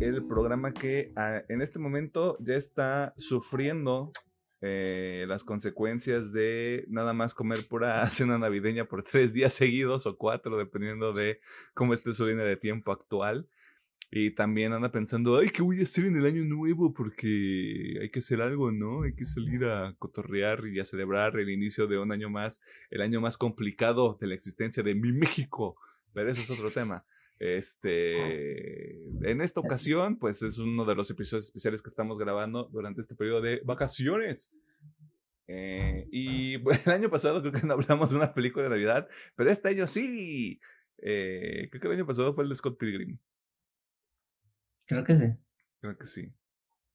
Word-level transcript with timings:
el 0.00 0.22
programa 0.26 0.74
que 0.74 1.12
ah, 1.16 1.42
en 1.48 1.62
este 1.62 1.78
momento 1.78 2.36
ya 2.40 2.56
está 2.56 3.14
sufriendo 3.16 4.12
eh, 4.60 5.24
las 5.28 5.44
consecuencias 5.44 6.30
de 6.30 6.84
nada 6.88 7.14
más 7.14 7.32
comer 7.32 7.66
pura 7.66 8.04
cena 8.10 8.36
navideña 8.36 8.84
por 8.84 9.02
tres 9.02 9.32
días 9.32 9.54
seguidos 9.54 10.06
o 10.06 10.18
cuatro, 10.18 10.58
dependiendo 10.58 11.12
de 11.12 11.40
cómo 11.72 11.94
esté 11.94 12.12
su 12.12 12.26
línea 12.26 12.44
de 12.44 12.58
tiempo 12.58 12.92
actual. 12.92 13.48
Y 14.10 14.34
también 14.34 14.74
anda 14.74 14.92
pensando, 14.92 15.38
ay, 15.38 15.48
¿qué 15.48 15.62
voy 15.62 15.80
a 15.80 15.84
hacer 15.84 16.04
en 16.04 16.16
el 16.16 16.26
año 16.26 16.44
nuevo? 16.44 16.92
Porque 16.92 17.98
hay 18.02 18.10
que 18.10 18.18
hacer 18.18 18.42
algo, 18.42 18.70
¿no? 18.70 19.04
Hay 19.04 19.14
que 19.14 19.24
salir 19.24 19.64
a 19.64 19.94
cotorrear 19.98 20.66
y 20.66 20.80
a 20.80 20.84
celebrar 20.84 21.38
el 21.38 21.48
inicio 21.48 21.86
de 21.86 21.98
un 21.98 22.12
año 22.12 22.28
más, 22.28 22.60
el 22.90 23.00
año 23.00 23.22
más 23.22 23.38
complicado 23.38 24.18
de 24.20 24.26
la 24.26 24.34
existencia 24.34 24.82
de 24.82 24.94
mi 24.94 25.12
México. 25.12 25.76
Pero 26.12 26.30
eso 26.30 26.42
es 26.42 26.50
otro 26.50 26.70
tema. 26.70 27.06
Este, 27.38 28.96
en 29.28 29.40
esta 29.42 29.60
ocasión, 29.60 30.18
pues 30.18 30.42
es 30.42 30.58
uno 30.58 30.84
de 30.84 30.94
los 30.94 31.10
episodios 31.10 31.44
especiales 31.44 31.82
que 31.82 31.90
estamos 31.90 32.18
grabando 32.18 32.64
durante 32.72 33.00
este 33.00 33.14
periodo 33.14 33.42
de 33.42 33.60
vacaciones. 33.64 34.52
Eh, 35.48 36.08
y 36.10 36.54
el 36.86 36.92
año 36.92 37.10
pasado 37.10 37.40
creo 37.40 37.52
que 37.52 37.66
no 37.66 37.74
hablamos 37.74 38.10
de 38.10 38.16
una 38.16 38.34
película 38.34 38.64
de 38.64 38.70
Navidad, 38.70 39.08
pero 39.34 39.50
este 39.50 39.68
año 39.68 39.86
sí. 39.86 40.60
Eh, 40.98 41.68
creo 41.70 41.80
que 41.80 41.88
el 41.88 41.94
año 41.94 42.06
pasado 42.06 42.32
fue 42.32 42.44
el 42.44 42.50
de 42.50 42.56
Scott 42.56 42.78
Pilgrim. 42.78 43.18
Creo 44.86 45.04
que 45.04 45.14
sí. 45.16 45.26
Creo 45.80 45.96
que 45.96 46.06
sí. 46.06 46.32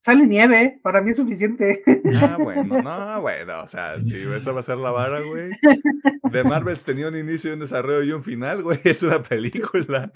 Sale 0.01 0.25
nieve, 0.25 0.79
para 0.81 0.99
mí 0.99 1.11
es 1.11 1.17
suficiente. 1.17 1.83
Ah, 2.15 2.35
bueno, 2.41 2.81
no, 2.81 3.21
bueno, 3.21 3.61
o 3.61 3.67
sea, 3.67 4.03
si 4.03 4.17
esa 4.17 4.51
va 4.51 4.61
a 4.61 4.63
ser 4.63 4.77
la 4.77 4.89
vara, 4.89 5.21
güey. 5.21 5.51
De 6.31 6.43
Marvel 6.43 6.79
tenía 6.79 7.07
un 7.07 7.15
inicio, 7.15 7.53
un 7.53 7.59
desarrollo 7.59 8.01
y 8.03 8.11
un 8.11 8.23
final, 8.23 8.63
güey. 8.63 8.79
Es 8.83 9.03
una 9.03 9.21
película. 9.21 10.11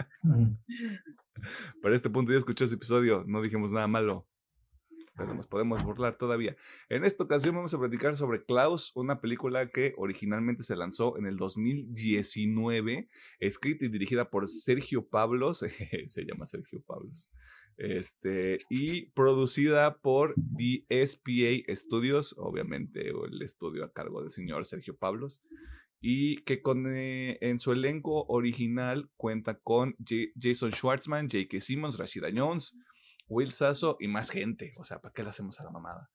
Para 1.80 1.94
este 1.94 2.10
punto 2.10 2.32
ya 2.32 2.38
escuché 2.38 2.64
ese 2.64 2.74
episodio, 2.74 3.22
no 3.28 3.40
dijimos 3.40 3.70
nada 3.70 3.86
malo. 3.86 4.26
Pero 5.14 5.34
nos 5.34 5.46
podemos 5.46 5.84
burlar 5.84 6.16
todavía. 6.16 6.56
En 6.88 7.04
esta 7.04 7.22
ocasión 7.22 7.54
vamos 7.54 7.72
a 7.72 7.78
platicar 7.78 8.16
sobre 8.16 8.44
Klaus, 8.44 8.90
una 8.96 9.20
película 9.20 9.68
que 9.68 9.94
originalmente 9.98 10.64
se 10.64 10.74
lanzó 10.74 11.16
en 11.16 11.26
el 11.26 11.36
2019, 11.36 13.08
escrita 13.38 13.84
y 13.84 13.88
dirigida 13.88 14.30
por 14.30 14.48
Sergio 14.48 15.06
Pablos. 15.06 15.58
se 16.06 16.24
llama 16.24 16.44
Sergio 16.44 16.82
Pablos. 16.84 17.30
Este, 17.76 18.58
y 18.70 19.10
producida 19.10 19.98
por 19.98 20.34
DSPA 20.36 21.74
Studios, 21.74 22.34
obviamente 22.38 23.10
el 23.10 23.42
estudio 23.42 23.84
a 23.84 23.92
cargo 23.92 24.22
del 24.22 24.30
señor 24.30 24.64
Sergio 24.64 24.96
Pablos, 24.96 25.42
y 26.00 26.42
que 26.44 26.62
con, 26.62 26.86
eh, 26.94 27.38
en 27.40 27.58
su 27.58 27.72
elenco 27.72 28.24
original 28.28 29.10
cuenta 29.16 29.58
con 29.58 29.94
Jason 30.38 30.72
Schwartzman, 30.72 31.28
J.K. 31.30 31.60
Simmons, 31.60 31.98
Rashida 31.98 32.28
Jones, 32.34 32.74
Will 33.28 33.50
Sasso 33.50 33.96
y 34.00 34.08
más 34.08 34.30
gente. 34.30 34.72
O 34.78 34.84
sea, 34.84 35.00
¿para 35.00 35.12
qué 35.12 35.22
le 35.22 35.30
hacemos 35.30 35.60
a 35.60 35.64
la 35.64 35.70
mamada? 35.70 36.10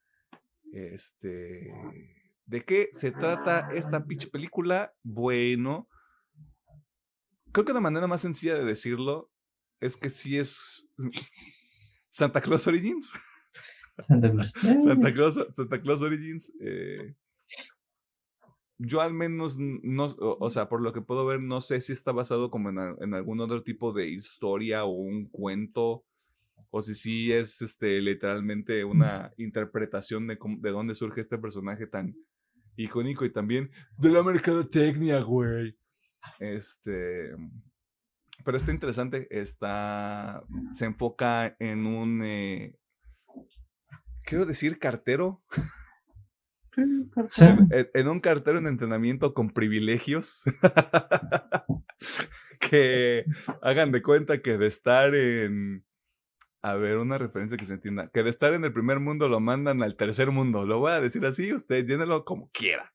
Este, 0.71 1.71
¿De 2.45 2.61
qué 2.61 2.89
se 2.91 3.11
trata 3.11 3.69
esta 3.73 4.05
pitch 4.05 4.31
película? 4.31 4.93
Bueno, 5.03 5.87
creo 7.51 7.65
que 7.65 7.73
la 7.73 7.81
manera 7.81 8.07
más 8.07 8.21
sencilla 8.21 8.55
de 8.55 8.65
decirlo 8.65 9.29
es 9.81 9.97
que 9.97 10.09
sí 10.09 10.37
es 10.37 10.87
Santa 12.09 12.39
Claus 12.39 12.67
Origins. 12.67 13.13
Santa 14.07 14.31
Claus. 14.31 14.53
Santa 14.83 15.13
Claus, 15.13 15.47
Santa 15.53 15.81
Claus 15.81 16.01
Origins. 16.01 16.53
Eh, 16.61 17.15
yo 18.77 19.01
al 19.01 19.13
menos, 19.13 19.57
no, 19.57 20.15
o, 20.17 20.49
sea, 20.49 20.69
por 20.69 20.81
lo 20.81 20.93
que 20.93 21.01
puedo 21.01 21.25
ver, 21.25 21.39
no 21.41 21.61
sé 21.61 21.81
si 21.81 21.93
está 21.93 22.11
basado 22.11 22.49
como 22.49 22.69
en, 22.69 23.13
algún 23.13 23.39
otro 23.39 23.63
tipo 23.63 23.91
de 23.91 24.07
historia 24.07 24.85
o 24.85 24.91
un 24.91 25.25
cuento, 25.25 26.03
o 26.71 26.81
si 26.81 26.95
sí 26.95 27.31
es 27.31 27.61
este, 27.61 28.01
literalmente 28.01 28.83
una 28.83 29.33
interpretación 29.37 30.27
de, 30.27 30.37
de 30.59 30.69
dónde 30.71 30.95
surge 30.95 31.21
este 31.21 31.37
personaje 31.37 31.85
tan 31.85 32.15
icónico 32.75 33.25
y 33.25 33.31
también 33.31 33.69
de 33.97 34.09
la 34.09 34.23
mercadotecnia, 34.23 35.21
güey. 35.21 35.75
Este, 36.39 37.35
pero 38.43 38.57
está 38.57 38.71
interesante, 38.71 39.27
está, 39.29 40.43
se 40.71 40.85
enfoca 40.85 41.55
en 41.59 41.85
un, 41.85 42.23
eh, 42.23 42.75
quiero 44.23 44.45
decir, 44.45 44.79
cartero. 44.79 45.43
En, 46.77 48.07
un 48.07 48.19
cartero 48.21 48.57
en 48.57 48.67
entrenamiento 48.67 49.33
con 49.33 49.49
privilegios. 49.49 50.43
que 52.59 53.25
hagan 53.61 53.91
de 53.91 54.01
cuenta 54.01 54.41
que 54.41 54.57
de 54.57 54.67
estar 54.67 55.13
en. 55.13 55.85
A 56.63 56.75
ver, 56.75 56.97
una 56.97 57.17
referencia 57.17 57.57
que 57.57 57.65
se 57.65 57.73
entienda. 57.73 58.09
Que 58.13 58.23
de 58.23 58.29
estar 58.29 58.53
en 58.53 58.63
el 58.63 58.71
primer 58.71 58.99
mundo 58.99 59.27
lo 59.27 59.41
mandan 59.41 59.83
al 59.83 59.97
tercer 59.97 60.31
mundo. 60.31 60.65
Lo 60.65 60.79
voy 60.79 60.91
a 60.91 61.01
decir 61.01 61.25
así, 61.25 61.53
usted 61.53 61.85
llénelo 61.85 62.23
como 62.23 62.49
quiera 62.51 62.93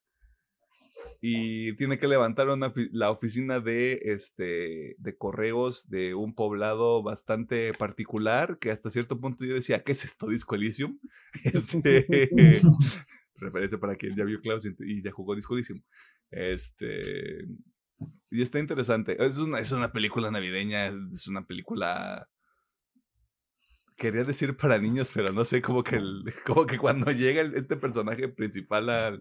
y 1.21 1.73
tiene 1.73 1.97
que 1.97 2.07
levantar 2.07 2.49
una, 2.49 2.71
la 2.91 3.09
oficina 3.09 3.59
de, 3.59 3.99
este, 4.03 4.95
de 4.97 5.17
correos 5.17 5.89
de 5.89 6.13
un 6.13 6.35
poblado 6.35 7.01
bastante 7.03 7.73
particular, 7.73 8.57
que 8.59 8.71
hasta 8.71 8.89
cierto 8.89 9.19
punto 9.19 9.45
yo 9.45 9.55
decía, 9.55 9.83
¿qué 9.83 9.93
es 9.93 10.05
esto, 10.05 10.27
Disco 10.27 10.55
Elysium? 10.55 10.99
Este, 11.43 12.61
referencia 13.35 13.77
para 13.77 13.95
quien 13.95 14.15
ya 14.15 14.23
vio 14.23 14.41
Klaus 14.41 14.65
y 14.65 15.03
ya 15.03 15.11
jugó 15.11 15.35
Disco 15.35 15.53
Elysium. 15.53 15.79
Este, 16.31 17.45
y 18.31 18.41
está 18.41 18.59
interesante. 18.59 19.23
Es 19.23 19.37
una, 19.37 19.59
es 19.59 19.71
una 19.71 19.91
película 19.91 20.31
navideña, 20.31 20.87
es 20.87 21.27
una 21.27 21.45
película 21.45 22.27
quería 23.97 24.23
decir 24.23 24.55
para 24.55 24.77
niños, 24.77 25.11
pero 25.13 25.33
no 25.33 25.43
sé, 25.43 25.61
como 25.61 25.83
que, 25.83 25.99
como 26.45 26.65
que 26.65 26.77
cuando 26.77 27.11
llega 27.11 27.41
este 27.57 27.75
personaje 27.75 28.29
principal 28.29 28.89
a, 28.89 29.19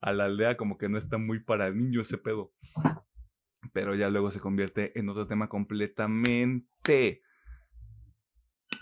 a, 0.00 0.12
la 0.12 0.24
aldea, 0.24 0.56
como 0.56 0.78
que 0.78 0.88
no 0.88 0.98
está 0.98 1.18
muy 1.18 1.40
para 1.40 1.70
niños 1.70 2.08
ese 2.08 2.18
pedo. 2.18 2.52
Pero 3.72 3.94
ya 3.94 4.08
luego 4.08 4.30
se 4.30 4.40
convierte 4.40 4.98
en 4.98 5.08
otro 5.08 5.26
tema 5.26 5.48
completamente. 5.48 7.22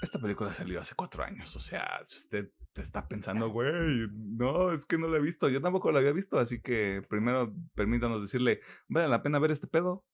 Esta 0.00 0.18
película 0.18 0.52
salió 0.52 0.80
hace 0.80 0.94
cuatro 0.94 1.22
años, 1.22 1.54
o 1.54 1.60
sea, 1.60 2.00
si 2.04 2.18
usted 2.18 2.50
está 2.74 3.06
pensando, 3.06 3.50
güey, 3.50 4.08
no, 4.10 4.72
es 4.72 4.86
que 4.86 4.98
no 4.98 5.06
la 5.06 5.18
he 5.18 5.20
visto, 5.20 5.48
yo 5.48 5.60
tampoco 5.60 5.92
la 5.92 5.98
había 5.98 6.12
visto, 6.12 6.38
así 6.38 6.60
que 6.60 7.02
primero 7.08 7.54
permítanos 7.74 8.22
decirle, 8.22 8.60
¿vale 8.88 9.08
la 9.08 9.22
pena 9.22 9.38
ver 9.38 9.50
este 9.50 9.66
pedo? 9.66 10.04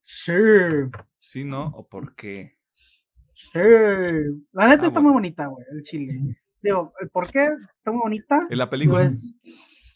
Sí. 0.00 0.32
¿Sí, 1.20 1.44
no? 1.44 1.66
¿O 1.66 1.86
por 1.86 2.14
qué? 2.14 2.58
Sí. 3.34 3.58
La 4.52 4.68
neta 4.68 4.84
ah, 4.84 4.88
está 4.88 5.00
muy 5.00 5.12
bonita, 5.12 5.46
güey, 5.46 5.64
el 5.70 5.82
chile. 5.82 6.36
Digo, 6.62 6.92
¿por 7.12 7.30
qué 7.30 7.44
está 7.76 7.90
muy 7.90 8.00
bonita? 8.02 8.46
En 8.50 8.58
la 8.58 8.70
película. 8.70 9.02
Pues 9.02 9.36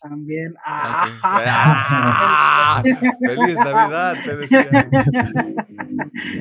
también. 0.09 0.55
Ah, 0.65 1.07
¡Feliz 2.83 3.57
Navidad! 3.57 4.15
Te 4.25 4.37
decía. 4.37 4.89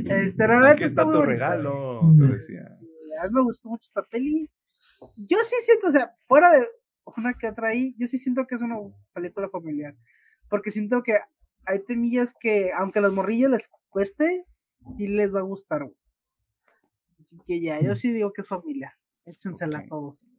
Este, 0.09 0.43
Aquí 0.43 0.83
está, 0.83 1.03
tu 1.03 1.21
regalo, 1.21 2.01
te 2.17 2.27
decía. 2.33 2.77
A 3.21 3.27
mí 3.27 3.29
me 3.33 3.43
gustó 3.43 3.69
mucho 3.69 3.87
esta 3.87 4.03
peli. 4.03 4.49
Yo 5.29 5.37
sí 5.43 5.55
siento, 5.61 5.87
o 5.87 5.91
sea, 5.91 6.15
fuera 6.25 6.51
de 6.51 6.67
una 7.17 7.33
que 7.33 7.47
otra 7.47 7.69
ahí, 7.69 7.95
yo 7.97 8.07
sí 8.07 8.17
siento 8.17 8.45
que 8.47 8.55
es 8.55 8.61
una 8.61 8.77
película 9.13 9.49
familiar. 9.49 9.95
Porque 10.49 10.71
siento 10.71 11.03
que 11.03 11.19
hay 11.65 11.83
temillas 11.85 12.33
que, 12.39 12.71
aunque 12.77 12.99
a 12.99 13.03
los 13.03 13.13
morrillos 13.13 13.51
les 13.51 13.69
cueste, 13.89 14.45
sí 14.97 15.07
les 15.07 15.33
va 15.33 15.39
a 15.39 15.43
gustar, 15.43 15.83
güey. 15.83 15.95
Así 17.19 17.37
que 17.45 17.61
ya, 17.61 17.79
yo 17.81 17.95
sí 17.95 18.11
digo 18.11 18.31
que 18.33 18.41
es 18.41 18.47
familia. 18.47 18.97
Échensela 19.25 19.79
a 19.79 19.85
todos. 19.87 20.37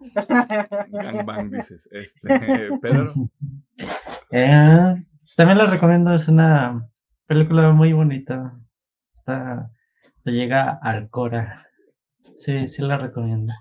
Gangbang, 0.92 1.50
dices. 1.50 1.88
Este, 1.90 2.28
Pedro. 2.82 3.12
Eh, 4.30 5.04
también 5.36 5.56
la 5.56 5.64
recomiendo, 5.64 6.12
es 6.12 6.28
una 6.28 6.86
película 7.26 7.70
muy 7.72 7.94
bonita. 7.94 8.60
Está, 9.14 9.70
llega 10.24 10.78
al 10.82 11.08
Cora. 11.08 11.66
Sí, 12.36 12.68
sí 12.68 12.82
la 12.82 12.98
recomiendo. 12.98 13.54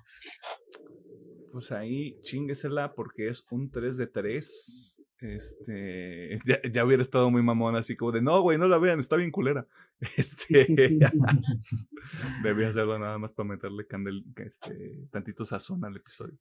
Pues 1.53 1.71
ahí 1.71 2.19
chinguesela 2.19 2.93
porque 2.93 3.29
es 3.29 3.45
un 3.49 3.71
3 3.71 3.95
de 3.95 4.07
3. 4.07 5.03
Este, 5.19 6.37
ya, 6.45 6.59
ya, 6.69 6.83
hubiera 6.83 7.01
estado 7.01 7.31
muy 7.31 7.41
mamón, 7.41 7.77
así 7.77 7.95
como 7.95 8.11
de, 8.11 8.21
no, 8.21 8.41
güey, 8.41 8.57
no 8.57 8.67
la 8.67 8.77
vean, 8.77 8.99
está 8.99 9.15
bien 9.15 9.31
culera. 9.31 9.65
Este, 10.17 10.67
debía 12.43 12.69
hacerlo 12.69 12.99
nada 12.99 13.17
más 13.17 13.33
para 13.33 13.49
meterle 13.49 13.87
candel, 13.87 14.23
este, 14.35 15.07
tantito 15.11 15.43
sazón 15.43 15.83
al 15.85 15.95
episodio. 15.95 16.37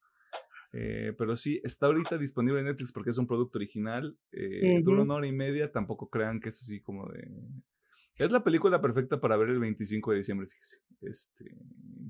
Eh, 0.72 1.14
pero 1.16 1.36
sí, 1.36 1.60
está 1.64 1.86
ahorita 1.86 2.18
disponible 2.18 2.60
en 2.60 2.66
Netflix 2.66 2.92
porque 2.92 3.10
es 3.10 3.18
un 3.18 3.26
producto 3.26 3.58
original. 3.58 4.16
Eh, 4.32 4.80
dura 4.82 5.02
una 5.02 5.14
hora 5.14 5.26
y 5.26 5.32
media, 5.32 5.72
tampoco 5.72 6.10
crean 6.10 6.40
que 6.40 6.50
es 6.50 6.62
así 6.62 6.80
como 6.80 7.08
de... 7.08 7.26
Es 8.16 8.30
la 8.30 8.42
película 8.44 8.80
perfecta 8.80 9.20
para 9.20 9.36
ver 9.36 9.50
el 9.50 9.58
25 9.58 10.10
de 10.10 10.16
diciembre, 10.18 10.48
fíjese. 10.48 10.78
Este, 11.02 11.56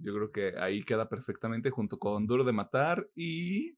yo 0.02 0.14
creo 0.14 0.30
que 0.30 0.58
ahí 0.58 0.84
queda 0.84 1.08
perfectamente 1.08 1.70
junto 1.70 1.98
con 1.98 2.26
Duro 2.26 2.44
de 2.44 2.52
Matar 2.52 3.08
y 3.14 3.76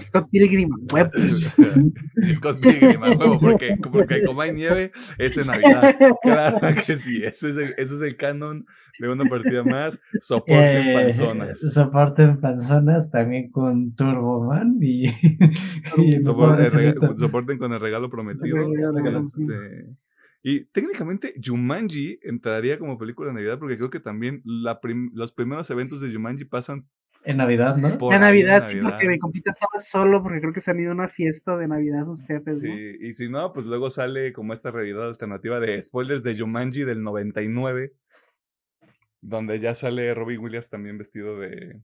Scott 0.00 0.28
Pilgrim, 0.30 0.68
huevo. 0.92 1.10
Scott 2.34 2.60
Pilgrim, 2.60 3.00
huevo, 3.00 3.38
porque, 3.40 3.76
porque 3.90 4.22
como 4.22 4.42
hay 4.42 4.52
nieve, 4.52 4.92
es 5.16 5.36
en 5.38 5.46
Navidad. 5.46 5.96
Claro 6.22 6.58
que 6.86 6.96
sí, 6.96 7.22
ese 7.24 7.50
es 7.50 7.56
el, 7.56 7.74
ese 7.78 7.94
es 7.94 8.00
el 8.02 8.16
canon 8.16 8.66
de 8.98 9.08
una 9.08 9.24
partida 9.24 9.64
más. 9.64 9.98
Soporten 10.20 10.88
Eh, 10.88 10.92
panzonas. 10.94 11.58
Soporten 11.72 12.40
panzonas 12.40 13.10
también 13.10 13.50
con 13.50 13.94
Turboman 13.94 14.76
y. 14.82 15.06
y 15.96 16.12
Sopor- 16.22 16.60
el 16.60 16.70
rega- 16.72 16.94
Necesito- 16.94 17.16
soporten 17.18 17.58
con 17.58 17.72
el 17.72 17.80
regalo 17.80 18.10
prometido. 18.10 18.56
El 18.58 18.74
regalo 18.76 18.98
prometido. 19.02 19.62
Este, 19.62 19.86
y 20.42 20.64
técnicamente 20.66 21.34
Jumanji 21.44 22.18
entraría 22.22 22.78
como 22.78 22.96
película 22.98 23.28
de 23.28 23.34
Navidad 23.34 23.58
porque 23.58 23.76
creo 23.76 23.90
que 23.90 24.00
también 24.00 24.42
la 24.44 24.80
prim- 24.80 25.10
los 25.14 25.32
primeros 25.32 25.68
eventos 25.70 26.00
de 26.00 26.12
Jumanji 26.12 26.44
pasan 26.44 26.86
En 27.24 27.36
Navidad, 27.36 27.76
¿no? 27.76 27.98
por 27.98 28.14
en 28.14 28.20
Navidad, 28.20 28.68
sí, 28.68 28.76
Navidad. 28.76 28.90
porque 28.90 29.08
mi 29.08 29.18
compita 29.18 29.50
estaba 29.50 29.78
solo, 29.78 30.22
porque 30.22 30.40
creo 30.40 30.52
que 30.52 30.60
se 30.60 30.70
han 30.70 30.80
ido 30.80 30.90
a 30.90 30.94
una 30.94 31.08
fiesta 31.08 31.56
de 31.56 31.68
Navidad 31.68 32.04
sus 32.04 32.24
jefes, 32.24 32.62
¿no? 32.62 32.74
Sí, 32.74 32.96
y 33.00 33.12
si 33.14 33.28
no, 33.28 33.52
pues 33.52 33.66
luego 33.66 33.90
sale 33.90 34.32
como 34.32 34.52
esta 34.52 34.70
realidad 34.70 35.08
alternativa 35.08 35.60
de 35.60 35.82
spoilers 35.82 36.22
de 36.22 36.38
Jumanji 36.38 36.84
del 36.84 37.02
99, 37.02 37.92
donde 39.20 39.60
ya 39.60 39.74
sale 39.74 40.14
Robin 40.14 40.40
Williams 40.40 40.70
también 40.70 40.96
vestido 40.96 41.38
de, 41.38 41.82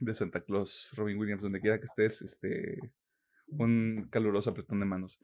de 0.00 0.14
Santa 0.14 0.40
Claus. 0.40 0.92
Robin 0.96 1.18
Williams, 1.18 1.42
donde 1.42 1.60
quiera 1.60 1.78
que 1.78 1.86
estés, 1.86 2.22
este, 2.22 2.92
un 3.48 4.08
caluroso 4.10 4.50
apretón 4.50 4.80
de 4.80 4.86
manos. 4.86 5.20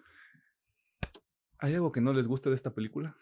¿Hay 1.59 1.75
algo 1.75 1.93
que 1.93 2.01
no 2.01 2.13
les 2.13 2.27
guste 2.27 2.49
de 2.49 2.55
esta 2.55 2.73
película? 2.73 3.17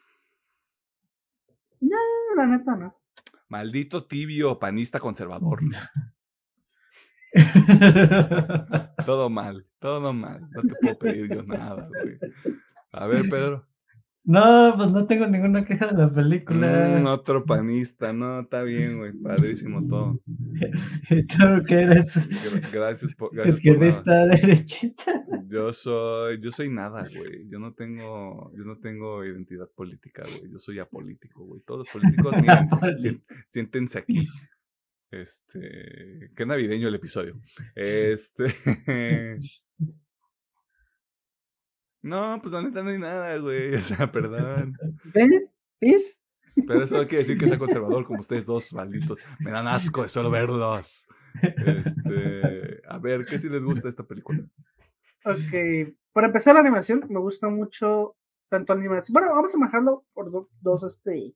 No, 1.81 1.97
la 2.37 2.47
neta, 2.47 2.77
no. 2.77 3.01
Maldito 3.49 4.07
tibio 4.07 4.59
panista 4.59 4.99
conservador. 4.99 5.61
Todo 9.07 9.31
mal, 9.31 9.65
todo 9.81 10.13
mal. 10.13 10.41
No 10.51 10.63
te 10.63 10.75
puedo 10.81 10.99
pedir 10.99 11.29
yo 11.35 11.43
nada, 11.43 11.89
güey. 11.89 12.19
A 12.93 13.07
ver, 13.07 13.29
Pedro. 13.31 13.67
no, 14.25 14.75
pues 14.77 14.91
no 14.91 15.07
tengo 15.07 15.27
ninguna 15.27 15.65
queja 15.65 15.89
de 15.89 15.99
la 15.99 16.13
película. 16.13 16.99
Mm, 17.01 17.07
otro 17.07 17.45
panista, 17.45 18.13
no, 18.13 18.41
está 18.41 18.63
bien, 18.63 18.99
güey. 18.99 19.13
Padrísimo 19.13 19.87
todo. 19.89 20.21
¿Tú 21.09 21.65
qué 21.67 21.75
eres? 21.83 22.29
Gra- 22.31 22.71
Gracias 22.73 23.15
por. 23.15 23.35
Gracias. 23.35 23.57
¿Izquierdista, 23.57 24.27
derechista? 24.27 25.13
Yo 25.49 25.73
soy, 25.73 26.41
yo 26.43 26.51
soy 26.51 26.69
nada, 26.71 27.07
güey. 27.15 27.49
Yo 27.49 27.59
no 27.59 27.73
tengo, 27.73 28.53
yo 28.57 28.65
no 28.65 28.77
tengo 28.79 29.25
identidad 29.25 29.69
política, 29.75 30.23
güey. 30.39 30.51
Yo 30.53 30.59
soy 30.59 30.79
apolítico, 30.79 31.45
güey. 31.45 31.63
Todos 31.63 31.81
los 31.87 31.89
políticos, 31.89 32.35
miren, 32.41 33.23
siéntense 33.47 33.99
aquí. 34.01 34.27
Este, 35.11 36.29
qué 36.37 36.45
navideño 36.47 36.89
el 36.89 36.95
episodio. 36.95 37.41
Este, 37.75 38.45
no, 42.03 42.39
pues 42.41 42.53
la 42.53 42.63
neta 42.63 42.83
no 42.83 42.91
hay 42.91 42.99
nada, 42.99 43.37
güey. 43.39 43.75
O 43.75 43.81
sea, 43.81 44.11
perdón. 44.11 44.75
¿Ves? 45.15 45.51
¿Ves? 45.81 46.23
Pero 46.67 46.83
eso 46.83 46.97
no 46.97 47.03
quiere 47.07 47.19
decir 47.25 47.39
que 47.39 47.47
sea 47.49 47.59
conservador 47.59 48.05
como 48.05 48.21
ustedes 48.21 48.47
dos, 48.47 48.73
malditos. 48.73 49.19
Me 49.41 49.51
dan 49.51 49.67
asco 49.69 50.03
de 50.03 50.09
solo 50.09 50.31
verlos. 50.31 51.09
Este, 51.43 52.81
a 52.89 52.99
ver, 52.99 53.25
¿qué 53.25 53.39
sí 53.39 53.49
les 53.49 53.65
gusta 53.65 53.89
esta 53.89 54.03
película? 54.03 54.43
Ok, 55.25 55.93
para 56.13 56.27
empezar 56.29 56.55
la 56.55 56.61
animación, 56.61 57.05
me 57.09 57.21
gusta 57.21 57.49
mucho 57.49 58.17
tanto 58.49 58.75
la 58.75 58.81
animación. 58.81 59.13
Bueno, 59.13 59.29
vamos 59.35 59.55
a 59.55 59.59
manejarlo 59.59 60.05
por 60.15 60.31
do- 60.33 60.49
dos, 60.61 60.83
este, 60.85 61.35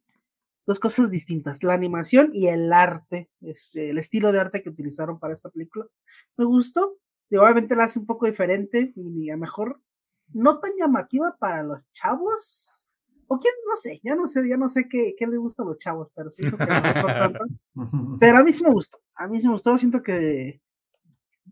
dos 0.67 0.81
cosas 0.81 1.11
distintas: 1.11 1.63
la 1.63 1.75
animación 1.75 2.31
y 2.33 2.49
el 2.49 2.73
arte, 2.73 3.31
este, 3.41 3.91
el 3.91 3.99
estilo 3.99 4.33
de 4.33 4.41
arte 4.41 4.63
que 4.63 4.71
utilizaron 4.71 5.19
para 5.19 5.35
esta 5.35 5.51
película. 5.51 5.87
Me 6.37 6.45
gustó, 6.45 6.99
y 7.33 7.37
obviamente 7.37 7.75
la 7.75 7.85
hace 7.85 7.99
un 7.99 8.05
poco 8.05 8.27
diferente 8.27 8.93
y 8.95 9.31
a 9.31 9.39
mejor 9.39 9.81
no 10.35 10.61
tan 10.61 10.73
llamativa 10.79 11.35
para 11.39 11.63
los 11.63 11.81
chavos. 11.91 12.87
O 13.27 13.39
quién, 13.39 13.55
no 13.67 13.77
sé, 13.77 14.01
ya 14.05 14.15
no 14.15 14.27
sé, 14.27 14.47
ya 14.47 14.59
no 14.59 14.69
sé 14.69 14.87
qué, 14.87 15.15
qué 15.17 15.27
les 15.27 15.39
gusta 15.39 15.63
a 15.63 15.67
los 15.67 15.79
chavos, 15.79 16.11
pero 16.15 16.31
siento 16.31 16.59
que 16.59 16.67
tanto. 16.67 17.39
Pero 18.21 18.37
a 18.37 18.43
mí 18.43 18.53
sí 18.53 18.63
me 18.63 18.71
gustó. 18.71 18.99
A 19.15 19.27
mí 19.27 19.41
sí 19.41 19.47
me 19.47 19.55
gustó. 19.55 19.79
Siento 19.79 20.03
que 20.03 20.61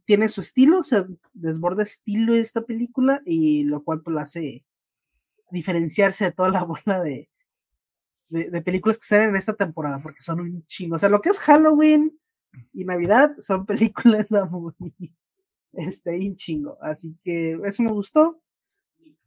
tiene 0.04 0.28
su 0.28 0.42
estilo, 0.42 0.82
se 0.82 1.06
desborda 1.32 1.82
estilo 1.82 2.34
de 2.34 2.40
esta 2.40 2.60
película 2.60 3.22
y 3.24 3.64
lo 3.64 3.82
cual 3.82 4.02
pues 4.02 4.14
la 4.14 4.22
hace 4.22 4.66
diferenciarse 5.50 6.26
de 6.26 6.32
toda 6.32 6.50
la 6.50 6.64
bola 6.64 7.00
de, 7.02 7.30
de, 8.30 8.48
de 8.50 8.62
películas 8.62 8.96
que 8.96 9.04
salen 9.04 9.30
en 9.30 9.36
esta 9.36 9.54
temporada, 9.54 10.00
porque 10.02 10.22
son 10.22 10.40
un 10.40 10.64
chingo. 10.66 10.96
O 10.96 10.98
sea, 10.98 11.08
lo 11.08 11.20
que 11.20 11.28
es 11.28 11.38
Halloween 11.40 12.18
y 12.72 12.84
Navidad 12.84 13.36
son 13.40 13.66
películas 13.66 14.30
muy, 14.50 14.74
este, 15.72 16.16
un 16.18 16.36
chingo. 16.36 16.78
Así 16.80 17.16
que 17.22 17.60
eso 17.64 17.82
me 17.82 17.92
gustó. 17.92 18.40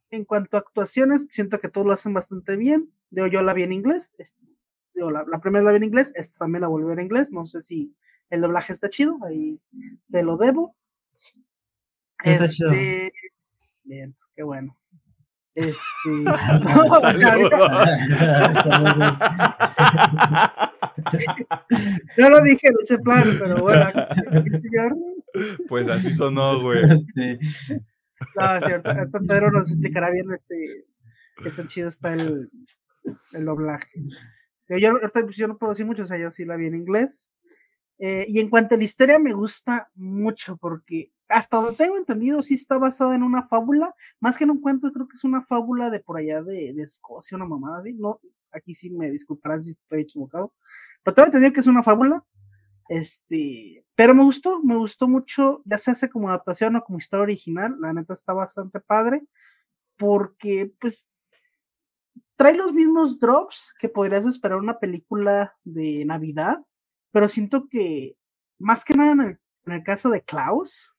En 0.09 0.25
cuanto 0.25 0.57
a 0.57 0.59
actuaciones, 0.59 1.27
siento 1.31 1.59
que 1.59 1.69
todos 1.69 1.88
lo 1.88 1.94
hacen 1.94 2.13
bastante 2.13 2.55
bien. 2.55 2.91
Digo, 3.09 3.27
yo 3.27 3.41
la 3.41 3.53
vi 3.53 3.63
en 3.63 3.73
inglés. 3.73 4.11
este, 4.17 4.45
digo, 4.94 5.11
la, 5.11 5.25
la 5.29 5.41
primera 5.41 5.65
la 5.65 5.71
vi 5.71 5.77
en 5.77 5.83
inglés, 5.85 6.13
esta 6.15 6.38
también 6.38 6.61
la 6.61 6.67
volví 6.67 6.85
a 6.85 6.89
ver 6.89 6.99
en 6.99 7.06
inglés. 7.06 7.31
No 7.31 7.45
sé 7.45 7.61
si 7.61 7.95
el 8.29 8.41
doblaje 8.41 8.73
está 8.73 8.89
chido, 8.89 9.17
ahí 9.25 9.59
se 10.09 10.23
lo 10.23 10.38
debo. 10.38 10.75
Este, 12.23 13.11
bien, 13.83 14.15
qué 14.35 14.44
bueno. 14.44 14.77
Este, 15.55 15.79
no, 16.05 17.01
Saludos. 18.63 19.19
yo 22.17 22.29
lo 22.29 22.41
dije 22.41 22.69
de 22.69 22.75
ese 22.81 22.97
plan, 23.00 23.23
pero 23.39 23.61
bueno, 23.61 23.85
aquí, 23.85 24.50
señor, 24.61 24.95
Pues 25.67 25.88
así 25.89 26.13
sonó, 26.13 26.61
güey. 26.61 26.88
Sí. 26.88 27.39
no, 28.35 28.61
sí, 28.65 28.71
ahorita- 28.71 28.91
ahorita 28.91 29.19
Pedro 29.27 29.51
nos 29.51 29.69
explicará 29.71 30.11
bien 30.11 30.27
este, 30.33 30.85
qué 31.44 31.50
tan 31.51 31.67
chido 31.67 31.89
está 31.89 32.13
el, 32.13 32.49
el 33.33 33.45
doblaje. 33.45 33.88
Yo, 34.69 34.77
yo, 34.77 34.94
pues, 35.11 35.35
yo 35.35 35.47
no 35.47 35.57
puedo 35.57 35.73
decir 35.73 35.85
mucho, 35.85 36.03
o 36.03 36.06
sea, 36.06 36.17
yo 36.17 36.31
sí 36.31 36.45
la 36.45 36.56
vi 36.56 36.67
en 36.67 36.75
inglés. 36.75 37.30
Eh, 37.99 38.25
y 38.28 38.39
en 38.39 38.49
cuanto 38.49 38.75
a 38.75 38.78
la 38.78 38.83
historia, 38.85 39.19
me 39.19 39.33
gusta 39.33 39.89
mucho 39.95 40.57
porque 40.57 41.11
hasta 41.33 41.57
donde 41.57 41.75
tengo 41.75 41.97
entendido, 41.97 42.42
sí 42.44 42.54
está 42.54 42.78
basada 42.78 43.16
en 43.16 43.23
una 43.23 43.47
fábula, 43.47 43.95
más 44.19 44.37
que 44.37 44.44
en 44.44 44.52
un 44.52 44.61
cuento, 44.61 44.92
creo 44.92 45.07
que 45.07 45.16
es 45.16 45.23
una 45.23 45.42
fábula 45.42 45.90
de 45.90 45.99
por 45.99 46.18
allá 46.18 46.44
de, 46.44 46.69
Escocia, 46.81 47.35
una 47.35 47.45
mamada 47.45 47.80
así. 47.80 47.94
No, 47.94 48.19
aquí 48.52 48.75
sí 48.75 48.92
me 48.92 49.09
disculparán 49.09 49.63
si 49.63 49.71
estoy 49.71 50.02
equivocado, 50.02 50.54
pero 51.04 51.16
tengo 51.16 51.25
entendido 51.28 51.54
que 51.54 51.61
es 51.61 51.68
una 51.68 51.83
fábula. 51.83 52.23
Este, 52.87 53.85
pero 53.95 54.13
me 54.13 54.23
gustó, 54.23 54.61
me 54.61 54.75
gustó 54.75 55.07
mucho, 55.07 55.61
ya 55.66 55.78
se 55.78 55.92
hace 55.92 56.09
como 56.09 56.30
adaptación 56.30 56.75
o 56.75 56.83
como 56.83 56.99
historia 56.99 57.23
original, 57.23 57.75
la 57.80 57.94
neta 57.94 58.13
está 58.13 58.33
bastante 58.33 58.80
padre, 58.80 59.23
porque 59.97 60.71
pues 60.80 61.07
trae 62.35 62.56
los 62.56 62.73
mismos 62.73 63.19
drops 63.19 63.73
que 63.80 63.90
podrías 63.90 64.25
esperar 64.25 64.59
una 64.59 64.78
película 64.80 65.56
de 65.63 66.06
Navidad, 66.06 66.63
pero 67.11 67.28
siento 67.28 67.68
que 67.69 68.18
más 68.59 68.83
que 68.83 68.94
nada 68.94 69.13
en 69.13 69.71
el 69.71 69.83
caso 69.83 70.09
de 70.09 70.21
Klaus, 70.21 70.93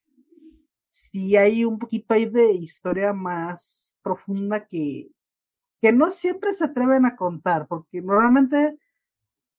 sí 1.14 1.36
hay 1.36 1.64
un 1.64 1.78
poquito 1.78 2.12
ahí 2.12 2.24
de 2.24 2.50
historia 2.54 3.12
más 3.12 3.96
profunda 4.02 4.66
que, 4.66 5.12
que 5.80 5.92
no 5.92 6.10
siempre 6.10 6.52
se 6.52 6.64
atreven 6.64 7.06
a 7.06 7.14
contar, 7.14 7.68
porque 7.68 8.02
normalmente 8.02 8.76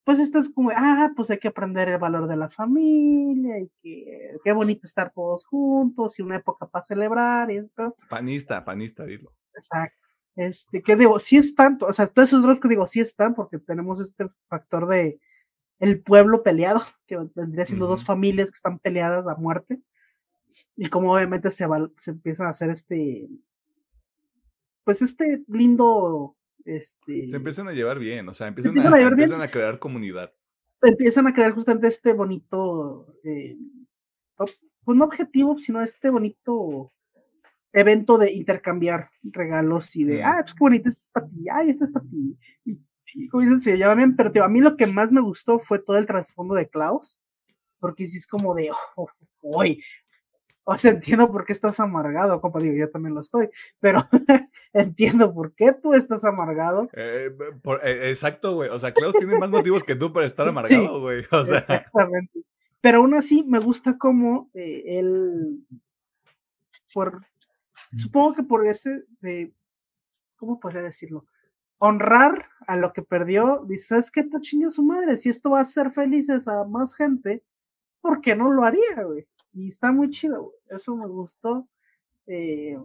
pues 0.04 0.18
estás 0.18 0.50
como, 0.50 0.70
ah, 0.76 1.10
pues 1.16 1.30
hay 1.30 1.38
que 1.38 1.48
aprender 1.48 1.88
el 1.88 1.98
valor 1.98 2.28
de 2.28 2.36
la 2.36 2.50
familia 2.50 3.58
y 3.58 3.70
que 3.82 4.36
qué 4.44 4.52
bonito 4.52 4.86
estar 4.86 5.10
todos 5.14 5.46
juntos 5.46 6.18
y 6.18 6.22
una 6.22 6.36
época 6.36 6.66
para 6.66 6.84
celebrar 6.84 7.50
y 7.50 7.56
esto. 7.56 7.96
Panista, 8.10 8.62
panista, 8.62 9.06
dilo. 9.06 9.32
Exacto. 9.54 9.96
Este, 10.36 10.82
que 10.82 10.94
digo, 10.94 11.18
sí 11.18 11.38
están, 11.38 11.78
o 11.80 11.92
sea, 11.94 12.06
todos 12.06 12.28
esos 12.28 12.42
drops 12.42 12.60
que 12.60 12.68
digo, 12.68 12.86
sí 12.86 13.00
están, 13.00 13.34
porque 13.34 13.58
tenemos 13.58 13.98
este 14.00 14.28
factor 14.48 14.86
de 14.88 15.18
el 15.78 16.02
pueblo 16.02 16.42
peleado, 16.42 16.82
que 17.06 17.16
vendría 17.34 17.64
siendo 17.64 17.86
dos 17.86 18.04
familias 18.04 18.50
que 18.50 18.56
están 18.56 18.78
peleadas 18.78 19.26
a 19.26 19.36
muerte, 19.36 19.80
y 20.76 20.88
como 20.88 21.12
obviamente 21.14 21.50
se, 21.50 21.66
val- 21.66 21.92
se 21.98 22.10
empieza 22.12 22.46
a 22.46 22.50
hacer 22.50 22.70
este, 22.70 23.28
pues 24.84 25.02
este 25.02 25.44
lindo, 25.48 26.36
este, 26.64 27.28
Se 27.28 27.36
empiezan 27.36 27.68
a 27.68 27.72
llevar 27.72 27.98
bien, 27.98 28.28
o 28.28 28.34
sea, 28.34 28.46
empiezan, 28.48 28.70
empiezan 28.70 28.92
a, 28.92 28.96
a 28.96 28.98
llevar 28.98 29.14
bien. 29.16 29.24
empiezan 29.24 29.42
a 29.42 29.50
crear 29.50 29.78
comunidad. 29.78 30.32
empiezan 30.82 31.26
a 31.26 31.34
crear 31.34 31.52
justamente 31.52 31.88
este 31.88 32.12
bonito, 32.12 33.14
eh, 33.24 33.56
pues 34.36 34.96
no 34.98 35.04
objetivo, 35.04 35.58
sino 35.58 35.82
este 35.82 36.10
bonito 36.10 36.92
evento 37.72 38.16
de 38.18 38.32
intercambiar 38.32 39.10
regalos 39.22 39.94
y 39.96 40.04
de, 40.04 40.22
ah, 40.24 40.38
pues 40.42 40.54
qué 40.54 40.58
bonito, 40.60 40.88
este 40.88 41.02
es 41.02 41.08
para 41.10 41.26
ti, 41.28 41.46
ay, 41.52 41.70
este 41.70 41.84
es 41.84 41.90
para 41.90 42.06
ti. 42.06 42.38
Y, 42.64 42.78
y 43.14 43.28
como 43.28 43.42
dicen, 43.42 43.60
se 43.60 43.76
lleva 43.76 43.94
bien, 43.94 44.16
pero 44.16 44.32
tío, 44.32 44.44
a 44.44 44.48
mí 44.48 44.60
lo 44.60 44.76
que 44.76 44.86
más 44.86 45.12
me 45.12 45.20
gustó 45.20 45.58
fue 45.58 45.78
todo 45.80 45.98
el 45.98 46.06
trasfondo 46.06 46.54
de 46.54 46.68
Klaus, 46.68 47.20
porque 47.78 48.06
sí 48.06 48.16
es 48.16 48.26
como 48.26 48.54
de, 48.54 48.70
oh, 48.96 49.08
uy, 49.42 49.82
o 50.68 50.76
sea, 50.76 50.90
entiendo 50.90 51.30
por 51.30 51.44
qué 51.44 51.52
estás 51.52 51.78
amargado, 51.78 52.40
compa, 52.40 52.58
digo, 52.58 52.74
yo 52.74 52.90
también 52.90 53.14
lo 53.14 53.20
estoy, 53.20 53.48
pero 53.78 54.00
entiendo 54.72 55.32
por 55.32 55.54
qué 55.54 55.72
tú 55.72 55.94
estás 55.94 56.24
amargado. 56.24 56.88
Eh, 56.92 57.30
por- 57.62 57.80
eh, 57.86 58.10
exacto, 58.10 58.54
güey. 58.54 58.68
O 58.70 58.78
sea, 58.78 58.92
Klaus 58.92 59.14
tiene 59.14 59.38
más 59.38 59.50
motivos 59.50 59.84
que 59.84 59.94
tú 59.94 60.12
para 60.12 60.26
estar 60.26 60.46
amargado, 60.48 61.00
güey. 61.00 61.24
O 61.30 61.44
sea, 61.44 61.58
Exactamente. 61.58 62.40
Pero 62.80 62.98
aún 62.98 63.14
así 63.14 63.44
me 63.44 63.60
gusta 63.60 63.96
cómo 63.96 64.50
eh, 64.54 64.82
él 64.98 65.64
por, 66.92 67.24
supongo 67.96 68.34
que 68.34 68.42
por 68.42 68.66
ese 68.66 69.04
de, 69.20 69.52
¿cómo 70.36 70.58
podría 70.60 70.82
decirlo? 70.82 71.26
Honrar 71.78 72.48
a 72.66 72.76
lo 72.76 72.92
que 72.92 73.02
perdió, 73.02 73.64
dice, 73.66 73.86
¿sabes 73.88 74.10
qué? 74.10 74.24
Pues 74.24 74.42
chinga 74.42 74.70
su 74.70 74.82
madre, 74.82 75.16
si 75.16 75.28
esto 75.28 75.50
va 75.50 75.58
a 75.58 75.62
hacer 75.62 75.90
felices 75.90 76.48
a 76.48 76.64
más 76.64 76.94
gente, 76.96 77.42
¿por 78.00 78.20
qué 78.20 78.34
no 78.34 78.50
lo 78.52 78.64
haría, 78.64 79.02
güey? 79.04 79.26
Y 79.56 79.68
está 79.68 79.90
muy 79.90 80.10
chido. 80.10 80.52
Eso 80.68 80.94
me 80.94 81.06
gustó. 81.06 81.66
Eh, 82.26 82.76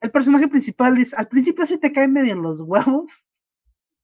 el 0.00 0.10
personaje 0.10 0.48
principal 0.48 0.96
dice, 0.96 1.14
al 1.14 1.28
principio 1.28 1.66
sí 1.66 1.76
te 1.78 1.92
cae 1.92 2.08
medio 2.08 2.32
en 2.32 2.40
los 2.40 2.62
huevos, 2.62 3.28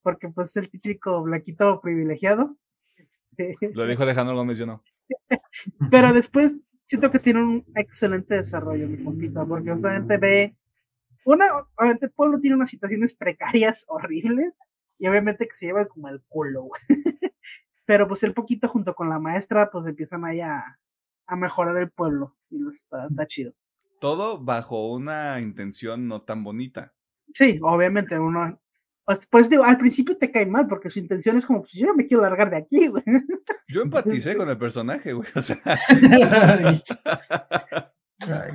porque 0.03 0.29
pues 0.29 0.51
es 0.51 0.57
el 0.59 0.69
típico 0.69 1.23
blanquito 1.23 1.81
privilegiado. 1.81 2.55
Este, 2.99 3.57
Lo 3.73 3.87
dijo 3.87 4.03
Alejandro 4.03 4.37
Gómez, 4.37 4.59
yo 4.59 4.67
no. 4.67 4.83
pero 5.91 6.13
después 6.13 6.55
siento 6.85 7.11
que 7.11 7.19
tiene 7.19 7.43
un 7.43 7.65
excelente 7.77 8.35
desarrollo, 8.35 8.87
mi 8.87 9.03
compita, 9.03 9.47
porque 9.47 9.73
obviamente 9.73 10.19
ve, 10.19 10.57
una, 11.25 11.47
obviamente 11.77 12.07
el 12.07 12.13
pueblo 12.13 12.41
tiene 12.41 12.57
unas 12.57 12.69
situaciones 12.71 13.15
precarias 13.15 13.87
horribles, 13.89 14.53
y 14.99 15.07
obviamente 15.07 15.47
que 15.47 15.55
se 15.55 15.67
lleva 15.67 15.87
como 15.87 16.11
el 16.11 16.21
culo, 16.29 16.69
pero 17.87 18.07
pues 18.07 18.23
el 18.23 18.35
poquito 18.35 18.69
junto 18.69 18.95
con 18.95 19.09
la 19.09 19.19
maestra, 19.19 19.71
pues 19.71 19.87
empiezan 19.87 20.27
ahí 20.27 20.41
a, 20.41 20.79
a 21.29 21.37
mejorar 21.37 21.77
el 21.77 21.91
pueblo, 21.91 22.35
y 22.51 22.57
está, 22.75 23.07
está 23.07 23.27
chido. 23.27 23.53
Todo 24.01 24.43
bajo 24.43 24.93
una 24.93 25.41
intención 25.41 26.09
no 26.09 26.23
tan 26.23 26.43
bonita. 26.43 26.93
Sí, 27.35 27.59
obviamente 27.63 28.19
uno. 28.19 28.61
Pues, 29.05 29.27
pues 29.27 29.49
digo, 29.49 29.65
al 29.65 29.79
principio 29.79 30.17
te 30.17 30.31
cae 30.31 30.47
mal 30.47 30.67
porque 30.67 30.91
su 30.91 30.99
intención 30.99 31.37
es 31.37 31.47
como, 31.47 31.61
pues 31.61 31.73
yo 31.73 31.95
me 31.95 32.07
quiero 32.07 32.23
largar 32.23 32.51
de 32.51 32.59
aquí, 32.59 32.89
güey. 32.89 33.03
Yo 33.69 33.83
empaticé 33.83 34.37
con 34.37 34.49
el 34.49 34.59
personaje, 34.59 35.13
güey. 35.13 35.29
O 35.35 35.43
sea. 35.43 35.61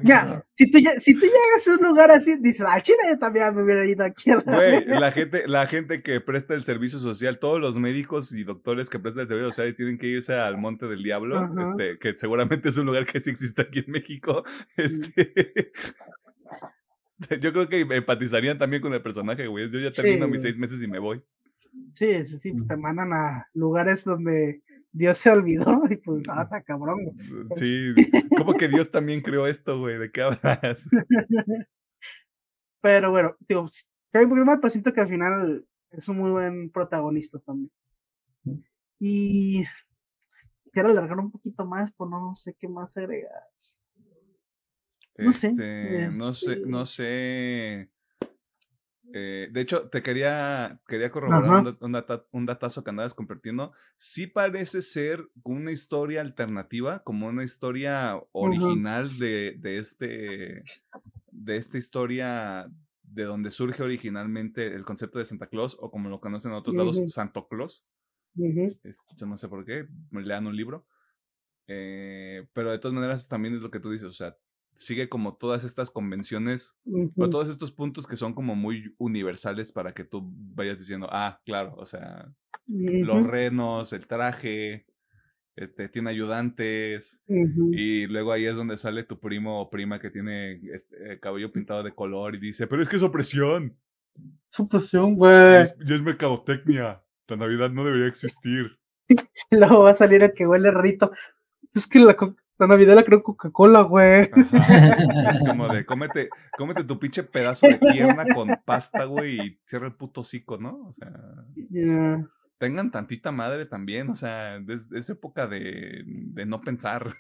Ya, 0.04 0.26
no. 0.26 0.44
si 0.52 0.70
tú, 0.70 0.78
si 0.98 1.14
tú 1.14 1.22
llegas 1.22 1.68
a 1.68 1.78
un 1.80 1.88
lugar 1.88 2.12
así, 2.12 2.36
dices, 2.42 2.66
ah, 2.68 2.82
Chile 2.82 2.98
yo 3.10 3.18
también 3.18 3.56
me 3.56 3.64
hubiera 3.64 3.88
ido 3.88 4.04
aquí. 4.04 4.30
a 4.32 4.36
la 4.36 4.42
Güey, 4.44 4.72
verga". 4.86 5.00
la 5.00 5.12
gente, 5.12 5.48
la 5.48 5.68
gente 5.68 6.02
que 6.02 6.20
presta 6.20 6.54
el 6.54 6.64
servicio 6.66 7.00
social, 7.00 7.40
todos 7.40 7.62
los 7.62 7.78
médicos 7.80 8.34
y 8.34 8.44
doctores 8.44 8.90
que 8.90 9.00
prestan 9.00 9.22
el 9.22 9.28
servicio 9.30 9.50
social 9.52 9.74
tienen 9.74 9.98
que 9.98 10.08
irse 10.08 10.34
al 10.34 10.58
Monte 10.58 10.88
del 10.88 11.02
Diablo, 11.02 11.50
este, 11.70 11.98
que 11.98 12.18
seguramente 12.18 12.70
es 12.70 12.78
un 12.78 12.88
lugar 12.88 13.06
que 13.06 13.22
sí 13.22 13.30
existe 13.30 13.62
aquí 13.62 13.80
en 13.80 13.92
México. 13.92 14.44
Este, 14.76 15.72
yo 17.42 17.54
creo 17.54 17.70
que 17.70 17.80
empatizarían 17.82 18.58
también 18.58 18.82
con 18.82 18.94
el 18.94 19.02
personaje, 19.02 19.48
güey. 19.48 19.70
Yo 19.70 19.80
ya 19.80 19.92
termino 19.92 20.28
mis 20.28 20.42
seis 20.42 20.58
meses 20.58 20.82
y 20.82 20.88
me 20.88 21.00
voy. 21.00 21.24
Sí, 21.94 22.24
sí, 22.26 22.40
sí, 22.40 22.52
pues 22.52 22.68
te 22.68 22.76
mandan 22.78 23.14
a 23.14 23.48
lugares 23.54 24.04
donde 24.04 24.62
Dios 24.94 25.18
se 25.18 25.32
olvidó 25.32 25.82
y 25.90 25.98
pues, 25.98 26.24
ah, 26.30 26.44
está 26.44 26.62
cabrón. 26.62 27.00
güey. 27.04 27.16
Sí, 27.56 27.94
¿cómo 28.38 28.54
que 28.54 28.68
Dios 28.70 28.92
también 28.92 29.22
creó 29.22 29.48
esto, 29.48 29.80
güey? 29.80 29.98
¿De 29.98 30.12
qué 30.12 30.22
hablas? 30.22 30.88
Pero 32.82 33.12
bueno, 33.12 33.36
digo, 33.48 33.70
muy 34.28 34.44
mal, 34.44 34.60
pero 34.60 34.70
siento 34.70 34.94
que 34.94 35.00
al 35.00 35.08
final 35.08 35.66
es 35.90 36.10
un 36.10 36.18
muy 36.18 36.32
buen 36.32 36.70
protagonista 36.70 37.40
también. 37.40 37.72
Y 39.00 39.64
quiero 40.74 40.90
alargar 40.90 41.18
un 41.18 41.32
poquito 41.32 41.66
más, 41.66 41.94
pues 41.96 42.10
no 42.10 42.36
sé 42.36 42.54
qué 42.60 42.68
más 42.68 42.98
agregar. 42.98 43.42
No 45.18 45.32
sé, 45.32 45.48
Este, 45.48 46.10
no 46.18 46.34
sé, 46.34 46.54
este 46.54 46.66
no 46.68 46.86
sé. 46.86 47.90
Eh, 49.16 49.48
de 49.52 49.62
hecho, 49.62 49.90
te 49.90 50.02
quería, 50.02 50.82
quería 50.88 51.10
corroborar 51.10 51.44
un, 51.62 51.78
un 51.80 51.92
data- 51.92 52.26
un 52.32 52.46
datazo 52.48 52.84
que 52.84 52.90
andabas 52.90 53.14
compartiendo. 53.14 53.72
Sí 53.96 54.26
parece 54.26 54.82
ser 54.82 55.30
una 55.44 55.72
historia 55.72 56.22
alternativa, 56.22 57.04
como 57.04 57.28
una 57.28 57.44
historia 57.44 58.20
original 58.32 59.08
de, 59.20 59.56
de 59.60 59.78
este, 59.78 60.64
de 61.32 61.56
esta 61.58 61.78
historia 61.78 62.72
de 63.04 63.24
donde 63.26 63.52
surge 63.52 63.84
originalmente 63.84 64.74
el 64.74 64.84
concepto 64.84 65.20
de 65.20 65.26
Santa 65.26 65.46
Claus, 65.46 65.78
o 65.80 65.92
como 65.92 66.10
lo 66.10 66.20
conocen 66.20 66.52
en 66.52 66.58
otros 66.58 66.76
lados. 66.76 66.98
Santo 67.08 67.48
Claus. 67.48 67.86
Es- 68.84 68.98
yo 69.16 69.28
no 69.28 69.38
sé 69.38 69.48
por 69.48 69.64
qué, 69.64 69.86
me 70.10 70.24
lean 70.24 70.48
un 70.48 70.56
libro. 70.56 70.88
Eh, 71.68 72.48
pero 72.54 72.72
de 72.72 72.80
todas 72.80 72.94
maneras 72.96 73.28
también 73.28 73.56
es 73.56 73.62
lo 73.62 73.70
que 73.72 73.80
tú 73.80 73.92
dices, 73.92 74.08
o 74.08 74.12
sea, 74.14 74.36
sigue 74.76 75.10
como 75.10 75.36
todas 75.36 75.64
estas 75.64 75.90
convenciones, 75.90 76.78
o 77.18 77.30
todos 77.30 77.50
estos 77.50 77.72
puntos 77.72 78.08
que 78.08 78.18
son 78.18 78.34
como 78.34 78.56
muy 78.56 78.96
universales 78.98 79.72
para 79.72 79.94
que 79.94 80.04
tú 80.04 80.22
vayas 80.24 80.80
diciendo, 80.80 81.08
ah, 81.12 81.42
claro, 81.46 81.76
o 81.78 81.86
sea, 81.86 82.32
los 82.68 83.28
renos, 83.28 83.94
el 83.94 84.08
traje, 84.08 84.86
este, 85.56 85.90
tiene 85.90 86.10
ayudantes, 86.10 87.24
y 87.28 88.08
luego 88.08 88.32
ahí 88.32 88.46
es 88.46 88.56
donde 88.56 88.78
sale 88.78 89.04
tu 89.04 89.20
primo 89.20 89.62
o 89.62 89.70
prima 89.70 90.00
que 90.00 90.10
tiene 90.10 90.60
este, 90.74 91.20
cabello 91.20 91.52
pintado 91.52 91.84
de 91.84 91.94
color 91.94 92.36
y 92.36 92.40
dice, 92.40 92.68
pero 92.68 92.82
es 92.82 92.90
que 92.90 92.96
es 92.96 93.04
opresión, 93.04 93.78
Su 94.50 94.68
presión, 94.68 95.12
ya 95.12 95.18
güey. 95.18 95.62
es, 95.62 95.78
ya 95.86 95.96
es 95.96 96.02
mercadotecnia, 96.02 97.04
la 97.28 97.38
Navidad 97.38 97.72
no 97.72 97.86
debería 97.86 98.08
existir. 98.08 98.80
Luego 99.52 99.84
va 99.84 99.92
a 99.92 99.96
salir 99.96 100.24
el 100.24 100.34
que 100.34 100.48
huele 100.48 100.72
rarito. 100.72 101.12
Es 101.74 101.88
que 101.88 102.00
la, 102.00 102.16
la 102.60 102.68
Navidad 102.68 102.96
la 102.96 103.04
creo 103.04 103.24
Coca-Cola, 103.24 103.82
güey. 103.82 104.30
Ajá, 104.32 105.32
es 105.32 105.42
como 105.42 105.68
de, 105.68 105.86
cómete, 105.86 106.30
cómete 106.58 106.84
tu 106.84 107.00
pinche 107.00 107.24
pedazo 107.24 107.68
de 107.68 107.78
pierna 107.78 108.26
con 108.34 108.50
pasta, 108.66 109.06
güey, 109.06 109.40
y 109.40 109.60
cierra 109.66 109.88
el 109.88 109.96
puto 109.96 110.22
hocico, 110.22 110.58
¿no? 110.58 110.88
O 110.88 110.94
sea, 110.94 111.12
tengan 112.58 112.92
tantita 112.92 113.32
madre 113.32 113.66
también, 113.66 114.10
o 114.10 114.16
sea, 114.16 114.58
es, 114.68 114.92
es 114.92 115.10
época 115.10 115.48
de, 115.48 116.04
de 116.06 116.46
no 116.46 116.62
pensar. 116.62 117.16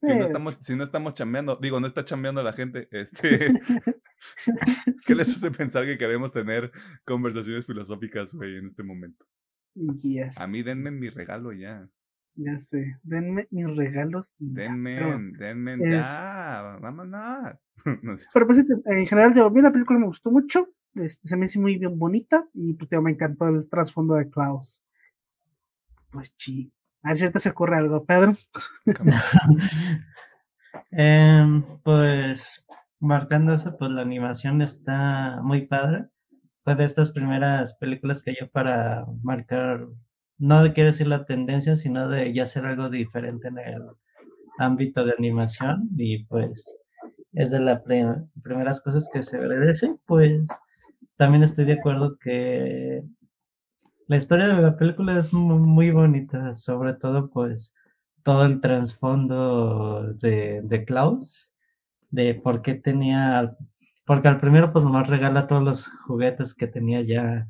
Si 0.00 0.14
no 0.14 0.24
estamos, 0.24 0.56
si 0.58 0.76
no 0.76 0.84
estamos 0.84 1.14
chambeando, 1.14 1.58
digo, 1.60 1.80
no 1.80 1.86
está 1.86 2.04
chambeando 2.04 2.42
la 2.42 2.52
gente, 2.52 2.88
este, 2.90 3.52
¿qué 5.06 5.14
les 5.14 5.28
hace 5.28 5.50
pensar 5.50 5.84
que 5.84 5.98
queremos 5.98 6.32
tener 6.32 6.72
conversaciones 7.04 7.66
filosóficas, 7.66 8.34
güey, 8.34 8.56
en 8.56 8.66
este 8.66 8.82
momento? 8.82 9.26
Yes. 9.74 10.40
A 10.40 10.46
mí 10.46 10.62
denme 10.62 10.90
mi 10.90 11.10
regalo 11.10 11.52
ya, 11.52 11.88
Ya 12.36 12.58
sé. 12.58 12.98
Denme 13.02 13.46
mis 13.50 13.76
regalos. 13.76 14.34
y 14.38 14.52
denme, 14.52 15.00
denme 15.38 15.74
es- 15.74 16.04
ya, 16.06 16.78
vámonos. 16.80 17.56
No 18.02 18.16
sé. 18.16 18.26
pero, 18.32 18.46
pues, 18.46 18.64
en 18.86 19.06
general, 19.06 19.34
digo, 19.34 19.46
a 19.46 19.50
mí 19.50 19.60
la 19.60 19.72
película 19.72 19.98
me 19.98 20.06
gustó 20.06 20.30
mucho. 20.30 20.68
Este, 20.94 21.26
se 21.28 21.36
me 21.36 21.46
hizo 21.46 21.60
muy 21.60 21.76
bien 21.78 21.98
bonita. 21.98 22.46
Y 22.54 22.74
pues 22.74 22.88
digo, 22.90 23.02
me 23.02 23.10
encantó 23.10 23.48
el 23.48 23.68
trasfondo 23.68 24.14
de 24.14 24.30
Klaus. 24.30 24.80
Pues 26.10 26.32
sí. 26.36 26.72
A 27.02 27.08
ver 27.08 27.16
si 27.18 27.24
ahorita 27.24 27.40
se 27.40 27.50
ocurre 27.50 27.76
algo, 27.76 28.04
Pedro. 28.04 28.34
Em, 30.90 31.62
pues 31.82 32.64
marcando 33.00 33.54
eso, 33.54 33.76
pues 33.78 33.90
la 33.90 34.02
animación 34.02 34.62
está 34.62 35.40
muy 35.42 35.66
padre. 35.66 36.06
Fue 36.64 36.74
de 36.76 36.84
estas 36.84 37.12
primeras 37.12 37.74
películas 37.76 38.22
que 38.22 38.34
yo 38.40 38.48
para 38.50 39.04
marcar, 39.22 39.86
no 40.38 40.72
quiero 40.74 40.90
decir 40.92 41.06
la 41.08 41.24
tendencia, 41.26 41.76
sino 41.76 42.08
de 42.08 42.32
ya 42.32 42.44
hacer 42.44 42.66
algo 42.66 42.90
diferente 42.90 43.48
en 43.48 43.58
el 43.58 43.82
ámbito 44.58 45.04
de 45.06 45.14
animación. 45.18 45.88
Y 45.98 46.24
pues 46.26 46.64
es 47.34 47.50
de 47.52 47.60
las 47.60 47.82
primeras 48.42 48.80
cosas 48.82 49.08
que 49.12 49.22
se 49.24 49.38
agradece. 49.38 49.96
Pues 50.06 50.46
también 51.18 51.42
estoy 51.44 51.66
de 51.66 51.74
acuerdo 51.74 52.18
que 52.18 53.02
la 54.08 54.16
historia 54.16 54.48
de 54.48 54.62
la 54.62 54.76
película 54.76 55.18
es 55.18 55.32
mu- 55.32 55.58
muy 55.58 55.90
bonita, 55.90 56.54
sobre 56.54 56.94
todo 56.94 57.30
pues 57.30 57.72
todo 58.22 58.44
el 58.46 58.60
trasfondo 58.60 60.12
de, 60.14 60.60
de 60.64 60.84
Klaus, 60.84 61.52
de 62.10 62.34
por 62.34 62.62
qué 62.62 62.74
tenía, 62.76 63.56
porque 64.06 64.28
al 64.28 64.40
primero 64.40 64.72
pues 64.72 64.84
nomás 64.84 65.08
regala 65.08 65.46
todos 65.48 65.62
los 65.64 65.88
juguetes 66.06 66.54
que 66.54 66.66
tenía 66.68 67.02
ya 67.02 67.48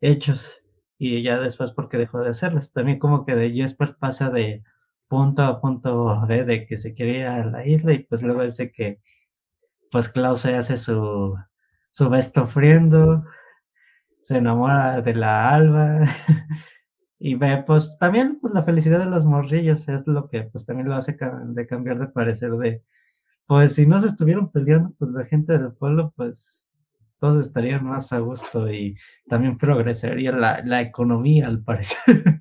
hechos 0.00 0.62
y 0.98 1.22
ya 1.22 1.38
después 1.38 1.72
porque 1.72 1.96
dejó 1.96 2.20
de 2.20 2.30
hacerlos. 2.30 2.72
También 2.72 2.98
como 2.98 3.24
que 3.24 3.34
de 3.36 3.52
Jesper 3.52 3.96
pasa 3.98 4.30
de 4.30 4.64
punto 5.08 5.42
a 5.42 5.60
punto 5.60 6.26
B 6.26 6.44
de 6.44 6.66
que 6.66 6.78
se 6.78 6.94
quiere 6.94 7.20
ir 7.20 7.26
a 7.26 7.44
la 7.46 7.66
isla 7.66 7.94
y 7.94 8.00
pues 8.00 8.22
luego 8.22 8.42
de 8.42 8.72
que 8.72 9.00
pues 9.90 10.08
Klaus 10.10 10.42
se 10.42 10.54
hace 10.54 10.76
su, 10.76 11.36
su 11.90 12.10
friendo, 12.46 13.24
se 14.20 14.36
enamora 14.38 15.00
de 15.00 15.14
la 15.14 15.54
alba 15.54 16.00
y 17.18 17.34
ve 17.36 17.64
pues 17.66 17.96
también 17.98 18.38
pues 18.40 18.54
la 18.54 18.64
felicidad 18.64 19.00
de 19.00 19.06
los 19.06 19.24
morrillos 19.24 19.88
es 19.88 20.06
lo 20.06 20.28
que 20.28 20.42
pues 20.44 20.66
también 20.66 20.88
lo 20.88 20.94
hace 20.96 21.16
de 21.44 21.66
cambiar 21.66 21.98
de 21.98 22.08
parecer 22.08 22.52
de 22.52 22.84
pues 23.46 23.74
si 23.74 23.86
no 23.86 24.00
se 24.00 24.08
estuvieran 24.08 24.50
peleando 24.50 24.94
pues 24.98 25.10
la 25.12 25.24
gente 25.24 25.56
del 25.56 25.72
pueblo 25.72 26.12
pues 26.16 26.67
todos 27.20 27.46
estarían 27.46 27.84
más 27.86 28.12
a 28.12 28.18
gusto 28.20 28.70
y 28.72 28.96
también 29.28 29.58
progresaría 29.58 30.32
la, 30.32 30.62
la 30.64 30.80
economía 30.82 31.46
al 31.48 31.62
parecer 31.64 32.40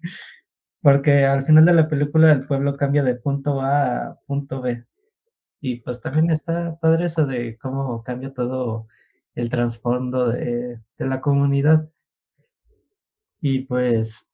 porque 0.81 1.25
al 1.25 1.45
final 1.45 1.65
de 1.65 1.73
la 1.73 1.87
película 1.89 2.31
el 2.31 2.47
pueblo 2.47 2.77
cambia 2.77 3.03
de 3.03 3.15
punto 3.15 3.61
A 3.61 4.07
a 4.09 4.19
punto 4.27 4.61
B 4.61 4.85
y 5.61 5.77
pues 5.81 6.01
también 6.01 6.31
está 6.31 6.77
padre 6.81 7.05
eso 7.07 7.25
de 7.27 7.57
cómo 7.59 8.03
cambia 8.03 8.33
todo 8.33 8.87
el 9.35 9.49
trasfondo 9.49 10.29
de, 10.29 10.79
de 10.99 11.05
la 11.07 11.21
comunidad 11.21 11.89
y 13.41 13.61
pues 13.65 14.27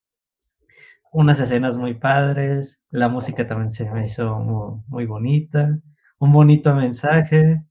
unas 1.14 1.40
escenas 1.40 1.78
muy 1.78 1.94
padres, 1.94 2.82
la 2.90 3.08
música 3.10 3.46
también 3.48 3.72
se 3.72 3.90
me 3.92 4.06
hizo 4.06 4.40
mu- 4.40 4.84
muy, 4.88 5.06
bonita, 5.06 5.80
un 6.20 6.34
bonito 6.34 6.74
mensaje. 6.76 7.64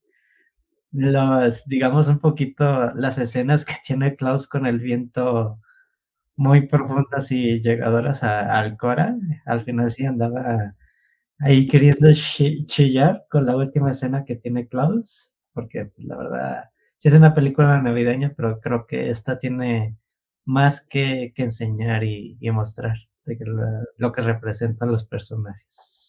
Los, 0.93 1.65
digamos, 1.67 2.09
un 2.09 2.19
poquito 2.21 2.93
las 2.95 3.19
escenas 3.19 3.65
que 3.65 3.75
tiene 3.87 4.17
Klaus 4.17 4.47
con 4.49 4.67
el 4.67 4.79
viento 4.79 5.59
muy 6.37 6.67
profundas 6.69 7.31
y 7.33 7.61
llegadoras 7.63 8.23
al 8.23 8.77
Cora. 8.79 9.17
Al 9.47 9.63
final 9.63 9.91
sí 9.91 10.05
andaba 10.07 10.75
ahí 11.39 11.69
queriendo 11.69 12.09
chillar 12.67 13.27
con 13.31 13.47
la 13.47 13.57
última 13.57 13.91
escena 13.93 14.25
que 14.25 14.37
tiene 14.37 14.69
Klaus, 14.69 15.37
porque 15.55 15.87
pues, 15.87 16.07
la 16.07 16.17
verdad 16.19 16.65
sí 16.99 17.09
es 17.09 17.15
una 17.15 17.35
película 17.35 17.81
navideña, 17.83 18.35
pero 18.37 18.61
creo 18.61 18.87
que 18.87 19.11
esta 19.11 19.39
tiene 19.39 19.97
más 20.47 20.87
que, 20.89 21.33
que 21.35 21.45
enseñar 21.45 22.05
y, 22.05 22.37
y 22.41 22.51
mostrar 22.51 22.97
de 23.27 23.39
que 23.39 23.45
lo 23.99 24.13
que 24.13 24.23
representan 24.23 24.91
los 24.91 25.05
personajes. 25.07 26.02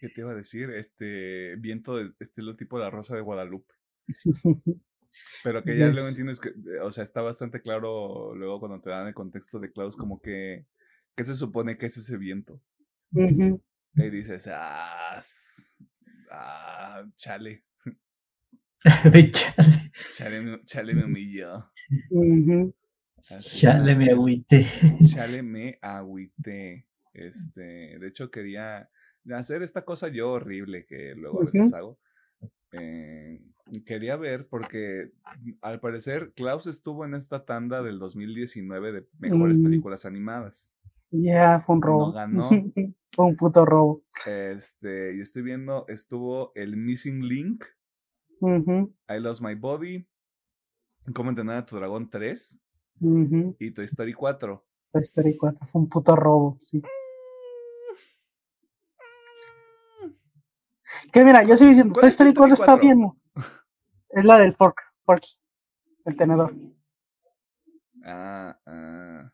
¿Qué 0.00 0.08
te 0.08 0.22
iba 0.22 0.32
a 0.32 0.34
decir? 0.34 0.70
Este 0.70 1.56
viento 1.56 1.96
de 1.96 2.12
estilo 2.20 2.56
tipo 2.56 2.78
la 2.78 2.88
Rosa 2.88 3.14
de 3.14 3.20
Guadalupe. 3.20 3.74
Pero 5.44 5.62
que 5.62 5.76
ya 5.76 5.88
luego 5.88 6.08
entiendes 6.08 6.40
que, 6.40 6.52
o 6.82 6.90
sea, 6.90 7.04
está 7.04 7.20
bastante 7.20 7.60
claro 7.60 8.34
luego 8.34 8.60
cuando 8.60 8.80
te 8.80 8.90
dan 8.90 9.08
el 9.08 9.14
contexto 9.14 9.58
de 9.58 9.70
Klaus, 9.70 9.96
como 9.96 10.22
que, 10.22 10.66
¿qué 11.16 11.24
se 11.24 11.34
supone 11.34 11.76
que 11.76 11.86
es 11.86 11.96
ese 11.98 12.16
viento? 12.16 12.62
Y 13.12 14.08
dices, 14.08 14.48
ah, 14.52 15.20
ah 16.30 17.04
chale. 17.16 17.64
chale. 20.12 20.62
chale. 20.64 20.94
me 20.94 21.04
humilló. 21.04 21.70
chale 23.40 23.96
me 23.96 24.10
agüité. 24.10 24.66
Chale 25.04 25.42
me 25.42 25.78
agüité. 25.82 26.86
Este, 27.12 27.98
de 27.98 28.08
hecho 28.08 28.30
quería 28.30 28.88
hacer 29.34 29.62
esta 29.62 29.84
cosa 29.84 30.08
yo 30.08 30.32
horrible 30.32 30.86
que 30.86 31.14
luego 31.14 31.42
a 31.42 31.44
veces 31.44 31.72
hago. 31.72 31.98
Eh, 32.72 33.40
quería 33.84 34.16
ver 34.16 34.46
porque 34.48 35.10
mm, 35.42 35.50
al 35.60 35.80
parecer 35.80 36.32
Klaus 36.34 36.66
estuvo 36.66 37.04
en 37.04 37.14
esta 37.14 37.44
tanda 37.44 37.82
del 37.82 37.98
2019 37.98 38.92
de 38.92 39.06
mejores 39.18 39.58
mm. 39.58 39.64
películas 39.64 40.04
animadas. 40.04 40.76
Ya, 41.10 41.60
fue 41.66 41.76
un 41.76 41.82
robo. 41.82 42.06
No 42.06 42.12
ganó. 42.12 42.48
fue 43.12 43.24
un 43.24 43.36
puto 43.36 43.64
robo. 43.64 44.02
Este, 44.26 45.16
y 45.16 45.20
estoy 45.20 45.42
viendo, 45.42 45.84
estuvo 45.88 46.52
el 46.54 46.76
Missing 46.76 47.26
Link, 47.26 47.64
I 48.42 49.20
Lost 49.20 49.42
My 49.42 49.54
Body, 49.54 50.06
Cómo 51.14 51.30
entrenar 51.30 51.56
a 51.56 51.66
tu 51.66 51.76
dragón 51.76 52.08
3 52.10 52.60
y 53.58 53.70
Toy 53.72 53.84
Story 53.86 54.12
4. 54.12 54.64
Toy 54.92 55.02
Story 55.02 55.36
4 55.36 55.66
fue 55.66 55.80
un 55.80 55.88
puto 55.88 56.14
robo, 56.14 56.58
sí. 56.60 56.82
Que 61.12 61.24
mira, 61.24 61.42
yo 61.42 61.54
estoy 61.54 61.68
diciendo, 61.68 61.98
Toy 61.98 62.08
Story 62.08 62.34
4 62.34 62.54
está 62.54 62.76
bien. 62.76 63.12
Es 64.10 64.24
la 64.24 64.38
del 64.38 64.54
fork, 64.54 64.80
forky, 65.04 65.30
el 66.04 66.16
tenedor. 66.16 66.54
Ah, 68.04 68.58
ah. 68.66 69.30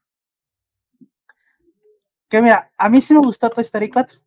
Que 2.28 2.42
mira, 2.42 2.70
a 2.76 2.88
mí 2.88 3.00
sí 3.00 3.14
me 3.14 3.20
gustó 3.20 3.48
Toy 3.50 3.62
Story 3.62 3.88
4. 3.90 4.18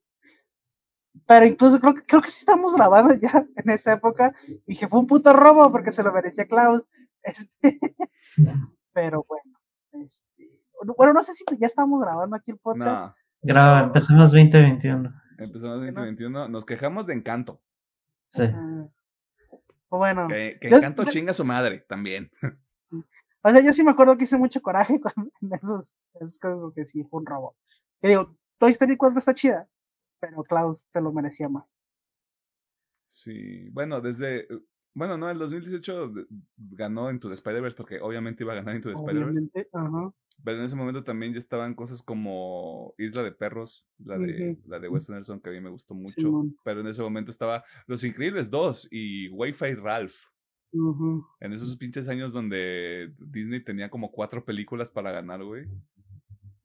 Pero 1.26 1.46
incluso 1.46 1.80
creo 1.80 1.94
que, 1.94 2.04
creo 2.04 2.22
que 2.22 2.30
sí 2.30 2.40
estamos 2.40 2.74
grabando 2.76 3.14
ya 3.14 3.46
en 3.56 3.70
esa 3.70 3.94
época. 3.94 4.34
Y 4.66 4.78
que 4.78 4.88
fue 4.88 5.00
un 5.00 5.08
puto 5.08 5.34
robo 5.34 5.72
porque 5.72 5.92
se 5.92 6.04
lo 6.04 6.12
merecía 6.14 6.48
Klaus. 6.48 6.88
Este, 7.22 7.78
pero 8.94 9.26
bueno, 9.28 9.60
este, 9.92 10.62
bueno, 10.96 11.12
no 11.12 11.22
sé 11.22 11.34
si 11.34 11.44
ya 11.60 11.68
estamos 11.68 12.02
grabando 12.02 12.38
aquí 12.38 12.52
el 12.52 12.58
podcast. 12.58 12.90
No. 12.90 13.16
Graba, 13.42 13.82
empezamos 13.82 14.32
2021. 14.32 15.14
Empezamos 15.40 15.78
2021. 15.78 16.50
Nos 16.50 16.66
quejamos 16.66 17.08
de 17.08 17.14
encanto. 17.14 17.62
Sí. 18.28 18.44
bueno. 19.90 20.28
Que, 20.28 20.58
encanto 20.62 21.04
chinga 21.06 21.32
a 21.32 21.34
su 21.34 21.46
madre 21.46 21.80
también. 21.88 22.32
O 23.42 23.50
sea, 23.50 23.62
yo 23.62 23.72
sí 23.72 23.84
me 23.84 23.92
acuerdo 23.92 24.18
que 24.18 24.26
hice 24.26 24.38
mucho 24.38 24.62
coraje 24.62 25.00
con 25.02 25.32
esos, 25.62 25.98
esos 26.16 26.38
casos 26.38 26.60
porque 26.62 26.86
sí 26.86 27.06
fue 27.10 27.22
un 27.22 27.26
robo. 27.26 27.56
Que 28.02 28.10
digo, 28.10 28.36
Toy 28.58 28.72
Story 28.72 28.98
4 28.98 29.20
está 29.20 29.34
chida, 29.34 29.70
pero 30.20 30.44
Klaus 30.44 30.80
se 30.90 31.02
lo 31.02 31.12
merecía 31.14 31.50
más. 31.50 31.74
Sí, 33.06 33.70
bueno, 33.72 34.02
desde. 34.02 34.48
Bueno, 34.94 35.18
no, 35.18 35.30
el 35.30 35.38
2018 35.38 36.14
ganó 36.58 37.12
Into 37.12 37.30
the 37.30 37.36
Spider-Verse 37.36 37.78
porque 37.78 38.00
obviamente 38.02 38.44
iba 38.44 38.54
a 38.54 38.58
ganar 38.58 38.76
Into 38.76 38.90
the 38.90 38.96
Spider-Verse. 38.96 39.50
Pero 40.44 40.58
en 40.58 40.64
ese 40.64 40.76
momento 40.76 41.04
también 41.04 41.34
ya 41.34 41.40
estaban 41.40 41.76
cosas 41.76 42.02
como 42.02 42.94
Isla 42.98 43.24
de 43.24 43.32
Perros, 43.34 43.86
la 43.98 44.18
de, 44.18 44.58
la 44.66 44.80
de 44.80 44.88
Wes 44.88 45.10
Anderson, 45.10 45.42
que 45.42 45.50
a 45.50 45.54
mí 45.54 45.60
me 45.60 45.70
gustó 45.70 45.94
mucho. 45.94 46.46
pero 46.64 46.82
en 46.82 46.88
ese 46.88 47.02
momento 47.02 47.30
estaba 47.32 47.64
Los 47.88 48.04
Increíbles 48.04 48.50
2 48.50 48.88
y 48.92 49.30
Wi-Fi 49.30 49.76
Ralph. 49.76 50.26
En 50.72 51.54
esos 51.54 51.76
pinches 51.76 52.08
años 52.08 52.32
donde 52.32 53.12
Disney 53.18 53.64
tenía 53.64 53.90
como 53.90 54.12
cuatro 54.12 54.46
películas 54.46 54.92
para 54.92 55.12
ganar, 55.12 55.44
güey. 55.44 55.68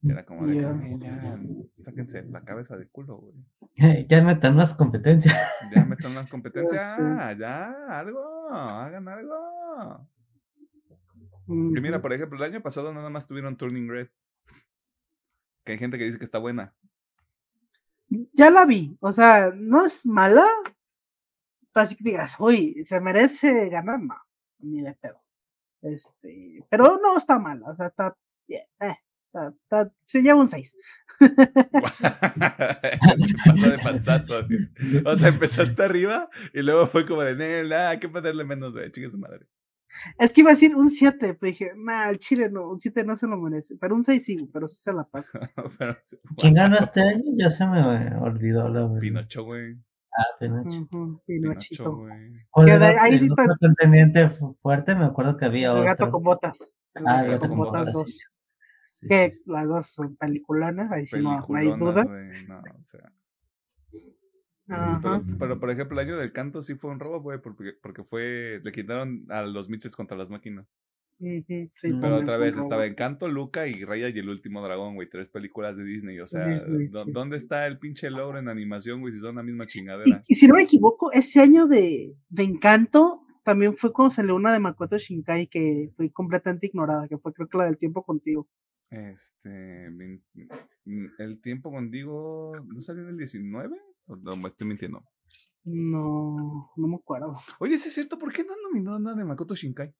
Era 0.07 0.25
como 0.27 0.47
de, 0.47 0.61
ya, 0.61 1.39
sáquense 1.83 2.23
la 2.25 2.43
cabeza 2.43 2.77
de 2.77 2.89
culo, 2.89 3.17
güey. 3.17 3.35
Ya 4.09 4.23
metan 4.23 4.55
más 4.55 4.75
competencia. 4.75 5.33
Ya 5.75 5.85
metan 5.85 6.15
más 6.15 6.29
competencia, 6.29 6.79
ya, 7.39 7.75
algo, 7.89 8.51
hagan 8.51 9.09
algo. 9.09 10.09
Y 11.47 11.81
mira, 11.81 12.01
por 12.03 12.13
ejemplo, 12.13 12.37
el 12.39 12.53
año 12.53 12.63
pasado 12.63 12.93
nada 12.93 13.09
más 13.11 13.27
tuvieron 13.27 13.57
Turning 13.57 13.89
Red. 13.89 14.09
Que 15.65 15.73
hay 15.73 15.79
gente 15.79 15.97
que 15.99 16.05
dice 16.05 16.19
que 16.19 16.25
está 16.25 16.39
buena. 16.39 16.75
Ya 18.33 18.51
la 18.51 18.67
vi, 18.67 18.97
o 19.01 19.13
sea, 19.13 19.53
no 19.55 19.85
es 19.85 20.05
mala. 20.05 20.47
Así 21.73 21.97
que 21.97 22.05
digas, 22.05 22.37
uy, 22.39 22.85
se 22.85 23.01
merece 23.01 23.69
ganar, 23.69 24.01
no, 24.01 24.17
ni 24.59 24.83
de 24.83 24.95
pedo. 24.95 25.21
Este, 25.83 26.65
pero 26.71 26.99
no 27.03 27.17
está 27.17 27.39
mala, 27.39 27.71
o 27.71 27.77
sea, 27.77 27.89
está 27.89 28.17
bien, 28.47 28.63
eh, 28.81 28.97
se 30.05 30.23
lleva 30.23 30.41
un 30.41 30.49
6. 30.49 30.77
Pasó 33.45 33.71
de 33.71 33.79
panzazo. 33.83 34.35
O 35.07 35.17
sea, 35.17 35.29
empezaste 35.29 35.83
arriba 35.83 36.29
y 36.53 36.63
luego 36.63 36.87
fue 36.87 37.07
como 37.07 37.23
de, 37.23 37.65
nada, 37.65 37.91
hay 37.91 37.99
que 37.99 38.09
ponerle 38.09 38.45
menos 38.45 38.75
de 38.75 38.91
chica 38.91 39.09
su 39.09 39.19
madre. 39.19 39.47
Es 40.19 40.33
que 40.33 40.41
iba 40.41 40.51
a 40.51 40.55
decir 40.55 40.75
un 40.75 40.91
7, 40.91 41.17
pero 41.19 41.37
dije, 41.41 41.73
el 42.11 42.19
Chile 42.19 42.51
no, 42.51 42.71
un 42.71 42.81
7 42.81 43.05
no 43.05 43.17
se 43.17 43.27
lo 43.27 43.37
merece. 43.37 43.77
Pero 43.81 43.95
un 43.95 44.03
6 44.03 44.25
sí, 44.25 44.51
pero 44.53 44.69
sí 44.69 44.81
se 44.81 44.93
la 44.93 45.05
pasa. 45.05 45.39
¿Quién 46.37 46.55
ganó 46.55 46.77
este 46.77 47.01
año? 47.01 47.25
Ya 47.35 47.51
se 47.51 47.67
me 47.67 48.17
olvidó 48.17 48.69
la 48.69 48.87
verdad. 48.87 49.01
Pinocho, 49.01 49.45
güey. 49.45 49.77
Ah, 50.17 50.27
Pinocho. 50.39 50.89
Pinochito. 51.27 51.97
güey. 51.97 52.13
ahí 53.01 53.19
sí 53.19 53.29
otro 53.31 53.57
contendiente 53.61 54.31
fuerte, 54.63 54.95
me 54.95 55.05
acuerdo 55.05 55.37
que 55.37 55.45
había 55.45 55.73
el 55.73 55.79
otro. 55.79 55.85
gato 55.85 56.11
con 56.11 56.23
botas. 56.23 56.75
El 56.95 57.09
ah, 57.09 57.25
gato, 57.25 57.49
con, 57.49 57.59
botas, 57.59 57.93
que 59.01 59.31
las 59.47 59.67
dos 59.67 59.87
son 59.89 60.17
peliculanas, 60.17 60.91
ahí 60.93 61.07
sí 61.07 61.21
no, 61.21 61.45
hay 61.55 61.69
duda. 61.69 62.05
no, 62.49 62.59
o 62.59 62.85
sea. 62.85 63.13
Pero, 64.67 65.61
por 65.61 65.71
ejemplo, 65.71 66.01
el 66.01 66.09
año 66.09 66.17
del 66.17 66.33
canto 66.33 66.63
sí 66.63 66.75
fue 66.75 66.91
un 66.91 67.01
robo, 67.01 67.21
güey, 67.21 67.41
porque, 67.41 67.73
porque 67.83 68.03
fue, 68.03 68.61
le 68.63 68.73
quitaron 68.73 69.27
a 69.29 69.43
los 69.43 69.69
Mitches 69.69 69.95
contra 69.95 70.17
las 70.17 70.31
máquinas. 70.31 70.67
pero 71.19 72.17
otra 72.17 72.39
vez 72.39 72.57
estaba 72.57 72.87
Encanto, 72.87 73.29
Luca 73.29 73.67
y 73.67 73.85
Raya 73.85 74.09
y 74.09 74.19
el 74.19 74.29
último 74.29 74.63
dragón, 74.63 74.95
güey, 74.95 75.09
tres 75.09 75.29
películas 75.29 75.77
de 75.77 75.85
Disney. 75.85 76.19
O 76.21 76.27
sea, 76.27 76.47
¿dónde 77.09 77.37
está 77.37 77.67
el 77.67 77.79
pinche 77.79 78.09
logro 78.11 78.39
en 78.39 78.49
animación, 78.49 79.01
güey, 79.01 79.13
si 79.13 79.21
son 79.21 79.37
la 79.37 79.43
misma 79.43 79.67
chingadera? 79.67 80.23
Y, 80.27 80.35
si 80.35 80.47
no 80.47 80.55
me 80.55 80.63
equivoco, 80.63 81.13
ese 81.13 81.41
año 81.41 81.67
de, 81.67 82.17
de 82.29 82.43
Encanto 82.43 83.21
también 83.45 83.75
fue 83.75 83.93
cuando 83.93 84.15
salió 84.15 84.35
una 84.35 84.53
de 84.53 84.61
Makoto 84.61 84.97
Shinkai 84.97 85.49
que 85.49 85.91
fue 85.95 86.11
completamente 86.11 86.67
ignorada, 86.67 87.07
que 87.07 87.19
fue 87.19 87.35
creo 87.35 87.49
que 87.49 87.59
la 87.59 87.67
del 87.67 87.77
tiempo 87.77 88.03
contigo. 88.03 88.49
Este, 88.91 89.87
el 91.19 91.41
tiempo 91.41 91.73
contigo, 91.73 92.53
¿no 92.67 92.81
salió 92.81 93.03
en 93.03 93.11
el 93.11 93.17
19? 93.17 93.77
No, 94.07 94.37
me 94.37 94.49
estoy 94.49 94.67
mintiendo. 94.67 95.03
No, 95.65 96.73
no 96.77 96.89
me 96.89 96.97
acuerdo. 96.97 97.37
Oye, 97.59 97.75
¿es 97.75 97.83
cierto? 97.83 98.19
¿Por 98.19 98.33
qué 98.33 98.45
no 98.45 98.53
han 98.53 98.63
nominado 98.63 98.99
nada 99.01 99.17
de 99.17 99.25
Makoto 99.25 99.55
Shinkai? 99.55 99.95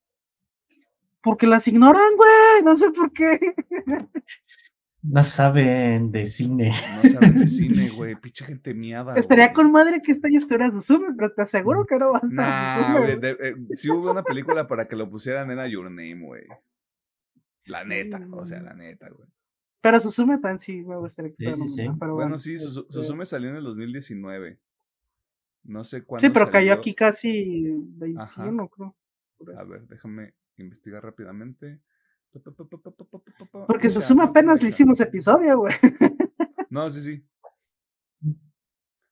Porque 1.21 1.47
las 1.47 1.67
ignoran, 1.67 2.15
güey. 2.15 2.63
No 2.63 2.75
sé 2.77 2.91
por 2.91 3.11
qué. 3.11 3.39
No 5.07 5.23
saben 5.23 6.11
de 6.11 6.25
cine. 6.25 6.73
No 7.03 7.09
saben 7.09 7.39
de 7.39 7.47
cine, 7.47 7.89
güey. 7.95 8.15
Pinche 8.15 8.45
gente 8.45 8.73
miada. 8.73 9.15
Estaría 9.15 9.53
con 9.53 9.71
madre 9.71 10.01
que 10.01 10.11
esta 10.11 10.29
historia 10.29 10.71
Susume, 10.71 11.13
pero 11.15 11.31
te 11.33 11.41
aseguro 11.43 11.85
que 11.85 11.97
no 11.97 12.11
va 12.11 12.19
a 12.23 12.25
estar 12.25 12.99
nah, 12.99 13.07
eh, 13.07 13.55
si 13.71 13.89
hubo 13.89 14.11
una 14.11 14.23
película 14.23 14.67
para 14.67 14.87
que 14.87 14.95
lo 14.95 15.09
pusieran, 15.09 15.51
era 15.51 15.67
Your 15.67 15.85
Name, 15.85 16.21
güey. 16.21 16.43
La 17.67 17.83
neta, 17.83 18.25
o 18.31 18.45
sea, 18.45 18.61
la 18.61 18.73
neta, 18.73 19.09
güey. 19.09 19.27
Pero 19.81 19.99
Susume 19.99 20.39
tan 20.39 20.59
sí 20.59 20.83
me 20.83 20.97
gustaría 20.97 21.31
que 21.35 21.55
sí, 21.67 21.87
bueno, 22.09 22.37
sí, 22.39 22.57
Susume 22.57 23.23
este 23.23 23.35
salió 23.35 23.49
en 23.49 23.55
el 23.57 23.63
2019. 23.63 24.59
No 25.63 25.83
sé 25.83 26.03
cuándo. 26.03 26.27
Sí, 26.27 26.33
pero 26.33 26.49
cayó 26.51 26.73
aquí 26.73 26.93
casi 26.95 27.63
21, 27.67 28.69
creo. 28.69 28.95
A 29.57 29.63
ver, 29.63 29.87
déjame 29.87 30.33
investigar 30.57 31.03
rápidamente. 31.03 31.79
Porque 33.67 33.89
Susume 33.89 34.23
apenas 34.23 34.61
le 34.63 34.69
hicimos 34.69 34.99
episodio, 34.99 35.59
güey. 35.59 35.73
No, 36.69 36.89
sí, 36.89 37.01
sí. 37.01 37.25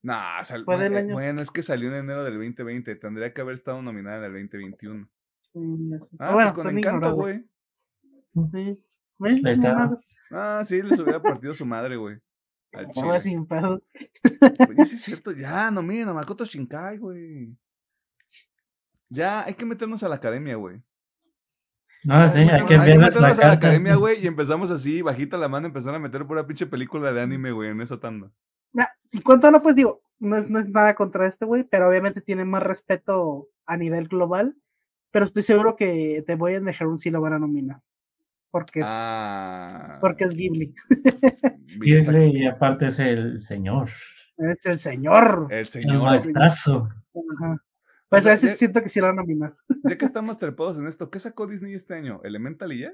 Nah, 0.02 0.44
sal- 0.44 0.66
bueno, 0.66 0.98
año- 0.98 1.14
bueno, 1.14 1.42
es 1.42 1.50
que 1.50 1.62
salió 1.62 1.88
en 1.90 1.96
enero 1.96 2.24
del 2.26 2.34
2020. 2.34 2.96
Tendría 2.98 3.34
que 3.34 3.40
haber 3.42 3.54
estado 3.56 3.82
nominada 3.82 4.18
en 4.18 4.24
el 4.36 4.48
2021. 4.50 5.08
Sí, 5.40 5.60
sé. 6.02 6.16
Ah, 6.20 6.34
bueno, 6.34 6.52
pues 6.54 6.66
con 6.66 6.78
encanto, 6.78 7.16
güey. 7.16 7.46
Sí. 8.34 8.80
¿Ves? 9.20 9.46
Ahí 9.46 9.52
está. 9.54 9.74
Mamadas. 9.74 10.08
Ah, 10.32 10.62
sí, 10.66 10.82
les 10.82 11.00
hubiera 11.00 11.22
partido 11.22 11.54
su 11.54 11.66
madre, 11.66 11.96
güey. 11.96 12.18
Al 12.74 12.90
chile. 12.90 13.22
sin 13.22 13.46
pedo. 13.46 13.82
Oye, 14.68 14.86
sí 14.86 14.96
es 14.96 15.02
cierto, 15.04 15.32
ya, 15.32 15.70
no 15.70 15.84
miren 15.84 16.10
a 16.10 16.14
Makoto 16.14 16.44
Shinkai, 16.44 16.98
güey. 16.98 17.56
Ya, 19.10 19.44
hay 19.44 19.54
que 19.54 19.66
meternos 19.66 20.02
a 20.02 20.10
la 20.10 20.16
academia, 20.16 20.56
güey. 20.56 20.82
No, 22.04 22.30
sí, 22.32 22.40
hay 22.40 22.66
que 22.66 22.74
Hay 22.74 22.92
que 22.92 22.98
la 22.98 23.06
meternos 23.06 23.40
a 23.40 23.48
la 23.48 23.54
academia, 23.54 23.96
güey, 23.96 24.24
y 24.24 24.28
empezamos 24.28 24.72
así, 24.72 25.04
bajita 25.04 25.38
la 25.38 25.48
mano, 25.48 25.68
empezar 25.68 25.94
a 25.94 26.00
meter 26.00 26.26
pura 26.26 26.48
pinche 26.48 26.66
película 26.66 27.14
de 27.14 27.22
anime, 27.22 27.52
güey, 27.52 27.70
en 27.70 27.82
esa 27.82 28.00
tanda. 28.00 28.32
En 29.12 29.22
cuanto 29.22 29.52
no, 29.52 29.62
pues 29.62 29.76
digo, 29.76 30.02
no 30.18 30.38
es, 30.38 30.50
no 30.50 30.60
es 30.60 30.68
nada 30.70 30.96
contra 30.96 31.28
este 31.28 31.46
güey, 31.46 31.64
pero 31.64 31.88
obviamente 31.88 32.22
tiene 32.22 32.46
más 32.46 32.64
respeto 32.64 33.48
a 33.68 33.78
nivel 33.78 34.08
global. 34.08 34.56
Pero 35.12 35.26
estoy 35.26 35.44
seguro 35.44 35.76
que 35.76 36.24
te 36.26 36.34
voy 36.34 36.56
a 36.56 36.60
dejar 36.60 36.88
un 36.88 36.98
sí 36.98 37.12
lo 37.12 37.22
van 37.22 37.34
a 37.34 37.40
nominar. 37.40 37.82
Porque 38.54 38.82
es, 38.82 38.86
Ah. 38.88 39.98
porque 40.00 40.26
es 40.26 40.36
Ghibli. 40.36 40.76
Ese- 41.84 42.28
y 42.28 42.46
aparte 42.46 42.86
es 42.86 43.00
el 43.00 43.42
señor, 43.42 43.90
Es 44.38 44.64
el 44.68 44.78
señor. 44.78 45.48
El 45.50 45.58
el 45.60 45.66
señor. 45.66 46.04
maestrazo. 46.04 46.88
Ajá. 47.40 47.58
Pues 48.10 48.24
sea, 48.26 48.34
a 48.34 48.36
ya- 48.36 48.48
siento 48.50 48.84
que 48.84 48.90
sí 48.90 49.00
lo 49.00 49.08
van 49.08 49.18
a 49.18 49.22
nominar. 49.24 49.56
Ya 49.84 49.98
que 49.98 50.06
estamos 50.06 50.38
trepados 50.38 50.78
en 50.78 50.86
esto, 50.86 51.10
¿qué 51.10 51.18
sacó 51.18 51.48
Disney 51.48 51.74
este 51.74 51.96
año? 51.96 52.22
¿Elemental 52.24 52.72
y 52.74 52.82
ya? 52.82 52.94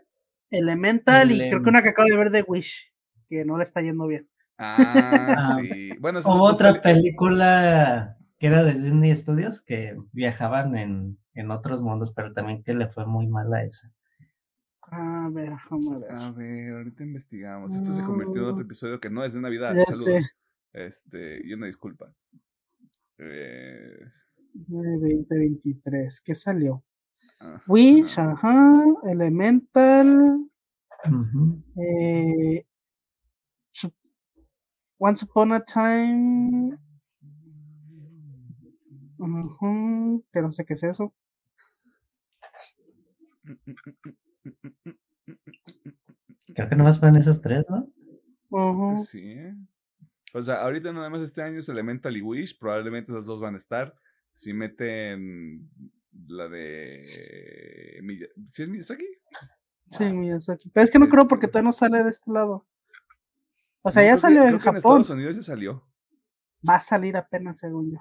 Elemental 0.50 1.30
y 1.34 1.40
creo 1.50 1.62
que 1.62 1.70
una 1.70 1.84
que 1.84 1.90
acabo 1.90 2.08
de 2.08 2.16
ver 2.18 2.32
de 2.32 2.42
Wish, 2.48 2.94
que 3.30 3.44
no 3.44 3.58
le 3.58 3.66
está 3.66 3.82
yendo 3.82 4.08
bien. 4.08 4.30
Ah, 4.58 4.78
Ah. 5.38 5.58
sí. 5.60 5.90
Bueno, 6.00 6.20
Hubo 6.20 6.44
otra 6.46 6.82
película 6.82 8.16
que 8.40 8.48
era 8.48 8.64
de 8.64 8.74
Disney 8.76 9.14
Studios 9.14 9.62
que 9.62 9.98
viajaban 10.14 10.78
en, 10.78 11.18
en 11.34 11.52
otros 11.52 11.82
mundos, 11.82 12.14
pero 12.16 12.32
también 12.32 12.64
que 12.64 12.74
le 12.74 12.88
fue 12.88 13.06
muy 13.06 13.28
mal 13.28 13.54
a 13.54 13.64
esa. 13.66 13.92
A 14.92 15.30
ver, 15.32 15.52
vamos 15.70 15.96
a 15.96 16.00
ver. 16.00 16.12
A 16.12 16.32
ver, 16.32 16.74
ahorita 16.74 17.04
investigamos. 17.04 17.74
Esto 17.74 17.94
se 17.94 18.04
convirtió 18.04 18.42
en 18.42 18.48
otro 18.48 18.64
Mm. 18.64 18.66
episodio 18.66 19.00
que 19.00 19.10
no 19.10 19.24
es 19.24 19.34
de 19.34 19.42
Navidad. 19.42 19.76
Ya 19.76 19.86
Saludos. 19.86 20.24
sé. 20.24 20.30
Este, 20.74 21.46
y 21.46 21.54
una 21.54 21.68
disculpa. 21.68 22.14
Eh, 23.18 24.00
2023, 24.54 26.22
¿qué 26.22 26.36
salió? 26.36 26.84
ajá. 27.40 27.64
Wish, 27.68 28.18
ajá, 28.20 28.84
Elemental, 29.04 30.50
eh, 31.78 32.66
Once 34.98 35.24
Upon 35.26 35.54
a 35.54 35.64
Time, 35.64 36.78
ujú, 39.18 40.26
que 40.34 40.42
no 40.42 40.52
sé 40.52 40.66
qué 40.66 40.74
es 40.74 40.84
eso. 40.84 41.14
Creo 46.56 46.70
que 46.70 46.76
nomás 46.76 47.00
fueron 47.00 47.18
esas 47.18 47.42
tres, 47.42 47.66
¿no? 47.70 47.88
Sí. 48.98 49.36
O 50.34 50.42
sea, 50.42 50.62
ahorita 50.62 50.92
nada 50.94 51.10
más 51.10 51.22
este 51.22 51.42
año 51.42 51.60
es 51.60 51.70
Elemental 51.70 52.16
y 52.18 52.22
Wish. 52.22 52.58
Probablemente 52.60 53.12
esas 53.12 53.26
dos 53.26 53.40
van 53.40 53.54
a 53.56 53.58
estar. 53.58 53.94
Si 54.34 54.54
meten 54.54 55.70
la 56.28 56.48
de. 56.48 57.06
¿Sí 58.48 58.64
es 58.64 58.70
Miyazaki? 58.70 59.06
Sí, 59.92 60.04
Miyazaki. 60.06 60.70
Pero 60.70 60.84
es 60.84 60.92
que 60.92 61.00
no 61.00 61.10
creo 61.10 61.28
porque 61.28 61.46
Este- 61.48 61.54
todavía 61.54 61.68
no 61.68 61.74
sale 61.74 62.04
de 62.04 62.10
este 62.10 62.32
lado. 62.32 62.66
O 63.82 63.92
sea, 63.92 64.02
No, 64.04 64.08
ya 64.08 64.12
creo 64.12 64.16
que- 64.16 64.22
salió 64.22 64.42
en 64.42 64.48
creo 64.50 64.60
que 64.60 64.70
en 64.70 64.76
Japón. 64.76 65.02
Estados 65.02 65.10
Unidos 65.10 65.36
ya 65.36 65.42
salió. 65.42 65.88
Va 66.68 66.76
a 66.76 66.80
salir 66.80 67.18
apenas, 67.18 67.58
según 67.60 67.92
yo. 67.92 68.00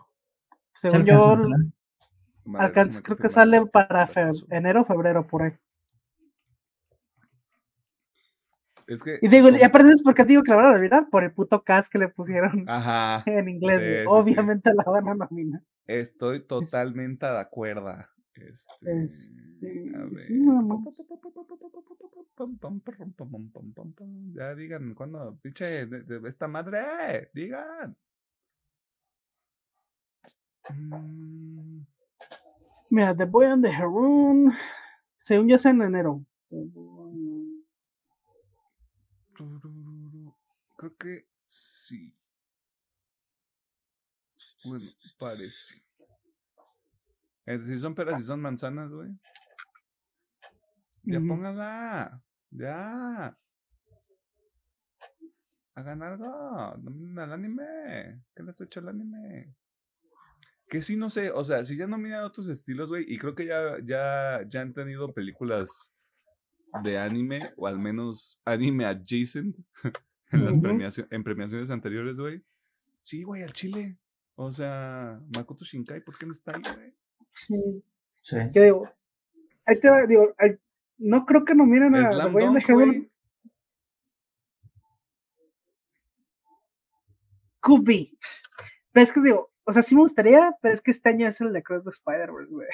¿Se 0.81 0.91
Según 0.91 1.07
yo, 1.07 1.37
creo 3.03 3.17
que 3.17 3.29
sale 3.29 3.65
para 3.67 4.07
fe- 4.07 4.31
enero 4.51 4.83
o 4.83 4.85
febrero, 4.85 5.27
por 5.27 5.43
ahí. 5.43 5.53
Es 8.89 9.03
que. 9.05 9.19
Y 9.23 9.29
digo, 9.29 9.51
y 9.51 9.63
aparte 9.63 9.91
es 9.91 10.03
porque 10.03 10.25
digo 10.25 10.43
que 10.43 10.51
la 10.51 10.57
van 10.57 10.67
a 10.67 10.73
nominar 10.75 11.09
por 11.11 11.23
el 11.23 11.33
puto 11.33 11.63
cast 11.63 11.93
que 11.93 11.99
le 11.99 12.09
pusieron 12.09 12.65
Ajá. 12.69 13.23
en 13.27 13.49
inglés. 13.49 13.81
sí. 13.81 14.07
Obviamente 14.09 14.73
la 14.75 14.83
van 14.85 15.09
a 15.09 15.15
nominar. 15.15 15.63
Estoy 15.87 16.45
totalmente 16.47 17.27
de 17.27 17.39
acuerdo. 17.39 17.95
Este, 18.35 19.03
Este, 19.05 19.93
a 19.95 20.05
ver. 20.05 20.23
sí, 20.23 20.35
nada 20.41 20.63
más. 20.63 20.85
Ya 24.35 24.55
digan, 24.55 24.95
¿cuándo? 24.95 25.39
Pinche, 25.43 25.87
de- 25.87 26.03
de 26.21 26.29
esta 26.29 26.47
madre, 26.49 27.31
digan. 27.35 27.97
Mm, 30.71 31.81
Mira, 32.91 33.15
The 33.17 33.25
Boy 33.25 33.47
and 33.47 33.65
the 33.65 33.71
Heron. 33.71 34.53
Según 35.23 35.49
yo 35.49 35.57
es 35.57 35.67
en 35.67 35.83
enero. 35.83 36.25
Creo 40.77 40.97
que 40.97 41.29
sí. 41.47 42.15
Bueno, 44.65 44.85
parece. 45.19 45.83
Eh, 47.47 47.61
Si 47.65 47.79
son 47.79 47.95
peras 47.95 48.21
y 48.21 48.25
son 48.25 48.41
manzanas, 48.41 48.91
güey. 48.91 49.11
Ya 51.05 51.19
Ujú. 51.19 51.29
pónganla. 51.29 52.23
Ya. 52.51 53.39
Hagan 55.75 56.03
algo. 56.03 56.77
Nominen 56.79 57.19
al 57.19 57.33
anime. 57.33 58.23
¿Qué 58.35 58.43
les 58.43 58.61
ha 58.61 58.65
hecho 58.65 58.81
el 58.81 58.89
anime? 58.89 59.55
Que 60.69 60.83
sí, 60.83 60.97
no 60.97 61.09
sé. 61.09 61.31
O 61.31 61.43
sea, 61.45 61.65
si 61.65 61.77
ya 61.77 61.87
nominan 61.87 62.25
otros 62.25 62.49
estilos, 62.49 62.91
güey. 62.91 63.05
Y 63.09 63.17
creo 63.19 63.35
que 63.35 63.47
ya, 63.47 63.79
ya, 63.85 64.43
ya 64.49 64.61
han 64.61 64.75
tenido 64.75 65.13
películas 65.15 65.95
de 66.83 66.99
anime. 66.99 67.39
O 67.57 67.67
al 67.67 67.79
menos 67.79 68.41
anime 68.45 68.85
adjacent. 68.87 69.57
En 70.31 70.45
las 70.45 70.59
premiaciones, 70.59 71.11
en 71.11 71.25
premiaciones 71.25 71.71
anteriores, 71.71 72.19
güey. 72.19 72.45
Sí, 73.01 73.23
güey, 73.23 73.43
al 73.43 73.55
chile. 73.55 73.97
O 74.35 74.53
sea, 74.53 75.19
Makoto 75.35 75.65
Shinkai, 75.65 76.05
¿por 76.05 76.19
qué 76.19 76.27
no 76.27 76.33
está 76.33 76.53
ahí, 76.55 76.61
güey? 76.77 76.95
Sí. 77.33 77.83
Sí. 78.21 78.37
¿Qué 78.53 78.65
digo? 78.65 78.87
Ahí 79.65 79.81
te 79.81 79.89
va, 79.89 80.05
digo, 80.07 80.35
ahí- 80.37 80.59
no 80.99 81.25
creo 81.25 81.47
que 81.47 81.55
nominen 81.55 81.95
a 81.95 82.11
The 82.11 82.17
Slam. 82.17 83.09
Could 87.61 87.85
be. 87.87 88.11
Pero 88.93 89.05
es 89.05 89.13
que 89.13 89.21
digo, 89.23 89.51
o 89.65 89.73
sea, 89.73 89.83
sí 89.83 89.95
me 89.95 90.03
gustaría, 90.03 90.57
pero 90.61 90.75
es 90.75 90.81
que 90.81 90.91
este 90.91 91.09
año 91.09 91.27
es 91.27 91.41
el 91.41 91.53
de 91.53 91.63
Cross 91.63 91.85
the 91.85 91.91
Spider-Verse, 91.91 92.51
güey. 92.53 92.69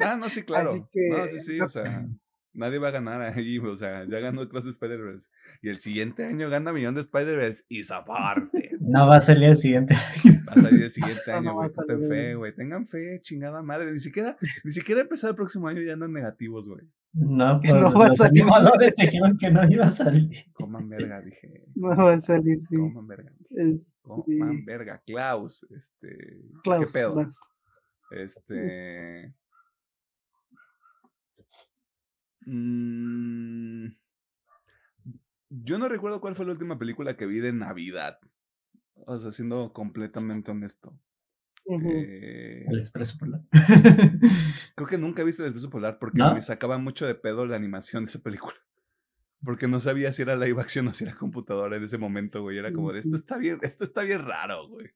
Ah, 0.00 0.16
no, 0.16 0.28
sí, 0.28 0.42
claro. 0.44 0.88
que, 0.92 1.08
no, 1.08 1.26
sí, 1.28 1.38
sí, 1.38 1.58
no 1.58 1.64
o 1.64 1.68
sea, 1.68 2.06
nadie 2.52 2.78
va 2.78 2.88
a 2.88 2.92
ganar 2.92 3.22
ahí, 3.22 3.58
o 3.58 3.76
sea, 3.76 4.04
ya 4.04 4.18
ganó 4.20 4.48
Cross 4.48 4.64
de 4.64 4.70
Spider-Verse. 4.70 5.30
Y 5.62 5.68
el 5.68 5.78
siguiente 5.78 6.24
año 6.24 6.48
gana 6.50 6.72
Millón 6.72 6.94
de 6.94 7.00
Spider-Verse 7.02 7.64
y 7.68 7.80
aparte. 7.92 8.70
No 8.80 9.06
va 9.06 9.16
a 9.16 9.20
salir 9.20 9.50
el 9.50 9.56
siguiente 9.56 9.94
año. 9.94 10.40
Va 10.48 10.54
a 10.54 10.60
salir 10.60 10.82
el 10.84 10.92
siguiente 10.92 11.32
año, 11.32 11.54
güey. 11.54 11.68
Tengan 11.68 12.08
fe, 12.08 12.34
güey. 12.34 12.54
Tengan 12.54 12.86
fe, 12.86 13.20
chingada 13.22 13.62
madre. 13.62 13.92
Ni 13.92 13.98
siquiera, 13.98 14.36
ni 14.64 14.70
siquiera 14.72 15.00
empezar 15.02 15.30
el 15.30 15.36
próximo 15.36 15.68
año 15.68 15.80
ya 15.82 15.92
andan 15.92 16.12
negativos, 16.12 16.68
güey. 16.68 16.82
No, 17.12 17.60
pues 17.60 17.74
No 17.74 17.92
va 17.92 18.06
a 18.06 18.08
los 18.08 18.16
salir. 18.18 18.42
animadores 18.42 18.94
dijeron 18.98 19.36
que 19.36 19.50
no 19.50 19.68
iba 19.70 19.84
a 19.84 19.90
salir. 19.90 20.30
Coman 20.52 20.88
verga, 20.88 21.20
dije. 21.20 21.64
No 21.74 21.88
va 21.88 22.14
a 22.14 22.20
salir, 22.20 22.60
sí. 22.60 22.76
Coman 22.76 23.06
verga. 23.06 23.32
Este, 23.50 23.98
Coman 24.02 24.64
verga. 24.64 25.02
Klaus, 25.06 25.66
este. 25.70 26.38
Klaus, 26.62 26.86
¿Qué 26.86 26.92
pedo? 26.92 27.14
Klaus. 27.14 27.40
Este. 28.12 29.34
Mm, 32.52 33.86
yo 35.50 35.78
no 35.78 35.88
recuerdo 35.88 36.20
cuál 36.20 36.34
fue 36.34 36.46
la 36.46 36.52
última 36.52 36.78
película 36.78 37.16
que 37.16 37.26
vi 37.26 37.38
de 37.40 37.52
Navidad. 37.52 38.18
O 39.06 39.18
sea, 39.18 39.30
siendo 39.30 39.72
completamente 39.72 40.50
honesto. 40.50 40.98
Eh, 41.66 42.64
El 42.68 42.78
expreso 42.78 43.16
polar. 43.18 43.42
creo 44.74 44.88
que 44.88 44.98
nunca 44.98 45.22
he 45.22 45.24
visto 45.24 45.42
El 45.42 45.48
Expreso 45.50 45.70
Polar 45.70 45.98
porque 45.98 46.18
¿No? 46.18 46.34
me 46.34 46.42
sacaba 46.42 46.78
mucho 46.78 47.06
de 47.06 47.14
pedo 47.14 47.46
la 47.46 47.54
animación 47.56 48.04
de 48.04 48.08
esa 48.10 48.20
película. 48.22 48.56
Porque 49.44 49.68
no 49.68 49.78
sabía 49.80 50.10
si 50.12 50.22
era 50.22 50.36
live 50.36 50.60
action 50.60 50.88
o 50.88 50.92
si 50.92 51.04
era 51.04 51.14
computadora 51.14 51.76
en 51.76 51.84
ese 51.84 51.96
momento, 51.98 52.42
güey. 52.42 52.58
Era 52.58 52.72
como 52.72 52.92
de, 52.92 52.98
esto 52.98 53.14
está 53.16 53.36
bien, 53.36 53.58
esto 53.62 53.84
está 53.84 54.02
bien 54.02 54.22
raro, 54.26 54.68
güey. 54.68 54.90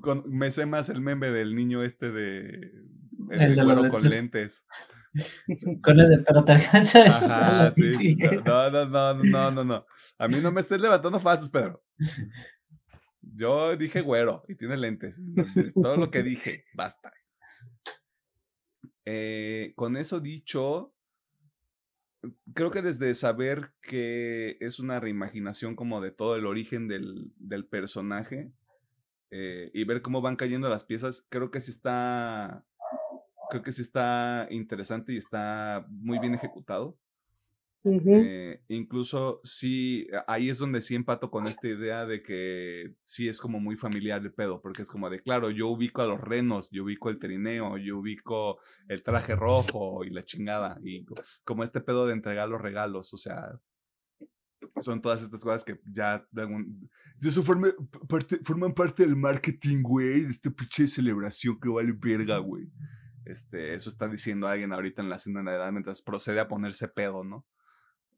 Con- 0.00 0.24
me 0.28 0.50
sé 0.50 0.66
más 0.66 0.88
el 0.90 1.00
meme 1.00 1.30
del 1.30 1.54
niño 1.54 1.82
este 1.82 2.12
de... 2.12 2.48
El, 3.30 3.40
El 3.42 3.56
de 3.56 3.64
güero 3.64 3.88
con 3.88 4.08
lentes. 4.08 4.64
Con 5.82 6.00
el 6.00 6.10
de 6.10 6.18
pero 6.18 6.44
te 6.44 6.52
alcanza 6.52 7.04
Ajá, 7.04 7.72
sí, 7.72 7.90
sí. 7.90 8.16
No, 8.16 8.70
no, 8.70 8.86
no, 8.86 9.14
no, 9.14 9.50
no, 9.50 9.64
no. 9.64 9.86
A 10.18 10.28
mí 10.28 10.40
no 10.40 10.50
me 10.50 10.60
estés 10.60 10.80
levantando 10.80 11.20
falsos, 11.20 11.48
Pedro. 11.48 11.82
Yo 13.20 13.76
dije 13.76 14.00
güero 14.02 14.42
y 14.48 14.54
tiene 14.54 14.76
lentes. 14.76 15.22
Todo 15.74 15.96
lo 15.96 16.10
que 16.10 16.22
dije, 16.22 16.64
basta. 16.74 17.12
Eh, 19.04 19.72
con 19.76 19.96
eso 19.96 20.20
dicho, 20.20 20.94
creo 22.54 22.70
que 22.70 22.82
desde 22.82 23.14
saber 23.14 23.72
que 23.82 24.56
es 24.60 24.78
una 24.78 25.00
reimaginación 25.00 25.76
como 25.76 26.00
de 26.00 26.10
todo 26.10 26.36
el 26.36 26.46
origen 26.46 26.88
del, 26.88 27.32
del 27.36 27.66
personaje, 27.66 28.52
eh, 29.36 29.70
y 29.74 29.82
ver 29.82 30.00
cómo 30.00 30.22
van 30.22 30.36
cayendo 30.36 30.68
las 30.68 30.84
piezas, 30.84 31.26
creo 31.28 31.50
que 31.50 31.58
sí 31.58 31.72
está, 31.72 32.64
creo 33.50 33.62
que 33.62 33.72
sí 33.72 33.82
está 33.82 34.46
interesante 34.50 35.12
y 35.12 35.16
está 35.16 35.86
muy 35.88 36.18
bien 36.18 36.34
ejecutado. 36.34 36.98
Eh, 37.86 38.62
incluso 38.68 39.40
sí, 39.44 40.06
ahí 40.26 40.48
es 40.48 40.56
donde 40.56 40.80
sí 40.80 40.94
empato 40.94 41.30
con 41.30 41.44
esta 41.44 41.68
idea 41.68 42.06
de 42.06 42.22
que 42.22 42.94
sí 43.02 43.28
es 43.28 43.38
como 43.38 43.60
muy 43.60 43.76
familiar 43.76 44.22
el 44.22 44.32
pedo, 44.32 44.62
porque 44.62 44.80
es 44.80 44.90
como 44.90 45.10
de, 45.10 45.20
claro, 45.20 45.50
yo 45.50 45.68
ubico 45.68 46.00
a 46.00 46.06
los 46.06 46.18
renos, 46.18 46.70
yo 46.70 46.84
ubico 46.84 47.10
el 47.10 47.18
trineo, 47.18 47.76
yo 47.76 47.98
ubico 47.98 48.58
el 48.88 49.02
traje 49.02 49.36
rojo 49.36 50.02
y 50.02 50.10
la 50.10 50.24
chingada, 50.24 50.78
y 50.82 51.04
como 51.44 51.62
este 51.62 51.82
pedo 51.82 52.06
de 52.06 52.14
entregar 52.14 52.48
los 52.48 52.62
regalos, 52.62 53.12
o 53.12 53.18
sea, 53.18 53.60
son 54.80 55.02
todas 55.02 55.22
estas 55.22 55.42
cosas 55.42 55.62
que 55.62 55.78
ya 55.84 56.26
de 56.30 56.40
algún... 56.40 56.90
Eso 57.20 57.44
parte, 58.08 58.38
forman 58.42 58.72
parte 58.72 59.04
del 59.04 59.14
marketing, 59.14 59.82
güey, 59.82 60.22
de 60.22 60.30
esta 60.30 60.50
pinche 60.50 60.86
celebración 60.86 61.60
que 61.60 61.68
vale 61.68 61.92
verga, 61.92 62.38
güey. 62.38 62.66
Este, 63.24 63.74
eso 63.74 63.88
está 63.88 64.08
diciendo 64.08 64.46
alguien 64.46 64.72
ahorita 64.72 65.02
en 65.02 65.08
la 65.08 65.18
cena 65.18 65.40
de 65.40 65.44
Navidad 65.44 65.72
mientras 65.72 66.02
procede 66.02 66.40
a 66.40 66.48
ponerse 66.48 66.88
pedo, 66.88 67.24
¿no? 67.24 67.46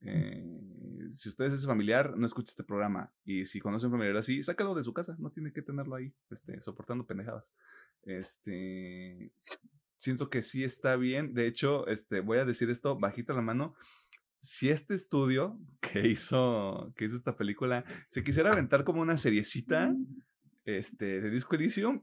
Eh, 0.02 1.08
si 1.10 1.28
ustedes 1.28 1.52
es 1.54 1.66
familiar, 1.66 2.16
no 2.16 2.26
escuche 2.26 2.50
este 2.50 2.64
programa. 2.64 3.12
Y 3.24 3.44
si 3.44 3.60
conocen 3.60 3.88
un 3.88 3.92
familiar 3.92 4.16
así, 4.16 4.42
sácalo 4.42 4.74
de 4.74 4.82
su 4.82 4.92
casa. 4.92 5.16
No 5.18 5.30
tiene 5.30 5.52
que 5.52 5.62
tenerlo 5.62 5.94
ahí, 5.94 6.12
este, 6.30 6.60
soportando 6.60 7.06
pendejadas. 7.06 7.52
Este, 8.02 9.32
siento 9.98 10.30
que 10.30 10.42
sí 10.42 10.64
está 10.64 10.96
bien. 10.96 11.34
De 11.34 11.46
hecho, 11.46 11.86
este, 11.86 12.20
voy 12.20 12.38
a 12.38 12.44
decir 12.44 12.70
esto 12.70 12.98
bajita 12.98 13.32
la 13.32 13.42
mano. 13.42 13.74
Si 14.38 14.68
este 14.68 14.94
estudio 14.94 15.58
que 15.80 16.08
hizo, 16.08 16.92
que 16.96 17.06
hizo 17.06 17.16
esta 17.16 17.36
película 17.36 17.84
se 18.08 18.22
quisiera 18.22 18.52
aventar 18.52 18.84
como 18.84 19.00
una 19.00 19.16
seriecita 19.16 19.94
este, 20.64 21.20
de 21.20 21.30
Disco 21.30 21.54
Elysium, 21.54 22.02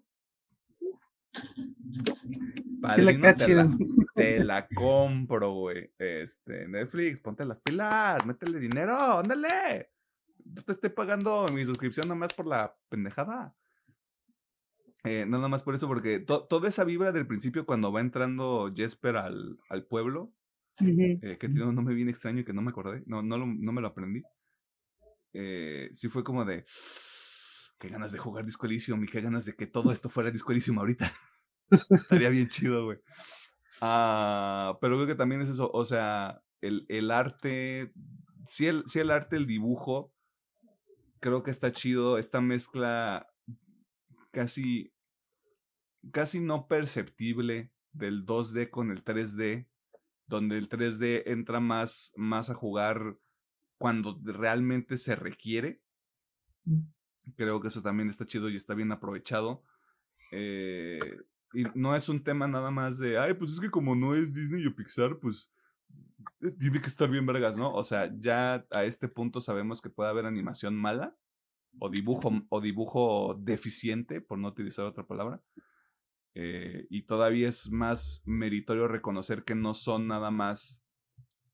te, 4.16 4.44
la, 4.44 4.68
compro, 4.68 5.54
güey. 5.54 5.92
Este, 5.98 6.68
Netflix, 6.68 7.22
ponte 7.22 7.46
las 7.46 7.62
pilas, 7.62 8.26
métele 8.26 8.60
dinero, 8.60 9.20
ándale. 9.20 9.90
No 10.46 10.62
te 10.62 10.74
estoy 10.74 10.90
pagando 10.90 11.46
mi 11.54 11.66
suscripción 11.66 12.08
nomás 12.08 12.34
por 12.34 12.46
la 12.46 12.76
pendejada. 12.90 13.56
Eh, 15.06 15.26
no, 15.26 15.38
nada 15.38 15.50
más 15.50 15.64
por 15.64 15.76
eso, 15.76 15.88
porque 15.88 16.20
toda 16.20 16.68
esa 16.68 16.84
vibra 16.84 17.12
del 17.12 17.28
principio 17.28 17.66
cuando 17.66 17.92
va 17.92 18.02
entrando 18.02 18.72
Jesper 18.76 19.18
al, 19.18 19.58
al 19.70 19.86
pueblo, 19.86 20.34
eh, 20.80 21.38
que 21.40 21.50
tiene 21.50 21.66
un 21.66 21.76
nombre 21.76 21.96
bien 21.96 22.10
extraño 22.10 22.40
y 22.42 22.46
que 22.46 22.54
no 22.54 22.62
me 22.62 22.72
acordé, 22.72 23.04
no, 23.06 23.22
no, 23.22 23.38
no 23.38 23.72
me 23.72 23.82
lo 23.82 23.88
aprendí. 23.88 24.24
Eh, 25.34 25.90
sí 25.92 26.10
fue 26.10 26.24
como 26.24 26.46
de, 26.46 26.64
qué 27.84 27.90
ganas 27.90 28.14
de 28.14 28.18
jugar 28.18 28.46
Disco 28.46 28.66
Elysium 28.66 29.04
y 29.04 29.08
qué 29.08 29.20
ganas 29.20 29.44
de 29.44 29.56
que 29.58 29.68
todo 29.68 29.92
esto 29.92 30.08
fuera 30.08 30.32
Disco 30.32 30.54
Elysium 30.54 30.80
ahorita. 30.80 31.12
Estaría 31.90 32.30
bien 32.30 32.48
chido, 32.48 32.86
güey. 32.86 32.98
Ah, 33.82 34.78
pero 34.80 34.96
creo 34.96 35.08
que 35.08 35.16
también 35.16 35.42
es 35.42 35.50
eso, 35.50 35.70
o 35.70 35.84
sea, 35.84 36.42
el, 36.62 36.86
el 36.88 37.12
arte, 37.12 37.92
sí 38.48 38.68
el, 38.68 38.86
el 38.96 39.12
arte, 39.12 39.36
el 39.36 39.48
dibujo, 39.48 40.14
creo 41.20 41.44
que 41.44 41.52
está 41.52 41.74
chido, 41.74 42.18
esta 42.18 42.40
mezcla 42.40 43.28
casi, 44.32 44.94
casi 46.14 46.40
no 46.40 46.68
perceptible 46.68 47.74
del 47.92 48.26
2D 48.26 48.70
con 48.70 48.92
el 48.92 49.04
3D, 49.04 49.68
donde 50.26 50.58
el 50.58 50.70
3D 50.70 51.24
entra 51.26 51.60
más, 51.60 52.14
más 52.16 52.50
a 52.50 52.54
jugar 52.54 53.18
cuando 53.78 54.18
realmente 54.24 54.98
se 54.98 55.18
requiere. 55.18 55.82
Creo 57.36 57.62
que 57.62 57.68
eso 57.68 57.82
también 57.82 58.10
está 58.10 58.26
chido 58.26 58.50
y 58.50 58.56
está 58.56 58.74
bien 58.74 58.92
aprovechado. 58.92 59.64
Eh, 60.32 61.00
y 61.54 61.66
no 61.76 61.96
es 61.96 62.10
un 62.10 62.24
tema 62.24 62.48
nada 62.48 62.72
más 62.72 62.98
de, 62.98 63.18
ay, 63.18 63.36
pues 63.36 63.52
es 63.52 63.60
que 63.60 63.70
como 63.70 63.96
no 63.96 64.16
es 64.16 64.34
Disney 64.34 64.66
o 64.66 64.76
Pixar, 64.76 65.20
pues 65.20 65.54
eh, 66.42 66.52
tiene 66.52 66.82
que 66.82 66.88
estar 66.88 67.10
bien 67.10 67.26
vergas, 67.26 67.56
¿no? 67.56 67.74
O 67.74 67.84
sea, 67.84 68.12
ya 68.18 68.66
a 68.72 68.84
este 68.84 69.08
punto 69.08 69.40
sabemos 69.40 69.82
que 69.82 69.90
puede 69.90 70.10
haber 70.10 70.26
animación 70.26 70.76
mala 70.76 71.16
o 71.80 71.90
dibujo, 71.90 72.32
o 72.50 72.62
dibujo 72.62 73.36
deficiente, 73.40 74.22
por 74.22 74.38
no 74.38 74.48
utilizar 74.50 74.86
otra 74.86 75.06
palabra. 75.06 75.42
Eh, 76.36 76.88
y 76.90 77.04
todavía 77.04 77.48
es 77.48 77.72
más 77.72 78.24
meritorio 78.26 78.88
reconocer 78.88 79.44
que 79.44 79.54
no 79.54 79.74
son 79.76 80.08
nada 80.08 80.32
más 80.32 80.83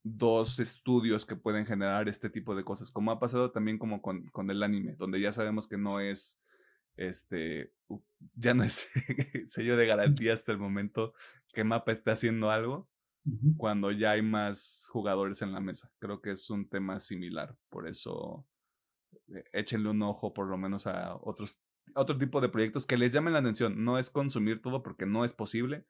dos 0.02 0.60
estudios 0.60 1.26
que 1.26 1.36
pueden 1.36 1.66
generar 1.66 2.08
este 2.08 2.30
tipo 2.30 2.54
de 2.54 2.64
cosas, 2.64 2.90
como 2.90 3.10
ha 3.10 3.20
pasado 3.20 3.50
también 3.50 3.78
como 3.78 4.00
con, 4.00 4.26
con 4.28 4.50
el 4.50 4.62
anime, 4.62 4.94
donde 4.96 5.20
ya 5.20 5.32
sabemos 5.32 5.68
que 5.68 5.76
no 5.76 6.00
es 6.00 6.40
este, 6.96 7.72
ya 8.34 8.54
no 8.54 8.62
es 8.62 8.88
sello 9.46 9.76
de 9.76 9.86
garantía 9.86 10.34
hasta 10.34 10.52
el 10.52 10.58
momento 10.58 11.14
que 11.52 11.64
Mapa 11.64 11.92
está 11.92 12.12
haciendo 12.12 12.50
algo 12.50 12.88
cuando 13.56 13.90
ya 13.92 14.12
hay 14.12 14.22
más 14.22 14.88
jugadores 14.90 15.42
en 15.42 15.52
la 15.52 15.60
mesa. 15.60 15.90
Creo 15.98 16.20
que 16.20 16.30
es 16.30 16.48
un 16.50 16.68
tema 16.68 17.00
similar, 17.00 17.56
por 17.68 17.86
eso 17.86 18.46
eh, 19.28 19.44
échenle 19.52 19.90
un 19.90 20.02
ojo 20.02 20.32
por 20.32 20.48
lo 20.48 20.56
menos 20.56 20.86
a 20.86 21.16
otros 21.16 21.60
otro 21.94 22.16
tipo 22.18 22.40
de 22.40 22.48
proyectos 22.48 22.86
que 22.86 22.96
les 22.96 23.12
llamen 23.12 23.32
la 23.32 23.40
atención. 23.40 23.84
No 23.84 23.98
es 23.98 24.10
consumir 24.10 24.62
todo 24.62 24.82
porque 24.82 25.06
no 25.06 25.24
es 25.24 25.32
posible. 25.32 25.86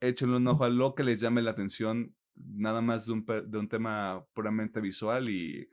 Échenle 0.00 0.36
un 0.36 0.48
ojo 0.48 0.64
a 0.64 0.68
lo 0.68 0.94
que 0.94 1.04
les 1.04 1.20
llame 1.20 1.42
la 1.42 1.52
atención, 1.52 2.16
nada 2.36 2.80
más 2.80 3.06
de 3.06 3.12
un, 3.12 3.24
de 3.26 3.58
un 3.58 3.68
tema 3.68 4.24
puramente 4.34 4.80
visual 4.80 5.28
y 5.28 5.68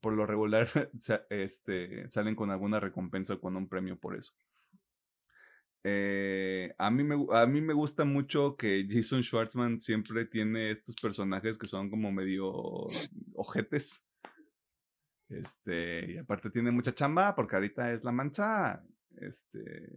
por 0.00 0.12
lo 0.14 0.26
regular 0.26 0.68
este, 1.30 2.10
salen 2.10 2.34
con 2.34 2.50
alguna 2.50 2.80
recompensa 2.80 3.34
o 3.34 3.40
con 3.40 3.56
un 3.56 3.68
premio 3.68 3.98
por 3.98 4.16
eso. 4.16 4.34
Eh, 5.84 6.72
a, 6.78 6.90
mí 6.90 7.02
me, 7.02 7.26
a 7.32 7.46
mí 7.46 7.60
me 7.60 7.74
gusta 7.74 8.04
mucho 8.04 8.56
que 8.56 8.86
Jason 8.88 9.22
Schwartzman 9.22 9.80
siempre 9.80 10.26
tiene 10.26 10.70
estos 10.70 10.94
personajes 10.96 11.58
que 11.58 11.66
son 11.66 11.90
como 11.90 12.12
medio 12.12 12.86
ojetes. 13.34 14.06
Este, 15.28 16.12
y 16.12 16.18
aparte 16.18 16.50
tiene 16.50 16.70
mucha 16.70 16.94
chamba 16.94 17.34
porque 17.34 17.56
ahorita 17.56 17.92
es 17.92 18.04
la 18.04 18.12
mancha. 18.12 18.82
Este, 19.16 19.90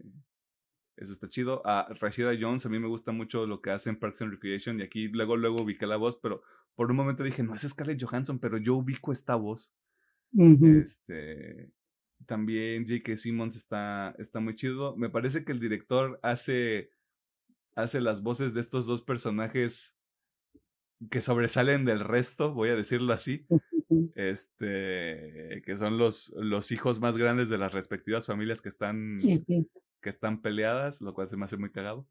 eso 0.97 1.13
está 1.13 1.27
chido. 1.29 1.61
A 1.65 1.93
Rashida 1.99 2.31
Jones, 2.39 2.65
a 2.65 2.69
mí 2.69 2.79
me 2.79 2.87
gusta 2.87 3.11
mucho 3.11 3.45
lo 3.45 3.61
que 3.61 3.71
hace 3.71 3.89
en 3.89 3.97
Parks 3.97 4.21
and 4.21 4.31
Recreation. 4.31 4.79
Y 4.79 4.83
aquí 4.83 5.07
luego, 5.09 5.35
luego 5.37 5.63
ubiqué 5.63 5.85
la 5.85 5.97
voz, 5.97 6.17
pero 6.21 6.41
por 6.75 6.89
un 6.89 6.97
momento 6.97 7.23
dije, 7.23 7.43
no 7.43 7.53
es 7.53 7.61
Scarlett 7.61 8.03
Johansson, 8.03 8.39
pero 8.39 8.57
yo 8.57 8.75
ubico 8.75 9.11
esta 9.11 9.35
voz. 9.35 9.73
Este, 10.33 11.71
también 12.25 12.85
J.K. 12.85 13.15
Simmons 13.15 13.55
está, 13.55 14.15
está 14.17 14.39
muy 14.39 14.55
chido. 14.55 14.95
Me 14.95 15.09
parece 15.09 15.45
que 15.45 15.51
el 15.51 15.59
director 15.59 16.19
hace, 16.23 16.91
hace 17.75 18.01
las 18.01 18.21
voces 18.21 18.53
de 18.53 18.61
estos 18.61 18.85
dos 18.85 19.01
personajes 19.01 19.97
que 21.09 21.21
sobresalen 21.21 21.85
del 21.85 21.99
resto, 21.99 22.53
voy 22.53 22.69
a 22.69 22.75
decirlo 22.75 23.13
así. 23.13 23.45
Este, 24.15 25.61
que 25.63 25.77
son 25.77 25.97
los, 25.97 26.33
los 26.37 26.71
hijos 26.71 26.99
más 26.99 27.17
grandes 27.17 27.49
de 27.49 27.57
las 27.57 27.71
respectivas 27.71 28.25
familias 28.25 28.61
que 28.61 28.69
están, 28.69 29.19
que 30.01 30.09
están 30.09 30.41
peleadas, 30.41 31.01
lo 31.01 31.13
cual 31.13 31.29
se 31.29 31.37
me 31.37 31.45
hace 31.45 31.57
muy 31.57 31.71
cagado. 31.71 32.07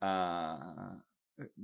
Ah, 0.00 1.02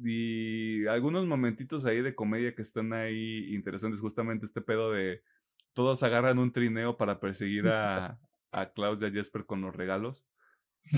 y 0.03 0.87
algunos 0.87 1.27
momentitos 1.27 1.85
ahí 1.85 2.03
de 2.03 2.15
comedia 2.15 2.55
que 2.55 2.63
están 2.63 2.93
ahí 2.93 3.55
interesantes, 3.55 4.01
justamente 4.01 4.47
este 4.47 4.61
pedo 4.61 4.93
de 4.93 5.23
todos 5.73 6.03
agarran 6.03 6.39
un 6.39 6.53
trineo 6.53 6.97
para 6.97 7.21
perseguir 7.21 7.69
a, 7.69 8.19
a 8.53 8.73
Klaus 8.73 9.03
y 9.03 9.07
a 9.07 9.11
Jesper 9.11 9.45
con 9.45 9.61
los 9.61 9.75
regalos. 9.75 10.27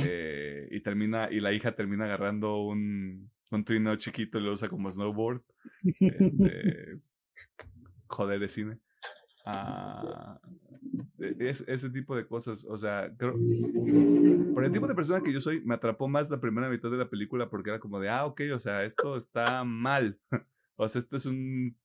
Eh, 0.06 0.68
y 0.70 0.80
termina, 0.80 1.28
y 1.30 1.40
la 1.40 1.52
hija 1.52 1.74
termina 1.74 2.04
agarrando 2.04 2.62
un, 2.62 3.30
un 3.50 3.64
trineo 3.64 3.96
chiquito 3.96 4.38
y 4.38 4.42
lo 4.42 4.52
usa 4.52 4.68
como 4.68 4.90
snowboard. 4.90 5.42
Este, 6.00 7.00
joder 8.06 8.40
de 8.40 8.48
cine. 8.48 8.78
Ah, 9.44 10.38
e, 11.18 11.36
es, 11.48 11.64
ese 11.66 11.90
tipo 11.90 12.14
de 12.14 12.26
cosas, 12.26 12.64
o 12.64 12.76
sea, 12.76 13.12
creo, 13.16 13.34
por 14.54 14.64
el 14.64 14.72
tipo 14.72 14.86
de 14.86 14.94
persona 14.94 15.20
que 15.20 15.32
yo 15.32 15.40
soy, 15.40 15.60
me 15.62 15.74
atrapó 15.74 16.08
más 16.08 16.30
la 16.30 16.40
primera 16.40 16.68
mitad 16.68 16.90
de 16.90 16.96
la 16.96 17.10
película 17.10 17.48
porque 17.48 17.70
era 17.70 17.80
como 17.80 18.00
de, 18.00 18.08
ah, 18.08 18.26
ok, 18.26 18.42
o 18.54 18.60
sea, 18.60 18.84
esto 18.84 19.16
está 19.16 19.64
mal. 19.64 20.18
o 20.76 20.88
sea, 20.88 21.00
esto 21.00 21.16
es 21.16 21.26
un, 21.26 21.76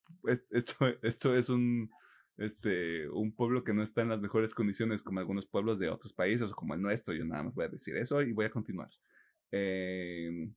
esto, 0.52 0.76
esto 1.02 1.36
es 1.36 1.50
un, 1.50 1.90
este, 2.38 3.10
un 3.10 3.32
pueblo 3.34 3.64
que 3.64 3.74
no 3.74 3.84
está 3.84 4.02
en 4.02 4.10
las 4.10 4.22
mejores 4.22 4.54
condiciones 4.54 5.02
como 5.02 5.20
algunos 5.20 5.46
pueblos 5.48 5.80
de 5.80 5.90
otros 5.90 6.14
países 6.14 6.52
o 6.52 6.56
como 6.56 6.74
el 6.74 6.82
nuestro. 6.82 7.14
Yo 7.14 7.26
nada 7.26 7.44
más 7.44 7.56
voy 7.56 7.66
a 7.66 7.70
decir 7.70 7.98
eso 7.98 8.22
y 8.22 8.32
voy 8.34 8.46
a 8.46 8.52
continuar. 8.52 8.90
Em, 9.52 10.54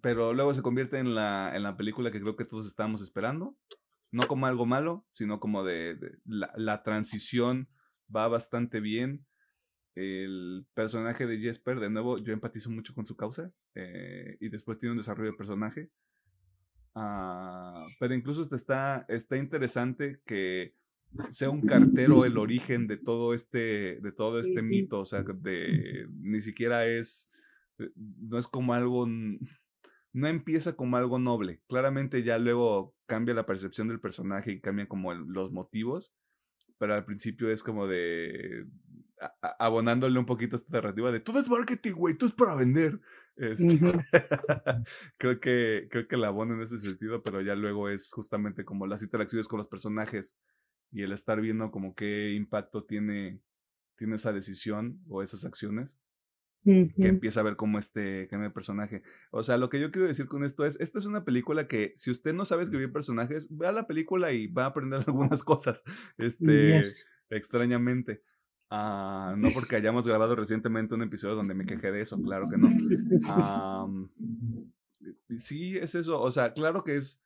pero 0.00 0.32
luego 0.32 0.54
se 0.54 0.62
convierte 0.62 0.98
en 0.98 1.14
la, 1.14 1.54
en 1.54 1.62
la 1.62 1.76
película 1.76 2.10
que 2.10 2.20
creo 2.20 2.36
que 2.36 2.44
todos 2.44 2.66
estábamos 2.66 3.02
esperando. 3.02 3.56
No 4.12 4.28
como 4.28 4.46
algo 4.46 4.66
malo, 4.66 5.04
sino 5.12 5.40
como 5.40 5.64
de, 5.64 5.98
la, 6.24 6.52
la, 6.56 6.82
transición 6.82 7.68
va 8.14 8.28
bastante 8.28 8.78
bien. 8.78 9.26
El 9.94 10.66
personaje 10.74 11.26
de 11.26 11.38
Jesper, 11.38 11.80
de 11.80 11.90
nuevo, 11.90 12.18
yo 12.18 12.32
empatizo 12.32 12.70
mucho 12.70 12.94
con 12.94 13.06
su 13.06 13.16
causa 13.16 13.50
eh, 13.74 14.36
y 14.40 14.48
después 14.48 14.78
tiene 14.78 14.92
un 14.92 14.98
desarrollo 14.98 15.32
de 15.32 15.36
personaje 15.36 15.90
Ah, 16.94 17.86
pero 17.98 18.14
incluso 18.14 18.42
está, 18.54 19.06
está 19.08 19.36
interesante 19.36 20.20
que 20.26 20.74
sea 21.30 21.50
un 21.50 21.62
cartero 21.62 22.24
el 22.24 22.36
origen 22.36 22.86
de 22.86 22.98
todo 22.98 23.34
este, 23.34 23.98
de 24.00 24.12
todo 24.12 24.40
este 24.40 24.62
mito, 24.62 25.00
o 25.00 25.06
sea, 25.06 25.22
de, 25.22 26.06
ni 26.20 26.40
siquiera 26.40 26.86
es, 26.86 27.30
eh, 27.78 27.90
no 27.96 28.38
es 28.38 28.46
como 28.46 28.74
algo, 28.74 29.06
no 30.12 30.28
empieza 30.28 30.76
como 30.76 30.96
algo 30.96 31.18
noble, 31.18 31.60
claramente 31.68 32.22
ya 32.22 32.38
luego 32.38 32.94
cambia 33.06 33.34
la 33.34 33.46
percepción 33.46 33.88
del 33.88 34.00
personaje 34.00 34.52
y 34.52 34.60
cambian 34.60 34.86
como 34.86 35.14
los 35.14 35.52
motivos, 35.52 36.14
pero 36.78 36.94
al 36.94 37.04
principio 37.04 37.50
es 37.50 37.62
como 37.62 37.86
de, 37.86 38.66
abonándole 39.58 40.18
un 40.18 40.26
poquito 40.26 40.56
esta 40.56 40.72
narrativa 40.72 41.12
de 41.12 41.20
todo 41.20 41.40
es 41.40 41.48
marketing, 41.48 41.92
güey, 41.92 42.16
todo 42.16 42.28
es 42.28 42.34
para 42.34 42.54
vender. 42.54 43.00
Este, 43.36 43.78
creo 45.16 45.40
que 45.40 45.88
creo 45.90 46.06
que 46.06 46.16
la 46.16 46.28
abona 46.28 46.54
en 46.54 46.60
ese 46.60 46.78
sentido, 46.78 47.22
pero 47.22 47.40
ya 47.40 47.54
luego 47.54 47.88
es 47.88 48.10
justamente 48.12 48.64
como 48.64 48.86
las 48.86 49.02
interacciones 49.02 49.48
con 49.48 49.58
los 49.58 49.68
personajes 49.68 50.36
y 50.90 51.02
el 51.02 51.12
estar 51.12 51.40
viendo 51.40 51.70
como 51.70 51.94
qué 51.94 52.32
impacto 52.32 52.84
tiene, 52.84 53.40
tiene 53.96 54.16
esa 54.16 54.32
decisión 54.32 55.00
o 55.08 55.22
esas 55.22 55.44
acciones. 55.46 55.98
Que 56.64 57.08
empieza 57.08 57.40
a 57.40 57.42
ver 57.42 57.56
cómo 57.56 57.78
este 57.78 58.28
cambia 58.28 58.46
el 58.46 58.52
personaje. 58.52 59.02
O 59.30 59.42
sea, 59.42 59.56
lo 59.56 59.68
que 59.68 59.80
yo 59.80 59.90
quiero 59.90 60.06
decir 60.06 60.26
con 60.26 60.44
esto 60.44 60.64
es, 60.64 60.78
esta 60.80 60.98
es 60.98 61.06
una 61.06 61.24
película 61.24 61.66
que 61.66 61.92
si 61.96 62.10
usted 62.10 62.34
no 62.34 62.44
sabe 62.44 62.62
escribir 62.62 62.92
personajes, 62.92 63.48
vea 63.50 63.72
la 63.72 63.86
película 63.86 64.32
y 64.32 64.46
va 64.46 64.64
a 64.64 64.68
aprender 64.68 65.02
algunas 65.06 65.42
cosas, 65.42 65.82
este, 66.18 66.82
extrañamente. 67.30 68.22
Ah, 68.70 69.34
no 69.36 69.50
porque 69.52 69.76
hayamos 69.76 70.06
grabado 70.06 70.34
recientemente 70.34 70.94
un 70.94 71.02
episodio 71.02 71.34
donde 71.34 71.52
me 71.52 71.66
quejé 71.66 71.90
de 71.90 72.00
eso, 72.00 72.20
claro 72.22 72.48
que 72.48 72.56
no. 72.56 72.70
sí, 75.36 75.76
es 75.76 75.94
eso. 75.94 76.20
O 76.20 76.30
sea, 76.30 76.54
claro 76.54 76.82
que 76.84 76.96
es. 76.96 77.20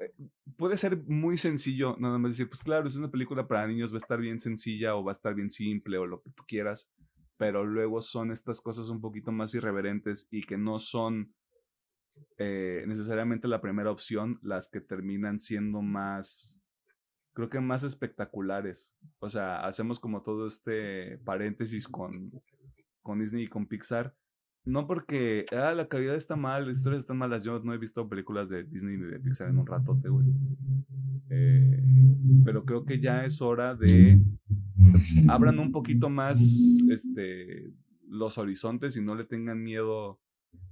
Eh, 0.00 0.12
puede 0.56 0.76
ser 0.76 0.96
muy 1.06 1.38
sencillo, 1.38 1.96
nada 2.00 2.18
más 2.18 2.32
decir, 2.32 2.48
pues 2.48 2.62
claro, 2.62 2.88
es 2.88 2.96
una 2.96 3.10
película 3.10 3.46
para 3.46 3.68
niños, 3.68 3.92
va 3.92 3.96
a 3.96 3.98
estar 3.98 4.20
bien 4.20 4.38
sencilla 4.38 4.96
o 4.96 5.04
va 5.04 5.12
a 5.12 5.14
estar 5.14 5.34
bien 5.34 5.50
simple 5.50 5.98
o 5.98 6.06
lo 6.06 6.22
que 6.22 6.30
tú 6.30 6.42
quieras, 6.48 6.90
pero 7.38 7.64
luego 7.64 8.02
son 8.02 8.30
estas 8.30 8.60
cosas 8.60 8.90
un 8.90 9.00
poquito 9.00 9.32
más 9.32 9.54
irreverentes 9.54 10.28
y 10.30 10.42
que 10.42 10.58
no 10.58 10.78
son 10.78 11.32
eh, 12.36 12.84
necesariamente 12.86 13.48
la 13.48 13.62
primera 13.62 13.90
opción 13.90 14.38
las 14.42 14.68
que 14.68 14.80
terminan 14.80 15.38
siendo 15.38 15.80
más 15.80 16.60
creo 17.38 17.48
que 17.48 17.60
más 17.60 17.84
espectaculares. 17.84 18.96
O 19.20 19.28
sea, 19.28 19.60
hacemos 19.60 20.00
como 20.00 20.22
todo 20.22 20.48
este 20.48 21.18
paréntesis 21.18 21.86
con, 21.86 22.32
con 23.00 23.20
Disney 23.20 23.44
y 23.44 23.46
con 23.46 23.68
Pixar. 23.68 24.12
No 24.64 24.88
porque, 24.88 25.46
ah, 25.52 25.72
la 25.72 25.86
calidad 25.86 26.16
está 26.16 26.34
mal, 26.34 26.66
las 26.66 26.78
historias 26.78 27.04
están 27.04 27.16
malas. 27.16 27.44
Yo 27.44 27.60
no 27.60 27.72
he 27.72 27.78
visto 27.78 28.08
películas 28.08 28.48
de 28.48 28.64
Disney 28.64 28.96
ni 28.96 29.06
de 29.06 29.20
Pixar 29.20 29.50
en 29.50 29.58
un 29.58 29.68
ratote, 29.68 30.08
güey. 30.08 30.26
Eh, 31.30 31.80
pero 32.44 32.64
creo 32.64 32.84
que 32.84 32.98
ya 32.98 33.24
es 33.24 33.40
hora 33.40 33.76
de 33.76 34.20
abran 35.28 35.58
un 35.58 35.72
poquito 35.72 36.08
más 36.08 36.40
este, 36.90 37.72
los 38.08 38.38
horizontes 38.38 38.96
y 38.96 39.02
no 39.02 39.14
le 39.14 39.24
tengan 39.24 39.62
miedo. 39.62 40.20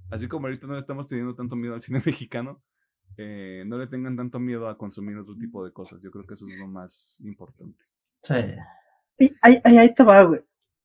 Así 0.09 0.27
como 0.27 0.47
ahorita 0.47 0.67
no 0.67 0.73
le 0.73 0.79
estamos 0.79 1.07
teniendo 1.07 1.35
tanto 1.35 1.55
miedo 1.55 1.73
al 1.73 1.81
cine 1.81 2.01
mexicano, 2.05 2.61
eh, 3.17 3.63
no 3.65 3.77
le 3.77 3.87
tengan 3.87 4.15
tanto 4.15 4.39
miedo 4.39 4.67
a 4.67 4.77
consumir 4.77 5.17
otro 5.17 5.35
tipo 5.35 5.65
de 5.65 5.71
cosas. 5.71 6.01
Yo 6.01 6.11
creo 6.11 6.25
que 6.25 6.33
eso 6.33 6.45
es 6.45 6.59
lo 6.59 6.67
más 6.67 7.19
importante. 7.23 7.83
Sí. 8.23 8.35
ahí, 9.41 9.59
ahí, 9.63 9.93
te 9.93 10.03
va, 10.03 10.23
güey. 10.23 10.41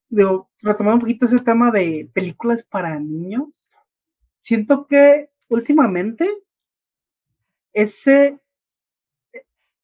Digo, 0.08 0.50
retomando 0.62 0.96
un 0.96 1.00
poquito 1.00 1.26
ese 1.26 1.40
tema 1.40 1.70
de 1.70 2.10
películas 2.12 2.62
para 2.62 2.98
niños, 3.00 3.48
siento 4.34 4.86
que 4.86 5.30
últimamente 5.48 6.28
ese, 7.72 8.40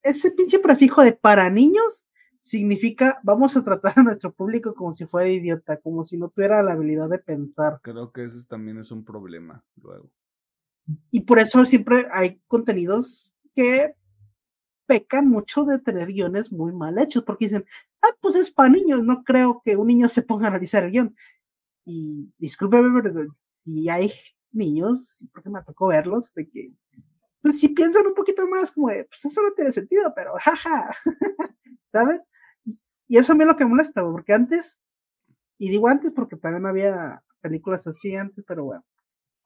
ese 0.02 0.30
pinche 0.32 0.58
prefijo 0.58 1.02
de 1.02 1.12
para 1.12 1.48
niños 1.48 2.07
significa 2.38 3.20
vamos 3.22 3.56
a 3.56 3.64
tratar 3.64 3.94
a 3.96 4.02
nuestro 4.02 4.32
público 4.32 4.74
como 4.74 4.94
si 4.94 5.06
fuera 5.06 5.28
idiota, 5.28 5.78
como 5.78 6.04
si 6.04 6.16
no 6.16 6.28
tuviera 6.28 6.62
la 6.62 6.72
habilidad 6.72 7.08
de 7.08 7.18
pensar. 7.18 7.80
Creo 7.82 8.12
que 8.12 8.24
ese 8.24 8.46
también 8.48 8.78
es 8.78 8.90
un 8.90 9.04
problema 9.04 9.64
luego. 9.76 10.10
Y 11.10 11.20
por 11.20 11.38
eso 11.38 11.64
siempre 11.66 12.06
hay 12.12 12.40
contenidos 12.46 13.34
que 13.54 13.94
pecan 14.86 15.28
mucho 15.28 15.64
de 15.64 15.78
tener 15.78 16.08
guiones 16.08 16.50
muy 16.50 16.72
mal 16.72 16.98
hechos, 16.98 17.22
porque 17.22 17.44
dicen, 17.44 17.66
ah, 18.00 18.16
pues 18.20 18.36
es 18.36 18.50
para 18.50 18.70
niños, 18.70 19.04
no 19.04 19.22
creo 19.22 19.60
que 19.62 19.76
un 19.76 19.86
niño 19.86 20.08
se 20.08 20.22
ponga 20.22 20.46
a 20.46 20.48
analizar 20.48 20.82
el 20.82 20.92
guion. 20.92 21.16
Y 21.84 22.32
discúlpeme, 22.38 23.02
pero 23.02 23.36
si 23.64 23.88
hay 23.90 24.10
niños, 24.50 25.22
porque 25.32 25.50
me 25.50 25.62
tocó 25.62 25.88
verlos, 25.88 26.32
de 26.32 26.48
que, 26.48 26.72
pues 27.42 27.60
si 27.60 27.68
piensan 27.68 28.06
un 28.06 28.14
poquito 28.14 28.46
más, 28.48 28.72
como 28.72 28.88
de, 28.88 29.04
pues 29.04 29.24
eso 29.24 29.42
no 29.42 29.52
tiene 29.52 29.72
sentido, 29.72 30.12
pero 30.14 30.34
jaja, 30.40 30.90
¿sabes? 31.92 32.28
Y, 32.64 33.16
eso 33.16 33.32
a 33.32 33.36
mí 33.36 33.42
es 33.42 33.48
lo 33.48 33.56
que 33.56 33.64
me 33.64 33.70
molesta, 33.70 34.02
porque 34.02 34.32
antes, 34.32 34.82
y 35.58 35.70
digo 35.70 35.88
antes 35.88 36.12
porque 36.12 36.36
también 36.36 36.66
había 36.66 37.22
películas 37.40 37.86
así 37.86 38.14
antes, 38.14 38.44
pero 38.46 38.64
bueno. 38.64 38.84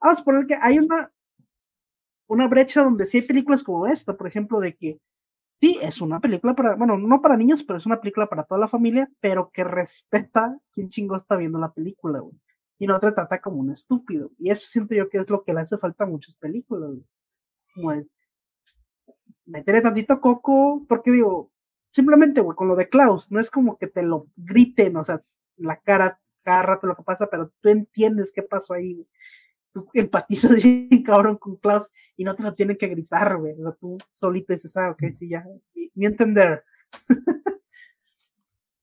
Vamos 0.01 0.21
a 0.21 0.25
poner 0.25 0.47
que 0.47 0.59
hay 0.61 0.79
una 0.79 1.13
una 2.33 2.49
brecha 2.49 2.83
donde 2.83 3.07
sí 3.07 3.19
hay 3.19 3.25
películas 3.25 3.63
como 3.63 3.87
esta, 3.87 4.17
por 4.17 4.27
ejemplo, 4.27 4.59
de 4.59 4.75
que 4.75 4.99
sí, 5.61 5.79
es 5.83 6.01
una 6.01 6.19
película 6.19 6.55
para, 6.55 6.75
bueno, 6.77 6.97
no 6.97 7.21
para 7.21 7.37
niños, 7.37 7.63
pero 7.63 7.77
es 7.77 7.87
una 7.87 8.01
película 8.01 8.27
para 8.27 8.45
toda 8.45 8.59
la 8.59 8.69
familia, 8.69 9.11
pero 9.21 9.51
que 9.53 9.65
respeta 9.65 10.59
quién 10.73 10.89
chingo 10.89 11.17
está 11.17 11.37
viendo 11.37 11.59
la 11.59 11.73
película, 11.73 12.21
güey. 12.21 12.35
Y 12.79 12.87
no 12.87 12.99
te 12.99 13.13
trata 13.13 13.41
como 13.41 13.59
un 13.59 13.71
estúpido. 13.71 14.31
Y 14.39 14.51
eso 14.51 14.67
siento 14.67 14.95
yo 14.95 15.09
que 15.09 15.19
es 15.19 15.31
lo 15.31 15.45
que 15.45 15.53
le 15.53 15.61
hace 15.61 15.79
falta 15.79 16.05
a 16.05 16.07
muchas 16.07 16.35
películas, 16.37 16.91
güey. 16.91 17.05
Como 17.75 17.93
meterle 19.47 19.81
tantito 19.81 20.21
coco, 20.21 20.85
porque 20.89 21.11
digo, 21.11 21.51
simplemente, 21.91 22.41
güey, 22.41 22.57
con 22.57 22.69
lo 22.69 22.77
de 22.77 22.89
Klaus, 22.89 23.31
no 23.31 23.41
es 23.41 23.51
como 23.51 23.79
que 23.79 23.87
te 23.87 24.03
lo 24.03 24.29
griten, 24.37 24.97
o 24.97 25.05
sea, 25.05 25.23
la 25.57 25.81
cara 25.81 26.19
cada 26.43 26.63
rato 26.63 26.87
lo 26.87 26.97
que 26.97 27.05
pasa, 27.05 27.29
pero 27.31 27.53
tú 27.61 27.69
entiendes 27.69 28.33
qué 28.35 28.43
pasó 28.43 28.75
ahí, 28.75 28.95
güey 28.95 29.07
tú 29.73 29.89
empatizas 29.95 30.51
bien 30.63 31.03
cabrón 31.03 31.37
con 31.37 31.57
Klaus 31.57 31.91
y 32.17 32.25
no 32.25 32.35
te 32.35 32.43
lo 32.43 32.55
tienen 32.55 32.77
que 32.77 32.89
gritar, 32.89 33.37
güey. 33.39 33.55
O 33.63 33.73
tú 33.75 33.99
solito 34.13 34.53
dices, 34.53 34.77
ah, 34.77 34.91
ok, 34.91 35.13
sí, 35.13 35.29
ya. 35.29 35.45
Mi, 35.95 36.07
entender. 36.07 36.65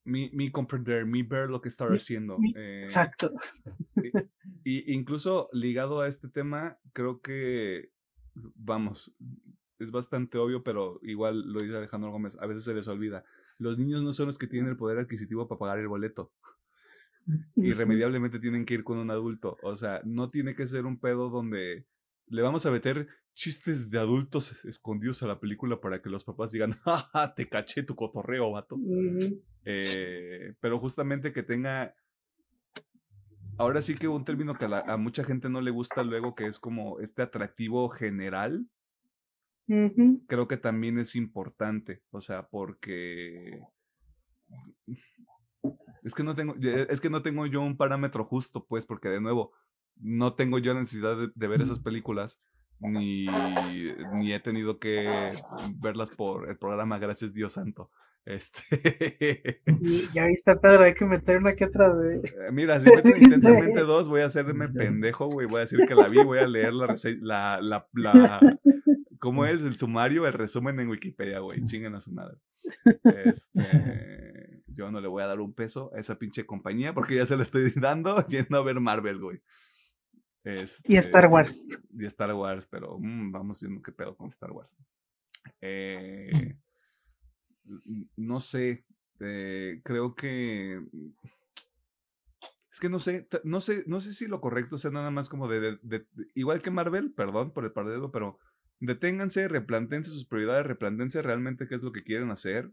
mi, 0.04 0.50
comprender, 0.50 1.06
mi 1.06 1.22
ver 1.22 1.48
lo 1.48 1.60
que 1.60 1.68
está 1.68 1.86
haciendo. 1.86 2.36
Eh, 2.56 2.82
exacto. 2.84 3.32
Y, 4.64 4.92
incluso 4.92 5.48
ligado 5.52 6.00
a 6.00 6.08
este 6.08 6.28
tema, 6.28 6.78
creo 6.92 7.20
que, 7.20 7.90
vamos, 8.54 9.14
es 9.78 9.90
bastante 9.90 10.38
obvio, 10.38 10.62
pero 10.62 11.00
igual 11.02 11.52
lo 11.52 11.60
dice 11.60 11.76
Alejandro 11.76 12.10
Gómez, 12.10 12.36
a 12.40 12.46
veces 12.46 12.64
se 12.64 12.74
les 12.74 12.88
olvida. 12.88 13.24
Los 13.58 13.78
niños 13.78 14.02
no 14.02 14.12
son 14.12 14.26
los 14.26 14.38
que 14.38 14.46
tienen 14.46 14.70
el 14.70 14.76
poder 14.76 14.98
adquisitivo 14.98 15.48
para 15.48 15.58
pagar 15.58 15.78
el 15.78 15.88
boleto 15.88 16.32
irremediablemente 17.56 18.38
tienen 18.38 18.64
que 18.64 18.74
ir 18.74 18.84
con 18.84 18.98
un 18.98 19.10
adulto. 19.10 19.58
O 19.62 19.76
sea, 19.76 20.00
no 20.04 20.28
tiene 20.28 20.54
que 20.54 20.66
ser 20.66 20.86
un 20.86 20.98
pedo 20.98 21.30
donde 21.30 21.86
le 22.26 22.42
vamos 22.42 22.66
a 22.66 22.70
meter 22.70 23.08
chistes 23.34 23.90
de 23.90 23.98
adultos 23.98 24.64
escondidos 24.64 25.22
a 25.22 25.26
la 25.26 25.40
película 25.40 25.80
para 25.80 26.00
que 26.02 26.10
los 26.10 26.24
papás 26.24 26.52
digan, 26.52 26.72
jaja, 26.84 27.34
te 27.34 27.48
caché 27.48 27.82
tu 27.82 27.94
cotorreo, 27.94 28.52
vato. 28.52 28.76
Eh, 29.64 30.54
pero 30.60 30.78
justamente 30.78 31.32
que 31.32 31.42
tenga... 31.42 31.94
Ahora 33.58 33.82
sí 33.82 33.94
que 33.94 34.08
un 34.08 34.24
término 34.24 34.54
que 34.54 34.64
a, 34.64 34.96
mucha 34.96 35.24
gente 35.24 35.48
no 35.48 35.60
le 35.60 35.70
gusta 35.70 36.02
luego, 36.02 36.34
que 36.34 36.46
es 36.46 36.58
como 36.58 37.00
este 37.00 37.22
atractivo 37.22 37.88
general, 37.88 38.66
creo 40.26 40.48
que 40.48 40.56
también 40.56 40.98
es 40.98 41.14
importante, 41.14 42.02
o 42.10 42.20
sea, 42.20 42.48
porque 42.48 43.60
es 46.02 46.14
que 46.14 46.24
no 46.24 46.34
tengo, 46.34 46.54
es 46.60 47.00
que 47.00 47.10
no 47.10 47.22
tengo 47.22 47.46
yo 47.46 47.60
un 47.60 47.76
parámetro 47.76 48.24
justo, 48.24 48.64
pues, 48.66 48.86
porque 48.86 49.08
de 49.08 49.20
nuevo, 49.20 49.52
no 49.96 50.34
tengo 50.34 50.58
yo 50.58 50.74
necesidad 50.74 51.16
de, 51.34 51.46
ver 51.46 51.60
esas 51.60 51.78
películas, 51.78 52.40
ni, 52.80 53.26
ni 54.14 54.32
he 54.32 54.40
tenido 54.40 54.78
que 54.78 55.30
verlas 55.76 56.10
por 56.10 56.48
el 56.48 56.56
programa 56.56 56.98
Gracias 56.98 57.34
Dios 57.34 57.52
Santo. 57.52 57.90
Este. 58.24 59.62
ya 60.12 60.26
está, 60.26 60.60
Pedro, 60.60 60.84
hay 60.84 60.94
que 60.94 61.06
meter 61.06 61.38
una 61.38 61.54
que 61.54 61.64
otra 61.64 61.94
de. 61.94 62.16
Eh, 62.16 62.52
mira, 62.52 62.80
si 62.80 62.90
meten 62.90 63.12
intensamente 63.22 63.80
dos, 63.80 64.08
voy 64.08 64.20
a 64.20 64.26
hacerme 64.26 64.68
pendejo, 64.68 65.28
güey. 65.28 65.46
Voy 65.46 65.58
a 65.58 65.60
decir 65.60 65.80
que 65.86 65.94
la 65.94 66.08
vi, 66.08 66.22
voy 66.22 66.38
a 66.38 66.46
leer 66.46 66.72
la, 66.72 66.94
la, 67.20 67.60
la, 67.60 67.88
la, 67.92 68.40
¿Cómo 69.18 69.44
es 69.44 69.62
el 69.62 69.76
sumario, 69.76 70.26
el 70.26 70.32
resumen 70.32 70.80
en 70.80 70.88
Wikipedia, 70.88 71.40
güey? 71.40 71.64
Chinguen 71.66 71.94
a 71.94 72.00
su 72.00 72.12
madre. 72.12 72.36
Este, 73.24 74.62
yo 74.68 74.90
no 74.90 75.00
le 75.00 75.08
voy 75.08 75.22
a 75.22 75.26
dar 75.26 75.40
un 75.40 75.52
peso 75.52 75.90
a 75.94 75.98
esa 75.98 76.18
pinche 76.18 76.46
compañía 76.46 76.94
porque 76.94 77.16
ya 77.16 77.26
se 77.26 77.36
lo 77.36 77.42
estoy 77.42 77.70
dando 77.76 78.24
yendo 78.26 78.56
a 78.56 78.62
ver 78.62 78.80
Marvel, 78.80 79.18
güey. 79.18 79.42
y 80.44 80.96
Star 80.96 81.24
este, 81.24 81.26
Wars. 81.26 81.64
Y 81.98 82.06
Star 82.06 82.32
Wars, 82.32 82.66
pero 82.66 82.98
mm, 82.98 83.32
vamos 83.32 83.60
viendo 83.60 83.82
qué 83.82 83.92
pedo 83.92 84.16
con 84.16 84.28
Star 84.28 84.52
Wars. 84.52 84.74
Eh, 85.60 86.30
no 88.16 88.40
sé, 88.40 88.84
eh, 89.20 89.80
creo 89.84 90.14
que 90.14 90.80
es 92.70 92.78
que 92.78 92.88
no 92.88 93.00
sé, 93.00 93.28
no 93.42 93.60
sé, 93.60 93.82
no 93.86 94.00
sé 94.00 94.12
si 94.12 94.28
lo 94.28 94.40
correcto 94.40 94.78
sea 94.78 94.92
nada 94.92 95.10
más 95.10 95.28
como 95.28 95.48
de, 95.48 95.78
igual 96.34 96.62
que 96.62 96.70
Marvel, 96.70 97.12
perdón 97.12 97.52
por 97.52 97.64
el 97.64 97.72
pardedo, 97.72 98.12
pero 98.12 98.38
deténganse, 98.78 99.48
replantense 99.48 100.10
sus 100.10 100.24
prioridades, 100.24 100.66
replantense 100.66 101.20
realmente 101.20 101.66
qué 101.66 101.74
es 101.74 101.82
lo 101.82 101.92
que 101.92 102.04
quieren 102.04 102.30
hacer. 102.30 102.72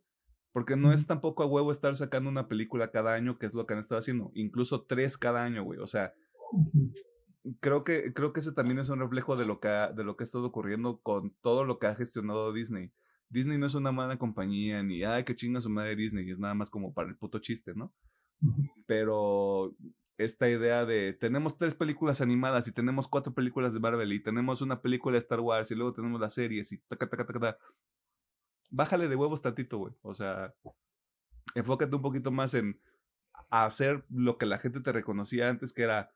Porque 0.53 0.75
no 0.75 0.91
es 0.91 1.05
tampoco 1.05 1.43
a 1.43 1.45
huevo 1.45 1.71
estar 1.71 1.95
sacando 1.95 2.29
una 2.29 2.47
película 2.47 2.89
cada 2.89 3.13
año, 3.13 3.37
que 3.37 3.45
es 3.45 3.53
lo 3.53 3.67
que 3.67 3.73
han 3.73 3.79
estado 3.79 3.99
haciendo. 3.99 4.31
Incluso 4.33 4.85
tres 4.85 5.15
cada 5.17 5.43
año, 5.43 5.63
güey. 5.63 5.79
O 5.79 5.85
sea, 5.85 6.13
creo 7.59 7.83
que, 7.83 8.11
creo 8.13 8.33
que 8.33 8.39
ese 8.39 8.53
también 8.53 8.79
es 8.79 8.89
un 8.89 8.99
reflejo 8.99 9.35
de 9.35 9.45
lo 9.45 9.59
que 9.59 9.67
ha, 9.67 9.91
de 9.91 10.03
lo 10.03 10.15
que 10.15 10.23
ha 10.23 10.25
estado 10.25 10.45
ocurriendo 10.45 10.99
con 11.01 11.35
todo 11.41 11.63
lo 11.63 11.77
que 11.77 11.87
ha 11.87 11.95
gestionado 11.95 12.53
Disney. 12.53 12.91
Disney 13.29 13.57
no 13.57 13.65
es 13.65 13.75
una 13.75 13.91
mala 13.91 14.17
compañía, 14.17 14.83
ni 14.83 15.03
ay, 15.03 15.23
que 15.23 15.35
chinga 15.35 15.61
su 15.61 15.69
madre 15.69 15.95
Disney, 15.95 16.29
es 16.29 16.39
nada 16.39 16.53
más 16.53 16.69
como 16.69 16.93
para 16.93 17.09
el 17.09 17.17
puto 17.17 17.39
chiste, 17.39 17.73
¿no? 17.75 17.93
Pero 18.85 19.75
esta 20.17 20.49
idea 20.49 20.85
de 20.85 21.13
tenemos 21.13 21.57
tres 21.57 21.75
películas 21.75 22.21
animadas 22.21 22.67
y 22.67 22.71
tenemos 22.71 23.07
cuatro 23.07 23.33
películas 23.33 23.73
de 23.73 23.79
Marvel 23.79 24.13
y 24.13 24.21
tenemos 24.21 24.61
una 24.61 24.81
película 24.81 25.13
de 25.13 25.19
Star 25.19 25.39
Wars 25.39 25.69
y 25.71 25.75
luego 25.75 25.93
tenemos 25.93 26.19
las 26.19 26.33
series 26.33 26.71
y 26.71 26.77
taca, 26.79 27.09
taca, 27.09 27.25
taca, 27.25 27.39
taca. 27.39 27.57
Bájale 28.69 29.07
de 29.07 29.15
huevos 29.15 29.41
tantito, 29.41 29.77
güey. 29.77 29.93
O 30.01 30.13
sea, 30.13 30.53
enfócate 31.55 31.95
un 31.95 32.01
poquito 32.01 32.31
más 32.31 32.53
en 32.53 32.79
hacer 33.49 34.05
lo 34.09 34.37
que 34.37 34.45
la 34.45 34.57
gente 34.57 34.81
te 34.81 34.91
reconocía 34.91 35.49
antes, 35.49 35.73
que 35.73 35.83
era 35.83 36.11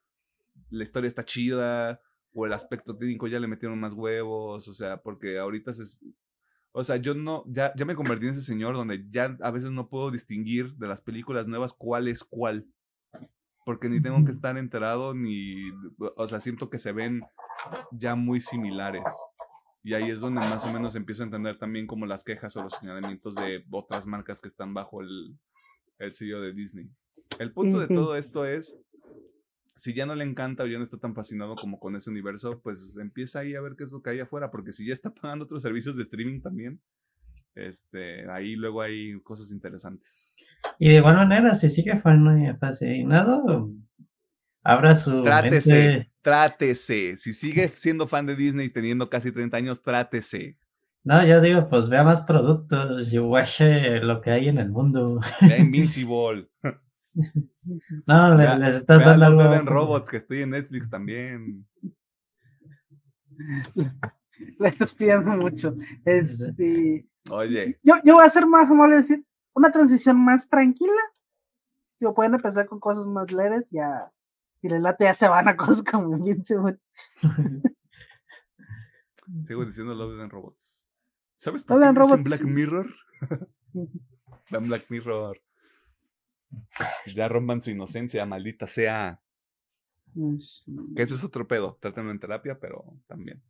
la 0.70 0.82
historia 0.82 1.08
está 1.08 1.24
chida 1.24 2.00
o 2.34 2.46
el 2.46 2.52
aspecto 2.52 2.96
técnico 2.96 3.26
ya 3.26 3.40
le 3.40 3.46
metieron 3.46 3.78
más 3.78 3.92
huevos, 3.92 4.68
o 4.68 4.72
sea, 4.72 5.02
porque 5.02 5.38
ahorita 5.38 5.72
se... 5.72 6.04
O 6.72 6.84
sea, 6.84 6.96
yo 6.96 7.14
no, 7.14 7.44
ya, 7.46 7.72
ya 7.76 7.84
me 7.84 7.94
convertí 7.94 8.24
en 8.24 8.30
ese 8.30 8.40
señor 8.40 8.74
donde 8.74 9.04
ya 9.10 9.36
a 9.42 9.50
veces 9.50 9.70
no 9.70 9.88
puedo 9.88 10.10
distinguir 10.10 10.74
de 10.76 10.88
las 10.88 11.02
películas 11.02 11.46
nuevas 11.46 11.74
cuál 11.74 12.08
es 12.08 12.24
cuál. 12.24 12.66
Porque 13.64 13.88
ni 13.88 14.00
tengo 14.00 14.24
que 14.24 14.32
estar 14.32 14.56
enterado 14.56 15.14
ni, 15.14 15.70
o 16.16 16.26
sea, 16.26 16.40
siento 16.40 16.70
que 16.70 16.78
se 16.78 16.92
ven 16.92 17.22
ya 17.92 18.14
muy 18.14 18.40
similares. 18.40 19.04
Y 19.84 19.94
ahí 19.94 20.10
es 20.10 20.20
donde 20.20 20.40
más 20.40 20.64
o 20.64 20.72
menos 20.72 20.96
empiezo 20.96 21.22
a 21.22 21.26
entender 21.26 21.58
también 21.58 21.86
como 21.86 22.06
las 22.06 22.24
quejas 22.24 22.56
o 22.56 22.62
los 22.62 22.72
señalamientos 22.72 23.34
de 23.34 23.64
otras 23.70 24.06
marcas 24.06 24.40
que 24.40 24.48
están 24.48 24.72
bajo 24.74 25.02
el, 25.02 25.36
el 25.98 26.12
sello 26.12 26.40
de 26.40 26.52
Disney. 26.52 26.88
El 27.38 27.52
punto 27.52 27.80
de 27.80 27.88
todo 27.88 28.16
esto 28.16 28.46
es 28.46 28.78
si 29.74 29.94
ya 29.94 30.06
no 30.06 30.14
le 30.14 30.24
encanta 30.24 30.64
o 30.64 30.66
ya 30.66 30.78
no 30.78 30.84
está 30.84 30.98
tan 30.98 31.14
fascinado 31.14 31.56
como 31.56 31.78
con 31.78 31.96
ese 31.96 32.10
universo, 32.10 32.60
pues 32.62 32.96
empieza 33.00 33.40
ahí 33.40 33.54
a 33.54 33.60
ver 33.60 33.74
qué 33.76 33.84
es 33.84 33.92
lo 33.92 34.02
que 34.02 34.10
hay 34.10 34.20
afuera, 34.20 34.50
porque 34.50 34.72
si 34.72 34.86
ya 34.86 34.92
está 34.92 35.12
pagando 35.14 35.44
otros 35.44 35.62
servicios 35.62 35.96
de 35.96 36.02
streaming 36.02 36.40
también, 36.40 36.80
este, 37.54 38.30
ahí 38.30 38.54
luego 38.56 38.82
hay 38.82 39.20
cosas 39.22 39.50
interesantes. 39.52 40.34
Y 40.78 40.88
de 40.90 40.96
igual 40.96 41.16
manera, 41.16 41.54
si 41.54 41.68
sigue 41.70 42.00
fascinado, 42.00 43.70
habrá 44.62 44.94
su. 44.94 45.22
Trátese, 45.22 46.10
trátese. 46.22 47.16
Si 47.16 47.32
sigue 47.32 47.68
siendo 47.68 48.06
fan 48.06 48.26
de 48.26 48.36
Disney 48.36 48.70
teniendo 48.70 49.10
casi 49.10 49.32
30 49.32 49.56
años, 49.56 49.82
trátese. 49.82 50.58
No, 51.04 51.26
ya 51.26 51.40
digo, 51.40 51.68
pues 51.68 51.88
vea 51.88 52.04
más 52.04 52.22
productos 52.22 53.12
y 53.12 53.18
watch 53.18 53.60
lo 53.60 54.20
que 54.20 54.30
hay 54.30 54.48
en 54.48 54.58
el 54.58 54.70
mundo. 54.70 55.20
Vea 55.40 55.58
Invincible. 55.58 56.48
No, 58.06 58.34
les 58.34 58.76
estás 58.76 59.04
dando 59.04 59.26
algo. 59.26 59.54
en 59.54 59.66
Robots, 59.66 60.10
que 60.10 60.16
estoy 60.18 60.42
en 60.42 60.50
Netflix 60.50 60.88
también. 60.88 61.66
Le 64.58 64.68
estás 64.68 64.94
pidiendo 64.94 65.30
mucho. 65.30 65.74
Este, 66.04 67.06
Oye. 67.30 67.78
Yo, 67.82 67.94
yo 68.04 68.14
voy 68.14 68.24
a 68.24 68.30
ser 68.30 68.46
más 68.46 68.70
amable 68.70 68.96
decir 68.96 69.24
una 69.54 69.70
transición 69.70 70.22
más 70.24 70.48
tranquila. 70.48 71.00
Yo 72.00 72.14
pueden 72.14 72.34
empezar 72.34 72.66
con 72.66 72.80
cosas 72.80 73.06
más 73.06 73.30
leves, 73.30 73.70
ya. 73.70 74.10
Y 74.62 74.68
le 74.68 74.80
late 74.80 75.04
ya 75.04 75.14
se 75.14 75.28
van 75.28 75.48
a 75.48 75.56
cosas 75.56 75.82
como 75.84 76.18
bien 76.24 76.44
se 76.44 76.56
Sigo 79.44 79.64
diciendo 79.64 79.94
Love 79.94 80.20
and 80.20 80.32
Robots. 80.32 80.90
¿Sabes 81.36 81.64
por 81.64 81.80
qué 81.80 81.90
Black 82.22 82.42
Mirror? 82.42 82.94
Black 84.50 84.90
Mirror 84.90 85.40
ya 87.14 87.28
rompan 87.28 87.60
su 87.60 87.70
inocencia, 87.70 88.26
maldita 88.26 88.66
sea. 88.66 89.20
Que 90.94 91.02
ese 91.02 91.14
es 91.14 91.24
otro 91.24 91.48
pedo. 91.48 91.78
Trátenlo 91.80 92.10
en 92.10 92.20
terapia, 92.20 92.58
pero 92.60 92.84
también. 93.06 93.42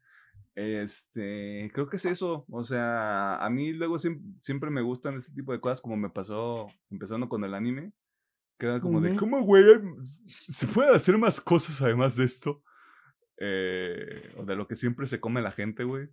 Este, 0.54 1.70
creo 1.72 1.88
que 1.88 1.96
es 1.96 2.04
eso. 2.04 2.44
O 2.48 2.62
sea, 2.62 3.36
a 3.36 3.50
mí 3.50 3.72
luego 3.72 3.98
siempre, 3.98 4.70
me 4.70 4.82
gustan 4.82 5.14
este 5.14 5.32
tipo 5.32 5.52
de 5.52 5.60
cosas, 5.60 5.80
como 5.80 5.96
me 5.96 6.10
pasó 6.10 6.68
empezando 6.90 7.28
con 7.28 7.44
el 7.44 7.54
anime. 7.54 7.92
Que 8.58 8.66
era 8.66 8.80
como 8.80 9.00
de, 9.00 9.16
¿cómo, 9.16 9.42
güey? 9.42 9.64
¿Se 10.04 10.66
puede 10.68 10.94
hacer 10.94 11.18
más 11.18 11.40
cosas 11.40 11.82
además 11.82 12.16
de 12.16 12.24
esto? 12.24 12.62
Eh, 13.38 14.30
o 14.36 14.44
de 14.44 14.54
lo 14.54 14.68
que 14.68 14.76
siempre 14.76 15.06
se 15.06 15.18
come 15.18 15.42
la 15.42 15.50
gente, 15.50 15.84
güey. 15.84 16.08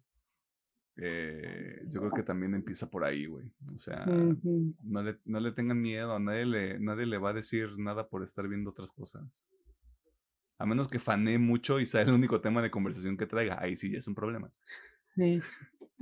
Eh, 1.02 1.86
yo 1.88 2.02
creo 2.02 2.12
que 2.12 2.24
también 2.24 2.54
empieza 2.54 2.90
por 2.90 3.06
ahí, 3.06 3.26
güey. 3.26 3.50
O 3.74 3.78
sea, 3.78 4.06
no, 4.06 5.02
le, 5.02 5.18
no 5.26 5.40
le 5.40 5.52
tengan 5.54 5.82
miedo, 5.82 6.14
a 6.14 6.20
nadie 6.20 6.46
le, 6.46 6.80
nadie 6.80 7.06
le 7.06 7.18
va 7.18 7.30
a 7.30 7.34
decir 7.34 7.78
nada 7.78 8.10
por 8.10 8.22
estar 8.22 8.48
viendo 8.48 8.72
otras 8.72 8.92
cosas. 8.92 9.50
A 10.58 10.66
menos 10.66 10.90
que 10.90 11.00
fanee 11.00 11.38
mucho 11.38 11.80
y 11.80 11.86
sea 11.86 12.02
el 12.02 12.14
único 12.14 12.42
tema 12.42 12.62
de 12.62 12.70
conversación 12.70 13.16
que 13.16 13.28
traiga. 13.28 13.58
Ahí 13.62 13.78
sí 13.78 13.96
es 13.96 14.08
un 14.10 14.16
problema. 14.16 14.52
Sí. 15.16 15.40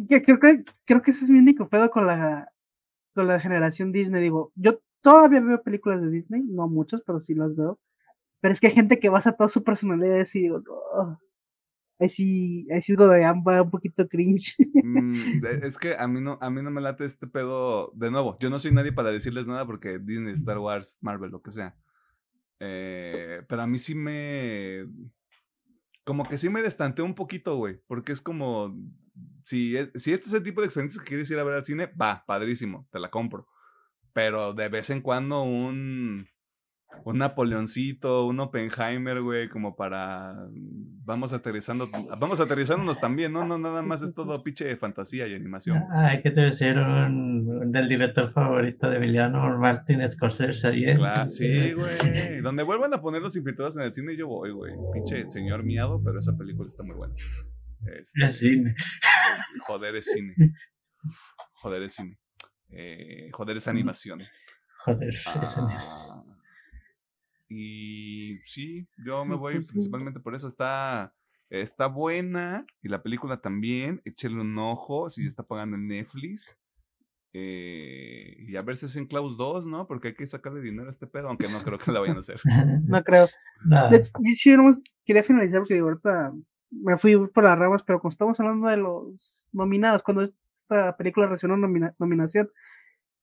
Creo 0.07 0.39
que, 0.39 0.63
creo 0.85 1.01
que 1.03 1.11
ese 1.11 1.25
es 1.25 1.29
mi 1.29 1.37
único 1.37 1.69
pedo 1.69 1.91
con 1.91 2.07
la, 2.07 2.51
con 3.13 3.27
la 3.27 3.39
generación 3.39 3.91
Disney. 3.91 4.21
Digo, 4.21 4.51
yo 4.55 4.81
todavía 5.01 5.41
veo 5.41 5.61
películas 5.61 6.01
de 6.01 6.09
Disney, 6.09 6.41
no 6.43 6.67
muchas, 6.67 7.03
pero 7.05 7.21
sí 7.21 7.35
las 7.35 7.55
veo. 7.55 7.79
Pero 8.39 8.51
es 8.51 8.59
que 8.59 8.67
hay 8.67 8.73
gente 8.73 8.99
que 8.99 9.09
basa 9.09 9.33
toda 9.33 9.49
su 9.49 9.63
personalidad 9.63 10.25
y 10.33 10.39
digo, 10.39 10.59
no, 10.59 11.19
ahí 11.99 12.09
sí, 12.09 12.67
ahí 12.71 12.81
sí 12.81 12.93
es 12.93 12.99
va 12.99 13.61
un 13.61 13.71
poquito 13.71 14.07
cringe. 14.07 14.55
Mm, 14.83 15.11
es 15.63 15.77
que 15.77 15.95
a 15.95 16.07
mí 16.07 16.21
no, 16.21 16.37
a 16.41 16.49
mí 16.49 16.61
no 16.61 16.71
me 16.71 16.81
late 16.81 17.05
este 17.05 17.27
pedo. 17.27 17.91
De 17.95 18.11
nuevo, 18.11 18.37
yo 18.39 18.49
no 18.49 18.59
soy 18.59 18.71
nadie 18.71 18.91
para 18.91 19.11
decirles 19.11 19.47
nada 19.47 19.65
porque 19.65 19.99
Disney, 19.99 20.33
Star 20.33 20.59
Wars, 20.59 20.97
Marvel, 21.01 21.31
lo 21.31 21.41
que 21.41 21.51
sea. 21.51 21.75
Eh, 22.59 23.43
pero 23.47 23.61
a 23.61 23.67
mí 23.67 23.77
sí 23.77 23.95
me. 23.95 24.85
Como 26.03 26.27
que 26.27 26.37
sí 26.37 26.49
me 26.49 26.63
destanteó 26.63 27.05
un 27.05 27.15
poquito, 27.15 27.55
güey. 27.55 27.79
Porque 27.87 28.11
es 28.11 28.21
como. 28.21 28.75
Si, 29.43 29.75
es, 29.75 29.91
si 29.95 30.13
este 30.13 30.27
es 30.27 30.33
el 30.33 30.43
tipo 30.43 30.61
de 30.61 30.67
experiencias 30.67 31.03
que 31.03 31.09
quieres 31.09 31.31
ir 31.31 31.39
a 31.39 31.43
ver 31.43 31.55
al 31.55 31.65
cine, 31.65 31.87
va, 31.99 32.23
padrísimo, 32.25 32.87
te 32.91 32.99
la 32.99 33.09
compro. 33.09 33.47
Pero 34.13 34.53
de 34.53 34.69
vez 34.69 34.89
en 34.89 35.01
cuando 35.01 35.43
un 35.43 36.27
un 37.03 37.17
Napoleoncito, 37.17 38.25
un 38.25 38.39
Oppenheimer, 38.39 39.21
güey, 39.21 39.49
como 39.49 39.75
para 39.75 40.35
vamos 41.05 41.31
aterrizando, 41.31 41.89
vamos 42.17 42.39
aterrizándonos 42.41 42.99
también, 42.99 43.31
¿no? 43.31 43.45
No, 43.45 43.57
nada 43.57 43.81
más 43.81 44.03
es 44.03 44.13
todo 44.13 44.43
pinche 44.43 44.65
de 44.65 44.75
fantasía 44.75 45.25
y 45.27 45.33
animación. 45.33 45.83
Ay, 45.93 46.21
que 46.21 46.31
debe 46.31 46.51
ser 46.51 46.77
un, 46.77 47.71
del 47.71 47.87
director 47.87 48.31
favorito 48.33 48.89
de 48.89 48.97
Emiliano 48.97 49.57
Martin 49.57 50.07
Scorsese 50.07 50.71
Claro, 50.95 51.27
sí, 51.29 51.73
güey. 51.73 52.41
Donde 52.41 52.63
vuelvan 52.63 52.93
a 52.93 53.01
poner 53.01 53.21
los 53.21 53.35
infiltrados 53.35 53.77
en 53.77 53.83
el 53.83 53.93
cine, 53.93 54.17
yo 54.17 54.27
voy, 54.27 54.51
güey. 54.51 54.73
Pinche 54.93 55.29
señor 55.29 55.63
miado, 55.63 56.01
pero 56.03 56.19
esa 56.19 56.35
película 56.37 56.67
está 56.67 56.83
muy 56.83 56.95
buena. 56.95 57.15
Este, 57.85 58.25
es 58.25 58.37
cine. 58.37 58.75
joder, 59.61 59.95
es 59.95 60.05
cine. 60.05 60.35
Joder, 61.61 61.83
es 61.83 61.93
cine. 61.93 62.19
Eh, 62.69 63.29
joder, 63.31 63.57
es 63.57 63.67
animación. 63.67 64.21
Joder, 64.79 65.09
es 65.09 65.27
animación. 65.57 66.36
Ah, 67.49 67.53
y 67.53 68.37
sí, 68.45 68.87
yo 68.97 69.25
me 69.25 69.35
voy 69.35 69.53
principalmente 69.53 70.19
por 70.19 70.35
eso. 70.35 70.47
Está, 70.47 71.13
está 71.49 71.87
buena 71.87 72.65
y 72.81 72.89
la 72.89 73.01
película 73.01 73.41
también. 73.41 74.01
Échale 74.05 74.35
un 74.35 74.57
ojo 74.57 75.09
si 75.09 75.25
está 75.25 75.43
pagando 75.43 75.77
en 75.77 75.87
Netflix. 75.87 76.57
Eh, 77.33 78.35
y 78.47 78.55
a 78.55 78.61
ver 78.61 78.77
si 78.77 78.85
hacen 78.85 79.05
Klaus 79.05 79.37
2, 79.37 79.65
¿no? 79.65 79.85
Porque 79.85 80.09
hay 80.09 80.13
que 80.15 80.25
sacarle 80.25 80.61
dinero 80.61 80.87
a 80.87 80.91
este 80.91 81.07
pedo, 81.07 81.27
aunque 81.27 81.47
no 81.49 81.59
creo 81.59 81.77
que 81.77 81.91
la 81.91 81.99
vayan 81.99 82.15
a 82.15 82.19
hacer. 82.19 82.39
no 82.87 83.03
creo. 83.03 83.27
quería 85.05 85.23
finalizar 85.23 85.59
porque 85.59 85.77
ahorita 85.77 86.33
me 86.71 86.97
fui 86.97 87.15
por 87.27 87.43
las 87.43 87.57
ramas, 87.57 87.83
pero 87.83 87.99
cuando 87.99 88.13
estamos 88.13 88.39
hablando 88.39 88.67
de 88.67 88.77
los 88.77 89.47
nominados, 89.51 90.03
cuando 90.03 90.23
esta 90.23 90.97
película 90.97 91.27
recibió 91.27 91.55
una 91.55 91.93
nominación, 91.99 92.49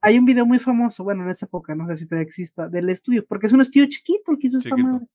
hay 0.05 0.18
un 0.18 0.26
video 0.26 0.44
muy 0.44 0.59
famoso, 0.59 1.02
bueno, 1.02 1.24
en 1.24 1.30
esa 1.30 1.46
época, 1.46 1.74
no 1.74 1.86
sé 1.88 1.96
si 1.96 2.07
todavía 2.07 2.26
exista, 2.26 2.68
del 2.68 2.90
estudio, 2.90 3.24
porque 3.26 3.46
es 3.46 3.55
un 3.55 3.62
estudio 3.62 3.86
chiquito 3.86 4.32
el 4.32 4.38
que 4.38 4.48
hizo 4.48 4.59
esta 4.59 4.76
madre. 4.76 5.07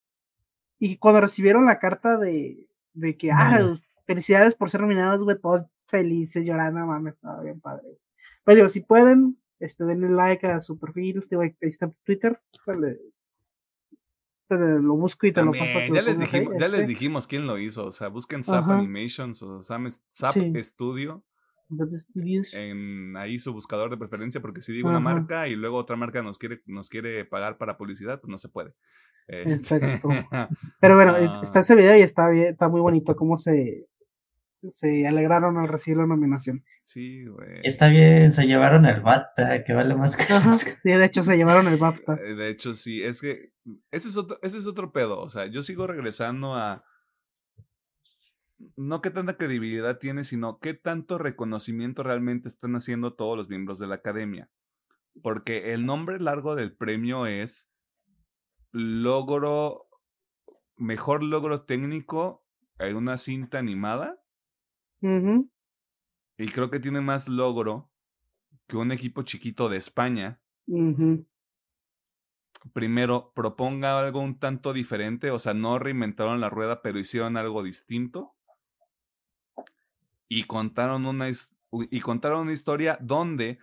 Y 0.80 0.98
cuando 0.98 1.22
recibieron 1.22 1.66
la 1.68 1.78
carta 1.78 2.18
de, 2.18 2.68
de 2.94 3.16
que, 3.16 3.32
ah, 3.32 3.76
felicidades 4.08 4.56
por 4.56 4.72
ser 4.72 4.82
nominados, 4.82 5.24
güey, 5.24 5.38
todos 5.40 5.70
felices, 5.86 6.44
llorando, 6.44 6.88
mames, 6.88 7.14
estaba 7.14 7.44
bien 7.44 7.60
padre. 7.60 8.00
Pues 8.44 8.58
digo, 8.58 8.68
si 8.68 8.80
pueden, 8.82 9.38
este, 9.60 9.84
denle 9.84 10.10
like 10.10 10.48
a 10.48 10.60
su 10.60 10.80
perfil, 10.80 11.24
ahí 11.40 11.56
está 11.62 11.86
en 11.86 11.96
Twitter, 12.04 12.42
lo 14.50 14.96
busco 14.96 15.28
y 15.28 15.32
te 15.32 15.44
lo 15.44 15.52
comparto. 15.52 15.94
Ya, 15.94 16.02
les 16.02 16.18
dijimos, 16.18 16.54
ya 16.58 16.68
les 16.68 16.80
este. 16.80 16.88
dijimos 16.88 17.28
quién 17.28 17.46
lo 17.46 17.60
hizo, 17.60 17.86
o 17.86 17.92
sea, 17.92 18.08
busquen 18.08 18.42
Zap 18.42 18.68
Animations 18.68 19.44
o 19.44 19.62
Zap 19.62 19.86
Studio 20.64 21.24
en 22.54 23.16
ahí 23.18 23.40
su 23.40 23.54
buscador 23.54 23.90
de 23.90 23.98
preferencia, 23.98 24.42
porque 24.42 24.62
si 24.62 24.74
digo 24.74 24.90
una 24.90 25.00
marca 25.00 25.48
y 25.48 25.56
luego 25.56 25.78
otra 25.78 25.96
marca 25.96 26.24
nos 26.24 26.38
quiere, 26.38 26.62
nos 26.66 26.90
quiere 26.90 27.26
pagar 27.26 27.58
para 27.58 27.78
publicidad, 27.78 28.20
pues 28.20 28.30
no 28.30 28.38
se 28.38 28.50
puede. 28.50 28.74
Este, 29.28 29.80
Pero 30.82 30.96
bueno, 30.96 31.14
ah. 31.16 31.42
está 31.44 31.60
ese 31.60 31.76
video 31.76 31.96
y 31.96 32.02
está 32.02 32.30
bien, 32.30 32.48
está 32.48 32.68
muy 32.68 32.82
bonito 32.82 33.16
cómo 33.16 33.38
se 33.38 33.88
se 34.70 35.08
alegraron 35.08 35.58
al 35.58 35.68
recibir 35.68 35.98
la 35.98 36.06
nominación. 36.06 36.64
Sí, 36.84 37.26
güey. 37.26 37.62
Está 37.64 37.88
bien, 37.88 38.32
se 38.32 38.46
llevaron 38.46 38.86
el 38.86 39.02
BAFTA, 39.02 39.64
que 39.64 39.74
vale 39.74 39.96
más 39.96 40.18
que 40.18 40.26
Sí, 40.26 40.90
de 40.90 41.06
hecho 41.06 41.24
se 41.24 41.38
llevaron 41.38 41.68
el 41.68 41.78
BAFTA. 41.78 42.16
Eh, 42.16 42.36
de 42.36 42.50
hecho, 42.50 42.76
sí, 42.76 43.02
es 43.02 43.22
que 43.22 43.54
ese 43.92 44.10
es 44.10 44.18
otro, 44.18 44.38
ese 44.42 44.58
es 44.58 44.68
otro 44.68 44.92
pedo. 44.92 45.22
O 45.22 45.30
sea, 45.30 45.46
yo 45.46 45.62
sigo 45.62 45.88
regresando 45.88 46.56
a. 46.56 46.84
No 48.76 49.02
qué 49.02 49.10
tanta 49.10 49.38
credibilidad 49.38 49.98
tiene, 50.00 50.24
sino 50.24 50.60
qué 50.60 50.74
tanto 50.74 51.18
reconocimiento 51.18 52.04
realmente 52.04 52.48
están 52.48 52.76
haciendo 52.76 53.14
todos 53.14 53.38
los 53.38 53.48
miembros 53.50 53.80
de 53.80 53.88
la 53.88 53.96
academia. 53.96 54.50
Porque 55.22 55.74
el 55.74 55.86
nombre 55.86 56.20
largo 56.20 56.56
del 56.56 56.76
premio 56.76 57.26
es 57.26 57.72
logro, 58.72 59.88
mejor 60.76 61.24
logro 61.24 61.64
técnico 61.64 62.46
en 62.78 62.96
una 62.96 63.18
cinta 63.18 63.60
animada. 63.60 64.22
Y 66.38 66.48
creo 66.48 66.70
que 66.70 66.80
tiene 66.80 67.02
más 67.02 67.28
logro 67.28 67.92
que 68.68 68.78
un 68.78 68.92
equipo 68.92 69.24
chiquito 69.24 69.68
de 69.70 69.78
España. 69.78 70.42
Primero, 72.74 73.32
proponga 73.34 74.00
algo 74.00 74.20
un 74.20 74.38
tanto 74.38 74.74
diferente, 74.74 75.32
o 75.32 75.40
sea, 75.40 75.54
no 75.54 75.80
reinventaron 75.80 76.42
la 76.42 76.50
rueda, 76.50 76.82
pero 76.82 77.00
hicieron 77.00 77.38
algo 77.38 77.64
distinto. 77.64 78.36
Y 80.30 80.44
contaron 80.44 81.06
una, 81.06 81.30
y 81.30 82.00
contaron 82.00 82.42
una 82.42 82.54
historia 82.54 82.98
donde, 83.02 83.60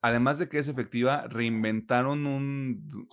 además 0.00 0.38
de 0.38 0.48
que 0.48 0.58
es 0.58 0.68
efectiva, 0.68 1.26
reinventaron 1.26 2.26
un, 2.26 3.08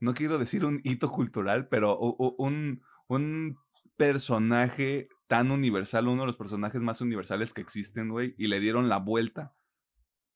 no 0.00 0.14
quiero 0.14 0.38
decir 0.38 0.64
un 0.64 0.80
hito 0.84 1.10
cultural, 1.10 1.68
pero 1.68 1.98
un, 1.98 2.82
un 3.06 3.58
personaje 3.96 5.08
tan 5.28 5.50
universal, 5.50 6.08
uno 6.08 6.22
de 6.22 6.26
los 6.26 6.36
personajes 6.36 6.80
más 6.80 7.00
universales 7.00 7.52
que 7.52 7.60
existen, 7.60 8.08
güey, 8.08 8.34
y 8.38 8.48
le 8.48 8.60
dieron 8.60 8.88
la 8.88 8.98
vuelta. 8.98 9.54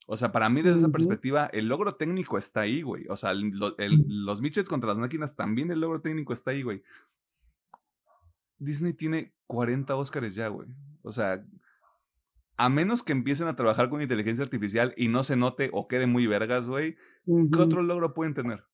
O 0.06 0.16
sea, 0.16 0.32
para 0.32 0.48
mí 0.48 0.62
desde 0.62 0.80
esa 0.80 0.88
perspectiva, 0.88 1.46
el 1.46 1.68
logro 1.68 1.94
técnico 1.94 2.36
está 2.36 2.62
ahí, 2.62 2.82
güey. 2.82 3.06
O 3.08 3.16
sea, 3.16 3.32
los 3.34 4.42
Mitchells 4.42 4.68
contra 4.68 4.88
las 4.88 4.98
máquinas, 4.98 5.36
también 5.36 5.70
el 5.70 5.80
logro 5.80 6.00
técnico 6.00 6.32
está 6.32 6.50
ahí, 6.50 6.62
güey. 6.62 6.82
Disney 8.58 8.92
tiene 8.92 9.32
40 9.46 9.94
Óscares 9.96 10.34
ya, 10.34 10.48
güey. 10.48 10.68
O 11.02 11.12
sea, 11.12 11.44
a 12.56 12.68
menos 12.68 13.02
que 13.02 13.12
empiecen 13.12 13.48
a 13.48 13.56
trabajar 13.56 13.88
con 13.88 14.02
inteligencia 14.02 14.44
artificial 14.44 14.94
y 14.96 15.08
no 15.08 15.24
se 15.24 15.36
note 15.36 15.70
o 15.72 15.88
quede 15.88 16.06
muy 16.06 16.26
vergas, 16.26 16.68
güey, 16.68 16.96
¿qué 17.24 17.58
otro 17.58 17.82
logro 17.82 18.14
pueden 18.14 18.34
tener? 18.34 18.64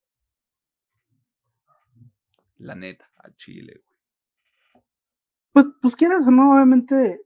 La 2.59 2.74
neta, 2.74 3.11
al 3.16 3.35
chile, 3.37 3.83
güey. 3.85 3.89
Pues, 5.53 5.66
pues 5.81 5.97
quieras 5.97 6.26
o 6.26 6.31
no, 6.31 6.53
obviamente, 6.53 7.20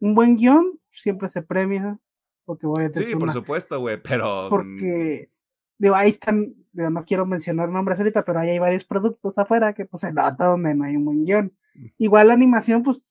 un 0.00 0.14
buen 0.14 0.36
guion 0.36 0.78
siempre 0.92 1.28
se 1.28 1.42
premia. 1.42 1.98
Porque 2.44 2.66
voy 2.66 2.84
a 2.84 2.92
Sí, 2.92 3.16
por 3.16 3.32
supuesto, 3.32 3.78
güey, 3.80 4.00
pero. 4.00 4.46
Mm 4.46 4.50
porque, 4.50 5.30
digo, 5.78 5.94
ahí 5.94 6.10
están, 6.10 6.54
no 6.72 7.04
quiero 7.04 7.26
mencionar 7.26 7.68
nombres 7.68 7.98
ahorita, 7.98 8.24
pero 8.24 8.38
ahí 8.38 8.50
hay 8.50 8.58
varios 8.58 8.84
productos 8.84 9.36
afuera 9.38 9.74
que 9.74 9.84
pues 9.84 10.02
se 10.02 10.12
nota 10.12 10.46
donde 10.46 10.74
no 10.74 10.84
hay 10.84 10.96
un 10.96 11.04
buen 11.04 11.24
guion. 11.24 11.52
Igual 11.98 12.28
la 12.28 12.34
animación, 12.34 12.82
pues, 12.82 13.02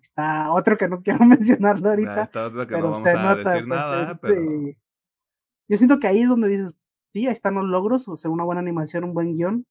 está 0.00 0.52
otro 0.52 0.76
que 0.76 0.88
no 0.88 1.02
quiero 1.02 1.24
mencionarlo 1.26 1.90
ahorita. 1.90 2.22
está 2.24 2.46
otro 2.46 2.66
que 2.66 2.76
no 2.76 2.90
vamos 2.90 3.06
a 3.06 3.34
decir 3.36 3.44
pues, 3.44 3.66
nada, 3.66 4.02
este, 4.04 4.18
pero. 4.20 4.40
Yo 5.68 5.78
siento 5.78 6.00
que 6.00 6.08
ahí 6.08 6.22
es 6.22 6.28
donde 6.28 6.48
dices, 6.48 6.74
sí, 7.06 7.26
ahí 7.26 7.32
están 7.32 7.54
los 7.54 7.64
logros, 7.64 8.08
o 8.08 8.16
sea, 8.16 8.30
una 8.30 8.44
buena 8.44 8.60
animación, 8.60 9.04
un 9.04 9.14
buen 9.14 9.34
guion, 9.34 9.66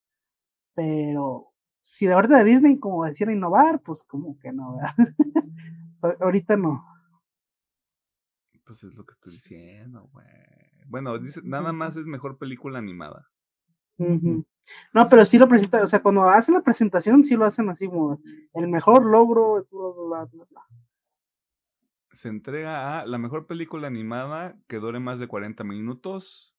pero 0.73 1.51
si 1.81 2.05
de 2.05 2.15
verdad 2.15 2.39
de 2.39 2.51
Disney, 2.51 2.79
como 2.79 3.05
decir 3.05 3.29
innovar, 3.29 3.81
pues 3.81 4.03
como 4.03 4.39
que 4.39 4.53
no, 4.53 4.75
¿verdad? 4.75 4.95
Ahorita 6.21 6.55
no. 6.55 6.85
Pues 8.65 8.83
es 8.83 8.93
lo 8.93 9.05
que 9.05 9.11
estoy 9.11 9.33
diciendo, 9.33 10.07
güey. 10.13 10.25
Bueno, 10.87 11.17
dice, 11.19 11.41
nada 11.43 11.73
más 11.73 11.97
es 11.97 12.07
mejor 12.07 12.37
película 12.37 12.79
animada. 12.79 13.29
No, 14.93 15.09
pero 15.09 15.25
sí 15.25 15.37
lo 15.37 15.47
presenta, 15.47 15.83
o 15.83 15.87
sea, 15.87 16.01
cuando 16.01 16.23
hacen 16.23 16.55
la 16.55 16.61
presentación, 16.61 17.23
sí 17.23 17.35
lo 17.35 17.45
hacen 17.45 17.69
así 17.69 17.87
como 17.87 18.21
el 18.53 18.67
mejor 18.67 19.05
logro, 19.05 19.67
Se 22.11 22.29
entrega 22.29 22.99
a 22.99 23.05
la 23.05 23.17
mejor 23.17 23.47
película 23.47 23.87
animada 23.87 24.57
que 24.67 24.77
dure 24.77 24.99
más 24.99 25.19
de 25.19 25.27
40 25.27 25.63
minutos, 25.63 26.55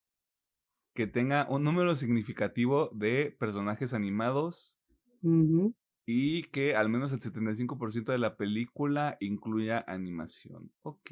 que 0.94 1.06
tenga 1.06 1.46
un 1.48 1.64
número 1.64 1.94
significativo 1.94 2.90
de 2.92 3.36
personajes 3.38 3.94
animados 3.94 4.80
y 6.06 6.44
que 6.44 6.74
al 6.74 6.88
menos 6.88 7.12
el 7.12 7.20
75% 7.20 8.12
de 8.12 8.18
la 8.18 8.36
película 8.36 9.16
incluya 9.20 9.84
animación. 9.86 10.72
Ok. 10.82 11.10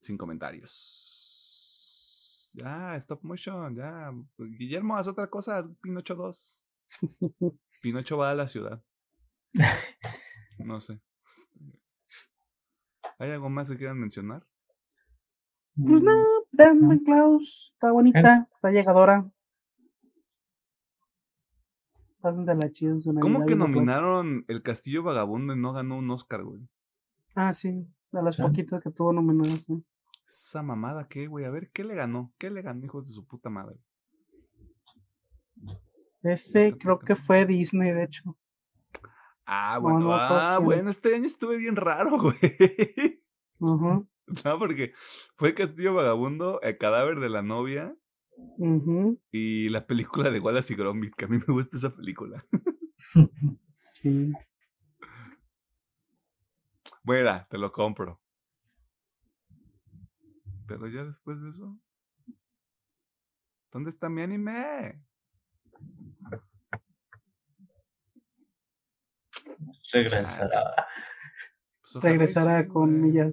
Sin 0.00 0.16
comentarios. 0.16 1.21
Ya, 2.54 2.96
stop 2.96 3.22
motion, 3.22 3.74
ya. 3.74 4.12
Guillermo, 4.38 4.96
haz 4.96 5.08
otra 5.08 5.28
cosa, 5.28 5.62
Pinocho 5.80 6.14
2. 6.14 6.66
Pinocho 7.82 8.16
va 8.16 8.30
a 8.30 8.34
la 8.34 8.48
ciudad. 8.48 8.82
No 10.58 10.80
sé. 10.80 11.00
¿Hay 13.18 13.30
algo 13.30 13.48
más 13.48 13.70
que 13.70 13.76
quieran 13.76 13.98
mencionar? 13.98 14.46
Pues 15.74 16.02
no, 16.02 16.12
Dan 16.50 16.98
Klaus, 16.98 17.72
está 17.74 17.92
bonita, 17.92 18.48
está 18.54 18.70
llegadora. 18.70 19.30
Pásensela 22.20 22.70
chido 22.70 22.92
en 22.92 23.00
su 23.00 23.14
¿Cómo 23.14 23.46
que 23.46 23.56
nominaron 23.56 24.44
El 24.48 24.62
Castillo 24.62 25.02
Vagabundo 25.02 25.54
y 25.54 25.58
no 25.58 25.72
ganó 25.72 25.96
un 25.96 26.10
Oscar, 26.10 26.44
güey? 26.44 26.68
Ah, 27.34 27.54
sí, 27.54 27.88
de 28.12 28.22
las 28.22 28.36
poquitas 28.36 28.82
que 28.82 28.90
tuvo 28.90 29.12
nominadas, 29.12 29.64
sí. 29.64 29.82
Esa 30.32 30.62
mamada, 30.62 31.08
¿qué, 31.08 31.26
güey? 31.26 31.44
A 31.44 31.50
ver, 31.50 31.70
¿qué 31.72 31.84
le 31.84 31.94
ganó? 31.94 32.32
¿Qué 32.38 32.48
le 32.48 32.62
ganó, 32.62 32.82
hijos 32.86 33.06
de 33.06 33.12
su 33.12 33.26
puta 33.26 33.50
madre? 33.50 33.76
Ese 36.22 36.74
creo 36.78 36.98
que 36.98 37.16
fue 37.16 37.44
Disney, 37.44 37.92
de 37.92 38.04
hecho. 38.04 38.38
Ah, 39.44 39.76
bueno, 39.76 40.10
ah, 40.14 40.58
bueno, 40.58 40.88
este 40.88 41.14
año 41.14 41.26
estuve 41.26 41.58
bien 41.58 41.76
raro, 41.76 42.16
güey. 42.18 43.22
No, 43.58 44.58
porque 44.58 44.94
fue 45.34 45.52
Castillo 45.52 45.92
Vagabundo, 45.92 46.62
El 46.62 46.78
cadáver 46.78 47.20
de 47.20 47.28
la 47.28 47.42
novia 47.42 47.94
y 49.30 49.68
la 49.68 49.86
película 49.86 50.30
de 50.30 50.40
Wallace 50.40 50.72
y 50.72 50.76
Gromit, 50.76 51.14
que 51.14 51.26
a 51.26 51.28
mí 51.28 51.40
me 51.46 51.52
gusta 51.52 51.76
esa 51.76 51.94
película. 51.94 52.42
sí. 53.92 54.32
Bueno, 57.02 57.46
te 57.50 57.58
lo 57.58 57.70
compro. 57.70 58.21
Pero 60.72 60.88
ya 60.88 61.04
después 61.04 61.38
de 61.42 61.50
eso. 61.50 61.78
¿Dónde 63.70 63.90
está 63.90 64.08
mi 64.08 64.22
anime? 64.22 65.02
Regresará. 69.92 70.86
Pues 71.82 72.02
Regresará 72.02 72.66
con 72.66 73.04
ella. 73.04 73.32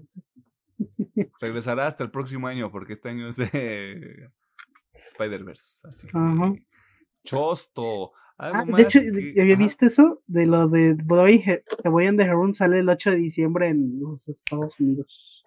Regresará 1.40 1.88
hasta 1.88 2.04
el 2.04 2.12
próximo 2.12 2.48
año, 2.48 2.70
porque 2.72 2.94
este 2.94 3.08
año 3.08 3.30
es 3.30 3.38
de 3.38 4.32
Spider-Verse. 5.08 5.88
Así 5.88 6.08
que. 6.08 6.66
Chosto. 7.24 8.12
Ah, 8.38 8.66
de 8.66 8.82
hecho, 8.82 9.00
¿había 9.00 9.56
visto 9.56 9.86
eso? 9.86 10.24
De 10.28 10.46
lo 10.46 10.68
de 10.68 10.94
Boy, 10.94 11.44
The 11.84 11.90
Boy 11.90 12.08
and 12.08 12.20
the 12.20 12.26
Heron 12.26 12.54
sale 12.54 12.80
el 12.80 12.90
8 12.90 13.12
de 13.12 13.16
diciembre 13.18 13.70
en 13.70 14.00
los 14.02 14.28
Estados 14.28 14.78
Unidos. 14.80 15.46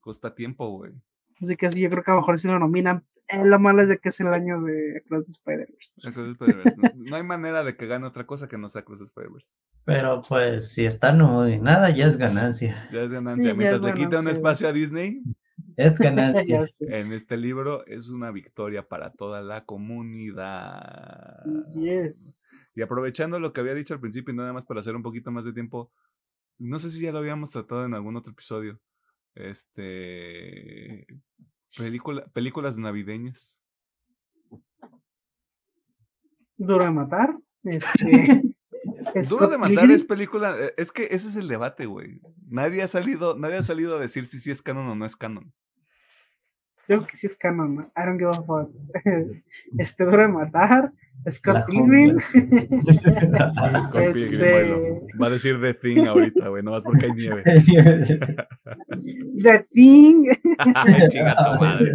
Cuesta 0.00 0.34
tiempo, 0.34 0.68
güey. 0.70 0.92
Así 1.40 1.56
que 1.56 1.70
yo 1.70 1.90
creo 1.90 2.02
que 2.02 2.10
a 2.10 2.14
lo 2.14 2.20
mejor 2.20 2.38
si 2.38 2.48
lo 2.48 2.58
nominan. 2.58 3.04
Eh, 3.28 3.42
lo 3.42 3.58
malo 3.58 3.82
es 3.82 3.88
de 3.88 3.98
que 3.98 4.10
es 4.10 4.20
el 4.20 4.28
año 4.28 4.60
de 4.60 5.02
Cross 5.08 5.28
Spider-Verse. 5.28 6.80
no, 6.94 7.16
hay 7.16 7.22
manera 7.22 7.64
de 7.64 7.74
que 7.74 7.86
gane 7.86 8.06
otra 8.06 8.26
cosa 8.26 8.48
que 8.48 8.58
no 8.58 8.68
sea 8.68 8.82
Cross 8.82 9.00
Spider-Verse. 9.00 9.56
Pero 9.84 10.22
pues 10.28 10.72
si 10.72 10.84
está 10.84 11.12
nominada 11.12 11.88
ya 11.88 12.06
es 12.06 12.18
ganancia. 12.18 12.86
Ya 12.92 13.02
es 13.02 13.10
ganancia. 13.10 13.54
Mientras 13.54 13.80
le 13.80 13.94
quita 13.94 14.20
un 14.20 14.28
espacio 14.28 14.68
a 14.68 14.72
Disney, 14.72 15.22
es 15.76 15.98
ganancia. 15.98 16.64
en 16.80 17.12
este 17.12 17.36
libro 17.36 17.86
es 17.86 18.10
una 18.10 18.30
victoria 18.30 18.86
para 18.86 19.10
toda 19.10 19.42
la 19.42 19.64
comunidad. 19.64 21.44
Yes. 21.74 22.46
Y 22.74 22.82
aprovechando 22.82 23.38
lo 23.38 23.52
que 23.52 23.60
había 23.60 23.74
dicho 23.74 23.94
al 23.94 24.00
principio 24.00 24.34
y 24.34 24.36
nada 24.36 24.52
más 24.52 24.66
para 24.66 24.80
hacer 24.80 24.96
un 24.96 25.02
poquito 25.02 25.30
más 25.30 25.44
de 25.44 25.52
tiempo, 25.52 25.90
no 26.58 26.78
sé 26.78 26.90
si 26.90 27.02
ya 27.02 27.12
lo 27.12 27.18
habíamos 27.18 27.50
tratado 27.50 27.84
en 27.84 27.94
algún 27.94 28.16
otro 28.16 28.32
episodio. 28.32 28.78
Este 29.34 31.06
película, 31.76 32.26
películas 32.32 32.78
navideñas. 32.78 33.62
Duro 36.56 36.84
de 36.84 36.90
matar. 36.90 37.36
Este. 37.64 38.42
Duro 39.28 39.48
de 39.48 39.58
matar 39.58 39.90
es 39.90 40.04
película. 40.04 40.56
Eh, 40.58 40.74
es 40.76 40.92
que 40.92 41.08
ese 41.10 41.28
es 41.28 41.36
el 41.36 41.48
debate, 41.48 41.86
güey. 41.86 42.20
Nadie 42.46 42.82
ha 42.82 42.88
salido, 42.88 43.36
nadie 43.36 43.56
ha 43.56 43.62
salido 43.62 43.96
a 43.96 44.00
decir 44.00 44.26
si 44.26 44.38
sí 44.38 44.50
es 44.50 44.62
canon 44.62 44.88
o 44.88 44.94
no 44.94 45.04
es 45.04 45.16
canon. 45.16 45.52
Creo 46.86 47.06
que 47.06 47.16
sí 47.16 47.26
es 47.26 47.36
canon, 47.36 47.74
¿no? 47.76 47.82
I 47.96 48.04
don't 48.06 48.18
give 48.18 48.30
a 48.30 48.42
fuck. 48.42 48.70
Este 49.78 50.04
duro 50.04 50.22
de 50.22 50.28
matar. 50.28 50.92
Scott 51.30 51.64
Pilgrim. 51.66 52.18
Scott 52.20 54.12
Pilgrim, 54.12 54.34
Este- 54.34 54.50
bueno. 54.52 54.76
Va 55.22 55.26
a 55.28 55.30
decir 55.30 55.58
The 55.60 55.74
Thing 55.74 56.06
ahorita, 56.06 56.48
güey, 56.48 56.62
nomás 56.62 56.82
porque 56.84 57.06
hay 57.06 57.12
nieve. 57.12 57.42
The 59.42 59.66
Thing. 59.72 60.24
Chinga 61.08 61.36
tu 61.36 61.60
madre. 61.60 61.90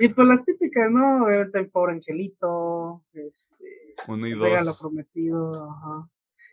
Y 0.00 0.08
pues 0.08 0.26
las 0.26 0.44
típicas, 0.44 0.90
¿no? 0.90 1.24
Obviamente 1.26 1.58
el 1.60 1.68
pobre 1.70 1.92
angelito. 1.94 3.04
Este. 3.12 3.54
Uno 4.08 4.26
y 4.26 4.32
El 4.32 4.40
regalo 4.40 4.64
dos. 4.66 4.80
prometido. 4.80 5.70
Ajá. 5.70 6.08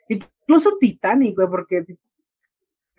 Incluso 0.10 0.78
Titanic, 0.80 1.36
güey, 1.36 1.48
porque 1.48 1.86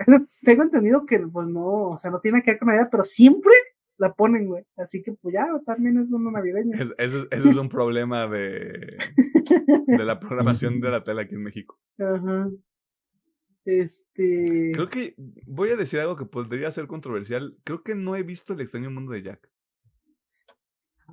tengo 0.42 0.62
entendido 0.62 1.04
que 1.06 1.18
pues 1.20 1.46
no, 1.48 1.90
o 1.90 1.98
sea, 1.98 2.10
no 2.10 2.20
tiene 2.20 2.42
que 2.42 2.52
ver 2.52 2.58
con 2.58 2.68
Navidad, 2.68 2.88
pero 2.90 3.04
siempre 3.04 3.52
la 3.98 4.14
ponen, 4.14 4.48
güey. 4.48 4.64
Así 4.76 5.02
que 5.02 5.12
pues 5.12 5.34
ya, 5.34 5.46
también 5.66 5.98
es 5.98 6.10
una 6.12 6.30
navideña. 6.30 6.76
Es- 6.78 6.94
Ese 6.98 7.26
ese 7.30 7.48
es 7.50 7.56
un 7.56 7.68
problema 7.68 8.26
de, 8.28 8.96
de 9.86 10.04
la 10.04 10.18
programación 10.18 10.80
de 10.80 10.90
la 10.90 11.04
tele 11.04 11.22
aquí 11.22 11.34
en 11.34 11.42
México. 11.42 11.78
Ajá. 11.98 12.48
Este. 13.66 14.72
Creo 14.74 14.88
que 14.88 15.14
voy 15.46 15.68
a 15.70 15.76
decir 15.76 16.00
algo 16.00 16.16
que 16.16 16.24
podría 16.24 16.70
ser 16.70 16.86
controversial. 16.86 17.58
Creo 17.62 17.82
que 17.82 17.94
no 17.94 18.16
he 18.16 18.22
visto 18.22 18.54
el 18.54 18.60
extraño 18.62 18.90
mundo 18.90 19.12
de 19.12 19.22
Jack. 19.22 19.50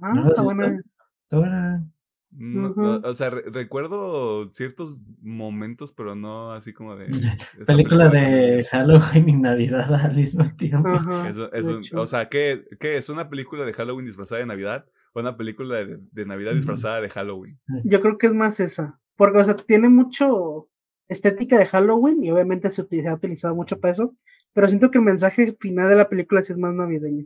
Ah, 0.02 0.14
¿No 0.14 0.22
lo 0.22 0.28
has 0.28 0.30
está 0.32 0.44
buena. 0.44 1.88
No, 2.32 2.74
o 3.04 3.14
sea, 3.14 3.30
re- 3.30 3.44
recuerdo 3.52 4.52
ciertos 4.52 4.96
momentos, 5.22 5.92
pero 5.94 6.14
no 6.16 6.52
así 6.52 6.74
como 6.74 6.96
de. 6.96 7.08
película 7.68 8.10
de 8.10 8.66
Halloween 8.70 9.30
y 9.30 9.34
Navidad 9.34 9.94
al 9.96 10.16
mismo 10.16 10.44
tiempo. 10.58 10.90
Eso, 11.28 11.50
o 11.94 12.06
sea, 12.06 12.30
¿qué, 12.30 12.66
¿qué 12.80 12.98
es? 12.98 13.10
¿Una 13.10 13.30
película 13.30 13.66
de 13.66 13.74
Halloween 13.74 14.06
disfrazada 14.06 14.40
de 14.40 14.46
Navidad? 14.48 14.86
¿O 15.14 15.20
una 15.20 15.38
película 15.38 15.78
de, 15.78 16.00
de 16.12 16.26
Navidad 16.26 16.54
disfrazada 16.54 17.02
de 17.02 17.10
Halloween? 17.10 17.60
Yo 17.86 18.02
creo 18.02 18.18
que 18.18 18.28
es 18.28 18.34
más 18.34 18.60
esa. 18.60 19.00
Porque, 19.16 19.40
o 19.40 19.44
sea, 19.44 19.56
tiene 19.56 19.90
mucho 19.90 20.70
estética 21.08 21.58
de 21.58 21.66
Halloween 21.66 22.24
y 22.24 22.30
obviamente 22.32 22.70
se 22.70 22.82
ha 22.82 23.14
utilizado 23.16 23.56
mucho 23.56 23.80
para 23.80 23.94
eso. 23.94 24.16
Pero 24.54 24.68
siento 24.68 24.92
que 24.92 24.98
el 25.00 25.06
mensaje 25.06 25.56
final 25.60 25.90
de 25.90 25.96
la 25.96 26.10
película 26.10 26.44
sí 26.44 26.52
es 26.52 26.58
más 26.60 26.74
navideño. 26.74 27.26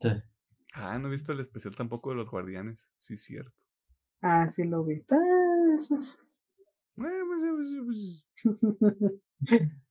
Sí. 0.00 0.08
Ah, 0.72 0.98
no 0.98 1.08
he 1.08 1.10
visto 1.10 1.32
el 1.32 1.40
especial 1.40 1.76
tampoco 1.76 2.10
de 2.10 2.16
los 2.16 2.30
guardianes. 2.30 2.90
Sí, 2.96 3.16
cierto. 3.16 3.52
Ah, 4.22 4.48
sí 4.48 4.64
lo 4.64 4.84
vi. 4.84 5.04
Ah, 5.10 5.74
eso 5.76 5.98
es- 5.98 6.18
Eh, 6.96 7.22
pues, 7.26 7.42
eh, 7.44 7.52
pues, 7.54 7.76
pues, 7.84 8.26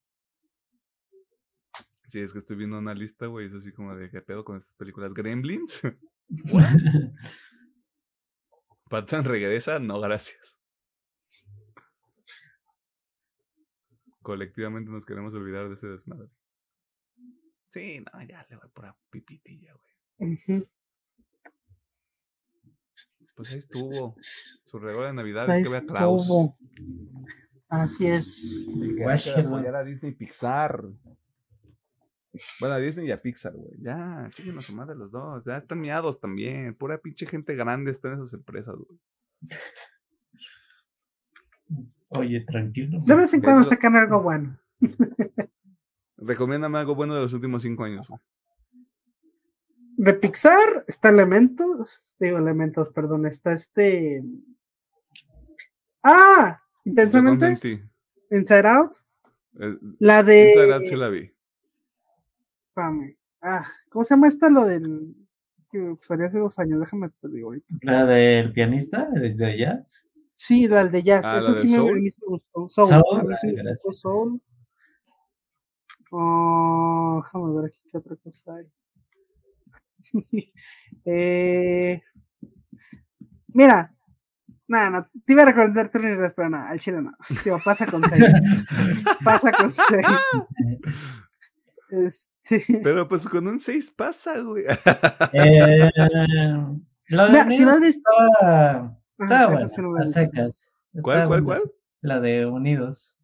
Sí, 2.07 2.19
es 2.19 2.33
que 2.33 2.39
estoy 2.39 2.57
viendo 2.57 2.77
una 2.77 2.93
lista, 2.93 3.25
güey. 3.27 3.47
Es 3.47 3.53
así 3.55 3.71
como 3.71 3.95
de 3.95 4.09
qué 4.09 4.21
pedo 4.21 4.43
con 4.43 4.57
estas 4.57 4.73
películas. 4.73 5.13
Gremlins. 5.13 5.81
Patton 8.89 9.23
regresa. 9.23 9.79
No, 9.79 9.99
gracias. 10.01 10.59
Colectivamente 14.21 14.91
nos 14.91 15.05
queremos 15.05 15.33
olvidar 15.33 15.67
de 15.69 15.75
ese 15.75 15.87
desmadre. 15.87 16.29
Sí, 17.69 18.01
no, 18.01 18.21
ya 18.23 18.45
le 18.49 18.57
voy 18.57 18.69
por 18.73 18.85
la 18.85 18.97
pipitilla, 19.09 19.73
güey. 19.73 19.91
Pues 23.35 23.53
ahí 23.53 23.59
estuvo. 23.59 24.15
Su 24.65 24.79
regalo 24.79 25.07
de 25.07 25.13
Navidad 25.13 25.49
Ahí 25.49 25.61
es 25.61 25.67
que 25.67 25.71
vea 25.71 25.85
Klaus. 25.85 26.21
estuvo. 26.21 26.57
Así 27.67 28.05
es. 28.05 28.59
Apoyar 29.35 29.75
a 29.75 29.83
Disney 29.83 30.11
y 30.11 30.15
Pixar. 30.15 30.83
Bueno, 32.59 32.75
a 32.75 32.77
Disney 32.77 33.07
y 33.07 33.11
a 33.11 33.17
Pixar, 33.17 33.53
güey. 33.53 33.73
Ya, 33.79 34.29
chinguen 34.33 34.57
a 34.57 34.61
su 34.61 34.75
madre 34.75 34.95
los 34.95 35.11
dos. 35.11 35.45
Ya 35.45 35.57
están 35.57 35.81
miados 35.81 36.19
también. 36.19 36.75
Pura 36.75 36.97
pinche 36.97 37.25
gente 37.25 37.55
grande 37.55 37.91
está 37.91 38.09
en 38.09 38.15
esas 38.15 38.33
empresas, 38.33 38.75
güey. 38.75 38.99
Oye, 42.09 42.41
tranquilo. 42.41 43.01
De 43.05 43.15
vez 43.15 43.33
en 43.33 43.41
cuando 43.41 43.63
sacan 43.63 43.95
algo 43.95 44.21
bueno. 44.21 44.59
Recomiéndame 46.17 46.77
algo 46.77 46.93
bueno 46.93 47.15
de 47.15 47.21
los 47.21 47.33
últimos 47.33 47.63
cinco 47.63 47.85
años, 47.85 48.07
güey. 48.07 48.19
De 50.01 50.15
Pixar 50.15 50.83
está 50.87 51.09
Elementos. 51.09 52.15
Digo, 52.19 52.39
Elementos, 52.39 52.89
perdón. 52.89 53.27
Está 53.27 53.53
este. 53.53 54.23
Ah, 56.01 56.59
intensamente. 56.83 57.83
Inside 58.31 58.67
Out. 58.67 58.93
Eh, 59.59 59.77
La 59.99 60.23
de. 60.23 60.47
Inside 60.47 60.73
Out 60.73 60.85
sí 60.85 60.95
la 60.95 61.07
vi. 61.09 61.31
Espérame. 62.69 63.15
Ah, 63.43 63.63
¿cómo 63.89 64.03
se 64.03 64.15
llama 64.15 64.27
esta? 64.27 64.49
Lo 64.49 64.65
del. 64.65 65.13
que 65.69 65.95
salió 66.01 66.25
hace 66.25 66.39
dos 66.39 66.57
años, 66.57 66.79
déjame 66.79 67.09
te 67.21 67.27
digo 67.29 67.49
ahorita. 67.49 67.67
La 67.83 68.03
del 68.03 68.53
pianista 68.53 69.07
de, 69.11 69.35
de 69.35 69.57
jazz. 69.59 70.07
Sí, 70.35 70.67
la 70.67 70.87
de 70.87 71.03
jazz. 71.03 71.25
Ah, 71.27 71.37
Eso 71.37 71.49
¿la 71.51 71.55
de 71.57 71.61
sí 71.61 71.67
me, 71.67 71.75
Soul? 71.75 72.01
me 72.01 72.09
gustó. 72.25 72.69
Soul. 72.69 72.89
Soul, 72.89 73.35
sí 73.39 73.47
ah, 73.49 73.63
me 73.63 73.69
gustó 73.69 73.91
Soul. 73.91 74.41
Oh, 76.09 77.21
déjame 77.23 77.53
ver 77.53 77.65
aquí 77.65 77.81
qué 77.91 77.97
otra 77.99 78.15
cosa 78.15 78.55
hay. 78.55 78.65
eh, 81.05 82.01
mira, 83.47 83.93
nada, 84.67 84.89
no, 84.89 85.07
te 85.25 85.33
iba 85.33 85.43
a 85.43 85.45
recordar 85.45 85.89
Trinidad, 85.89 86.33
pero 86.35 86.49
nada, 86.49 86.69
al 86.69 86.79
chile 86.79 87.01
no. 87.01 87.11
Tío, 87.43 87.59
pasa 87.63 87.85
con 87.85 88.03
6. 88.03 88.23
pasa 89.23 89.51
con 89.51 89.71
6. 89.71 90.05
Este, 91.89 92.79
Pero 92.81 93.07
pues 93.07 93.27
con 93.27 93.47
un 93.47 93.59
6 93.59 93.91
pasa, 93.91 94.39
güey. 94.39 94.63
Eh, 95.33 95.91
la 97.09 97.25
de 97.25 97.31
mira, 97.31 97.51
si 97.51 97.65
no 97.65 97.71
Unidos 97.71 97.73
has 97.73 97.79
visto. 97.81 98.09
estaba, 98.11 98.71
Ajá, 98.71 98.97
estaba 99.19 99.51
buena, 99.51 99.67
no 99.77 99.95
a 99.97 100.05
secas. 100.05 100.73
¿Cuál, 101.01 101.17
Estaba 101.17 101.27
cuál, 101.27 101.41
buena. 101.41 101.59
cuál? 101.61 101.73
La 102.01 102.19
de 102.19 102.45
Unidos. 102.45 103.17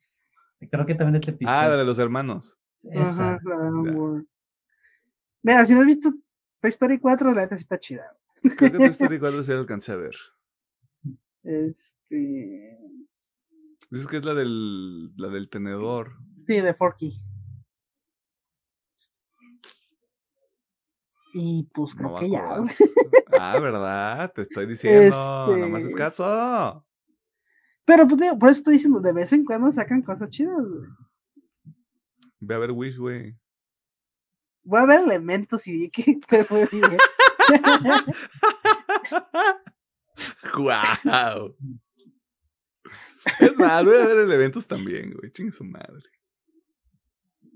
Creo 0.69 0.85
que 0.85 0.95
también 0.95 1.15
es 1.15 1.27
episodio. 1.27 1.57
Ah, 1.57 1.67
la 1.67 1.77
de 1.77 1.85
los 1.85 1.99
hermanos. 1.99 2.59
Esa. 2.83 3.35
Ajá, 3.35 3.39
la 3.45 3.57
de. 3.57 4.23
Mira, 5.43 5.65
si 5.65 5.73
no 5.73 5.79
has 5.79 5.85
visto 5.85 6.13
Toy 6.59 6.69
Story 6.69 6.99
4, 6.99 7.33
la 7.33 7.41
neta 7.41 7.55
sí 7.57 7.61
está 7.63 7.79
chida. 7.79 8.15
Creo 8.41 8.71
que 8.71 8.77
Toy 8.77 8.87
Story 8.87 9.19
4 9.19 9.43
sí 9.43 9.51
la 9.51 9.59
alcancé 9.59 9.91
a 9.91 9.95
ver. 9.95 10.15
Este. 11.43 12.77
Dices 13.89 14.07
que 14.07 14.17
es 14.17 14.25
la 14.25 14.33
del, 14.33 15.15
la 15.15 15.29
del 15.29 15.49
tenedor. 15.49 16.17
Sí, 16.47 16.59
de 16.59 16.73
Forky. 16.73 17.21
Y 21.33 21.69
pues 21.73 21.95
No 21.99 22.15
creo 22.15 22.19
que 22.19 22.29
ya. 22.29 22.49
Ah, 23.39 23.59
¿verdad? 23.59 24.31
Te 24.33 24.41
estoy 24.41 24.65
diciendo. 24.65 25.55
No 25.55 25.77
Este- 25.77 25.93
caso. 25.93 26.83
Pero 27.85 28.07
pues 28.07 28.19
digo, 28.19 28.37
por 28.37 28.49
eso 28.49 28.57
estoy 28.59 28.73
diciendo, 28.73 28.99
de 28.99 29.13
vez 29.13 29.31
en 29.31 29.45
cuando 29.45 29.71
sacan 29.71 30.01
cosas 30.01 30.29
chidas. 30.29 30.57
güey. 30.57 30.89
Ve 32.39 32.55
a 32.55 32.57
ver 32.57 32.71
Wish, 32.71 32.97
güey. 32.97 33.37
Voy 34.67 34.81
a 34.81 34.85
ver 34.85 34.99
elementos 34.99 35.65
y 35.67 35.71
di 35.71 35.89
que 35.89 36.19
te 36.27 36.43
fue 36.43 36.67
bien. 36.69 36.83
¡Guau! 40.53 41.55
Es 43.39 43.57
más, 43.57 43.85
voy 43.85 43.95
a 43.95 44.07
ver 44.07 44.29
eventos 44.29 44.67
también, 44.67 45.13
güey. 45.13 45.31
Chingue 45.31 45.53
su 45.53 45.63
madre. 45.63 46.03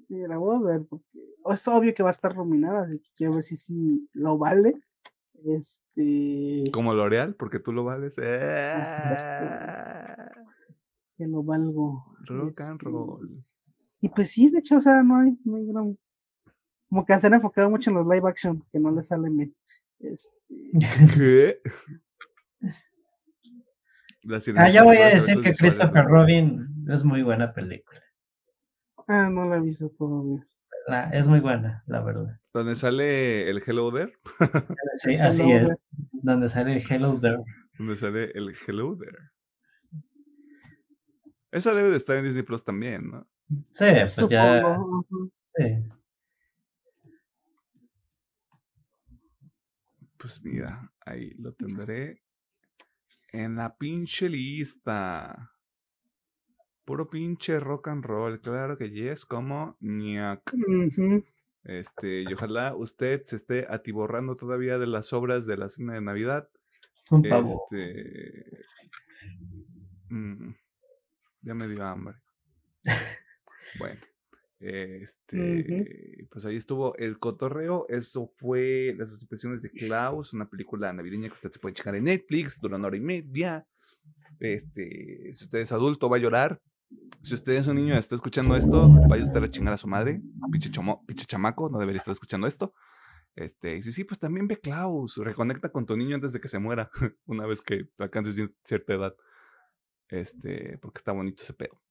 Mira, 0.08 0.38
voy 0.38 0.56
a 0.56 0.60
ver, 0.60 0.86
porque 0.90 1.06
es 1.52 1.68
obvio 1.68 1.94
que 1.94 2.02
va 2.04 2.10
a 2.10 2.12
estar 2.12 2.34
ruminada, 2.34 2.84
así 2.84 3.00
que 3.00 3.10
quiero 3.16 3.36
ver 3.36 3.44
si 3.44 3.58
sí 3.58 4.10
lo 4.14 4.38
vale. 4.38 4.74
Este. 5.44 6.64
Como 6.72 6.94
L'Oreal, 6.94 7.36
porque 7.36 7.60
tú 7.60 7.74
lo 7.74 7.84
vales. 7.84 8.18
Exacto. 8.18 9.24
Eh, 9.26 10.16
Que 11.18 11.28
lo 11.28 11.44
valgo. 11.44 12.06
Rock 12.26 12.62
and 12.62 12.80
Este, 12.80 12.86
roll. 12.86 13.44
Y 14.00 14.08
pues 14.10 14.30
sí, 14.32 14.50
de 14.50 14.60
hecho, 14.60 14.78
o 14.78 14.82
sea, 14.82 15.04
no 15.04 15.18
hay, 15.20 15.38
no 15.44 15.58
hay 15.58 15.66
gran. 15.66 15.98
Como 16.92 17.06
que 17.06 17.18
se 17.22 17.28
han 17.28 17.34
enfocado 17.36 17.70
mucho 17.70 17.90
en 17.90 17.96
los 17.96 18.06
live 18.06 18.28
action, 18.28 18.62
que 18.70 18.78
no 18.78 18.92
les 18.92 19.08
salen 19.08 19.38
bien. 19.38 19.56
Este, 20.02 21.62
Ah, 24.58 24.70
ya 24.70 24.84
voy 24.84 24.98
a 24.98 25.08
decir 25.08 25.42
que 25.42 25.54
Christopher. 25.54 26.04
Robin 26.06 26.68
es 26.90 27.04
muy 27.06 27.24
buena 27.24 27.54
película. 27.54 28.02
ah, 29.08 29.30
no 29.32 29.48
la 29.48 29.56
he 29.56 29.62
visto 29.62 29.90
todavía. 29.98 30.46
La- 30.88 31.10
es 31.12 31.28
muy 31.30 31.40
buena, 31.40 31.82
la 31.88 32.02
verdad. 32.02 32.38
Donde 32.54 32.76
sale 32.76 33.50
el 33.50 33.64
Hello 33.66 33.90
There. 33.94 34.14
Sí, 34.98 35.12
Hello 35.14 35.24
así 35.30 35.50
es. 35.50 35.64
There. 35.70 35.78
Donde 36.12 36.50
sale 36.50 36.74
el 36.74 36.84
Hello 36.92 37.18
There. 37.18 37.38
Donde 37.80 37.96
sale 37.96 38.32
el 38.36 38.54
Hello 38.68 38.98
There. 38.98 39.18
Esa 41.52 41.74
debe 41.74 41.90
de 41.90 41.98
estar 41.98 42.18
en 42.18 42.26
Disney 42.26 42.44
Plus 42.44 42.64
también, 42.66 43.10
¿no? 43.12 43.28
Sí, 43.72 43.86
pues 44.04 44.16
ya. 44.30 44.60
Supongo. 44.62 45.00
ujú. 45.10 45.32
Sí. 45.56 45.64
Pues 50.22 50.40
mira, 50.44 50.94
ahí 51.04 51.32
lo 51.40 51.52
tendré 51.54 52.22
en 53.34 53.56
la 53.56 53.76
pinche 53.76 54.30
lista. 54.30 55.52
Puro 56.86 57.10
pinche 57.10 57.60
rock 57.60 57.88
and 57.88 58.06
roll, 58.06 58.40
claro 58.40 58.78
que 58.78 58.92
yes, 58.92 59.26
como 59.26 59.78
ñac. 59.80 60.54
Este, 61.64 62.22
y 62.22 62.34
ojalá 62.34 62.76
usted 62.76 63.24
se 63.24 63.38
esté 63.38 63.66
atiborrando 63.68 64.36
todavía 64.36 64.78
de 64.78 64.86
las 64.86 65.12
obras 65.12 65.48
de 65.48 65.58
la 65.58 65.70
cena 65.70 65.94
de 65.94 66.02
Navidad. 66.02 66.48
Este. 67.24 68.46
Mm, 70.10 70.52
ya 71.42 71.54
me 71.56 71.68
dio 71.68 71.84
hambre. 71.84 72.18
bueno. 73.80 74.02
Este, 74.62 76.28
pues 76.30 76.46
ahí 76.46 76.56
estuvo 76.56 76.96
el 76.98 77.18
cotorreo. 77.18 77.88
Eso 77.90 78.32
fue 78.38 78.94
las 78.98 79.10
expresiones 79.12 79.64
de 79.64 79.72
Klaus, 79.72 80.34
una 80.34 80.48
película 80.48 80.94
navideña 80.94 81.30
que 81.30 81.34
usted 81.34 81.52
se 81.52 81.60
puede 81.60 81.74
checar 81.74 81.96
en 81.96 82.04
Netflix, 82.04 82.62
dura 82.62 82.78
una 82.78 82.88
hora 82.88 82.98
y 82.98 83.02
media. 83.02 83.66
Este, 84.40 85.34
si 85.34 85.46
usted 85.46 85.60
es 85.60 85.72
adulto, 85.72 86.10
va 86.10 86.18
a 86.18 86.20
llorar. 86.20 86.62
Si 87.24 87.34
usted 87.34 87.54
es 87.54 87.68
un 87.68 87.78
niño 87.78 87.96
y 87.96 87.98
está 87.98 88.16
escuchando 88.16 88.56
esto, 88.56 88.90
vaya 89.08 89.24
usted 89.24 89.44
a 89.44 89.50
chingar 89.50 89.74
a 89.74 89.78
su 89.78 89.88
madre. 89.88 90.22
Pinche, 90.52 90.70
pinche 91.08 91.26
chamaco, 91.26 91.70
no 91.70 91.80
debería 91.80 92.00
estar 92.00 92.12
escuchando 92.12 92.46
esto. 92.46 92.74
Este, 93.36 93.78
y 93.78 93.82
sí, 93.82 93.92
sí, 93.92 94.04
pues 94.04 94.20
también 94.20 94.48
ve 94.48 94.58
Klaus. 94.58 95.18
Reconecta 95.18 95.72
con 95.72 95.86
tu 95.88 95.98
niño 95.98 96.16
antes 96.16 96.34
de 96.34 96.42
que 96.42 96.48
se 96.48 96.60
muera, 96.60 96.92
una 97.26 97.48
vez 97.48 97.62
que 97.62 97.88
alcances 97.98 98.36
cierta 98.64 98.94
edad. 98.94 99.16
Este, 100.10 100.78
porque 100.80 101.00
está 101.00 101.14
bonito 101.14 101.42
ese 101.42 101.54
pedo. 101.54 101.82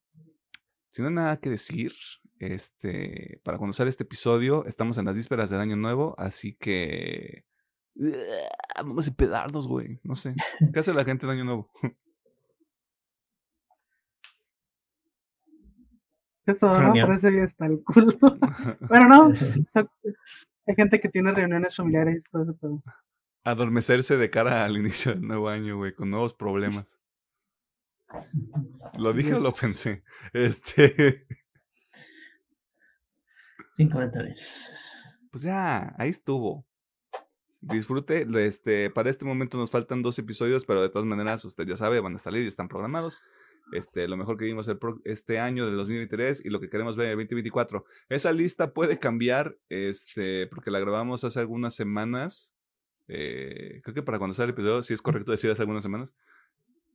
Si 0.93 1.03
no 1.03 1.09
hay 1.09 1.14
nada 1.14 1.39
que 1.39 1.51
decir, 1.51 1.93
este, 2.41 3.41
para 3.45 3.59
conocer 3.59 3.86
este 3.86 4.05
episodio, 4.05 4.64
estamos 4.66 4.99
en 4.99 5.05
las 5.05 5.14
vísperas 5.14 5.51
del 5.51 5.61
año 5.61 5.76
nuevo, 5.76 6.14
así 6.18 6.55
que 6.55 7.45
vamos 8.76 9.07
a 9.07 9.11
empedarnos, 9.11 9.68
güey. 9.68 10.01
No 10.03 10.14
sé. 10.14 10.32
¿Qué 10.72 10.80
hace 10.80 10.95
la 10.95 11.05
gente 11.05 11.26
en 11.26 11.32
año 11.32 11.45
nuevo? 11.45 11.70
Eso, 16.47 16.66
¿no? 16.80 16.93
Parece 16.93 17.30
bien 17.30 17.45
está 17.45 17.66
el 17.66 17.82
culo. 17.84 18.16
bueno, 18.88 19.09
no. 19.09 19.32
Hay 20.66 20.74
gente 20.74 21.01
que 21.01 21.09
tiene 21.09 21.32
reuniones 21.32 21.76
familiares 21.76 22.24
y 22.26 22.30
todo 22.30 22.43
eso, 22.43 22.57
pero... 22.61 22.82
Adormecerse 23.45 24.16
de 24.16 24.30
cara 24.30 24.64
al 24.64 24.76
inicio 24.76 25.12
del 25.12 25.22
nuevo 25.22 25.49
año, 25.49 25.76
güey, 25.76 25.95
con 25.95 26.11
nuevos 26.11 26.34
problemas. 26.34 26.99
¿Lo 28.99 29.12
dije 29.12 29.34
o 29.34 29.41
lo 29.41 29.53
pensé? 29.53 30.03
Este. 30.32 31.26
Sin 33.81 33.89
comentarios. 33.89 34.70
Pues 35.31 35.43
ya, 35.43 35.95
ahí 35.97 36.11
estuvo. 36.11 36.66
Disfrute. 37.62 38.26
Este, 38.47 38.91
para 38.91 39.09
este 39.09 39.24
momento 39.24 39.57
nos 39.57 39.70
faltan 39.70 40.03
dos 40.03 40.18
episodios, 40.18 40.66
pero 40.66 40.83
de 40.83 40.91
todas 40.91 41.07
maneras, 41.09 41.43
usted 41.47 41.66
ya 41.66 41.76
sabe, 41.76 41.99
van 42.01 42.14
a 42.14 42.18
salir 42.18 42.45
y 42.45 42.49
están 42.49 42.68
programados. 42.68 43.18
Este, 43.72 44.07
lo 44.07 44.18
mejor 44.18 44.37
que 44.37 44.45
vimos 44.45 44.68
el 44.68 44.78
este 45.05 45.39
año 45.39 45.64
del 45.64 45.76
2023 45.76 46.45
y 46.45 46.51
lo 46.51 46.61
que 46.61 46.68
queremos 46.68 46.95
ver 46.95 47.07
en 47.07 47.12
el 47.12 47.16
2024. 47.20 47.87
Esa 48.11 48.33
lista 48.33 48.74
puede 48.74 48.99
cambiar, 48.99 49.57
este, 49.70 50.47
porque 50.49 50.70
la 50.70 50.78
grabamos 50.78 51.24
hace 51.24 51.41
algunas 51.41 51.74
semanas. 51.74 52.55
Eh, 53.09 53.81
creo 53.83 53.95
que 53.95 54.03
para 54.03 54.18
cuando 54.18 54.35
sale 54.35 54.49
el 54.49 54.51
episodio, 54.51 54.83
si 54.83 54.93
es 54.93 55.01
correcto 55.01 55.31
decir 55.31 55.51
hace 55.51 55.62
algunas 55.62 55.83
semanas. 55.83 56.14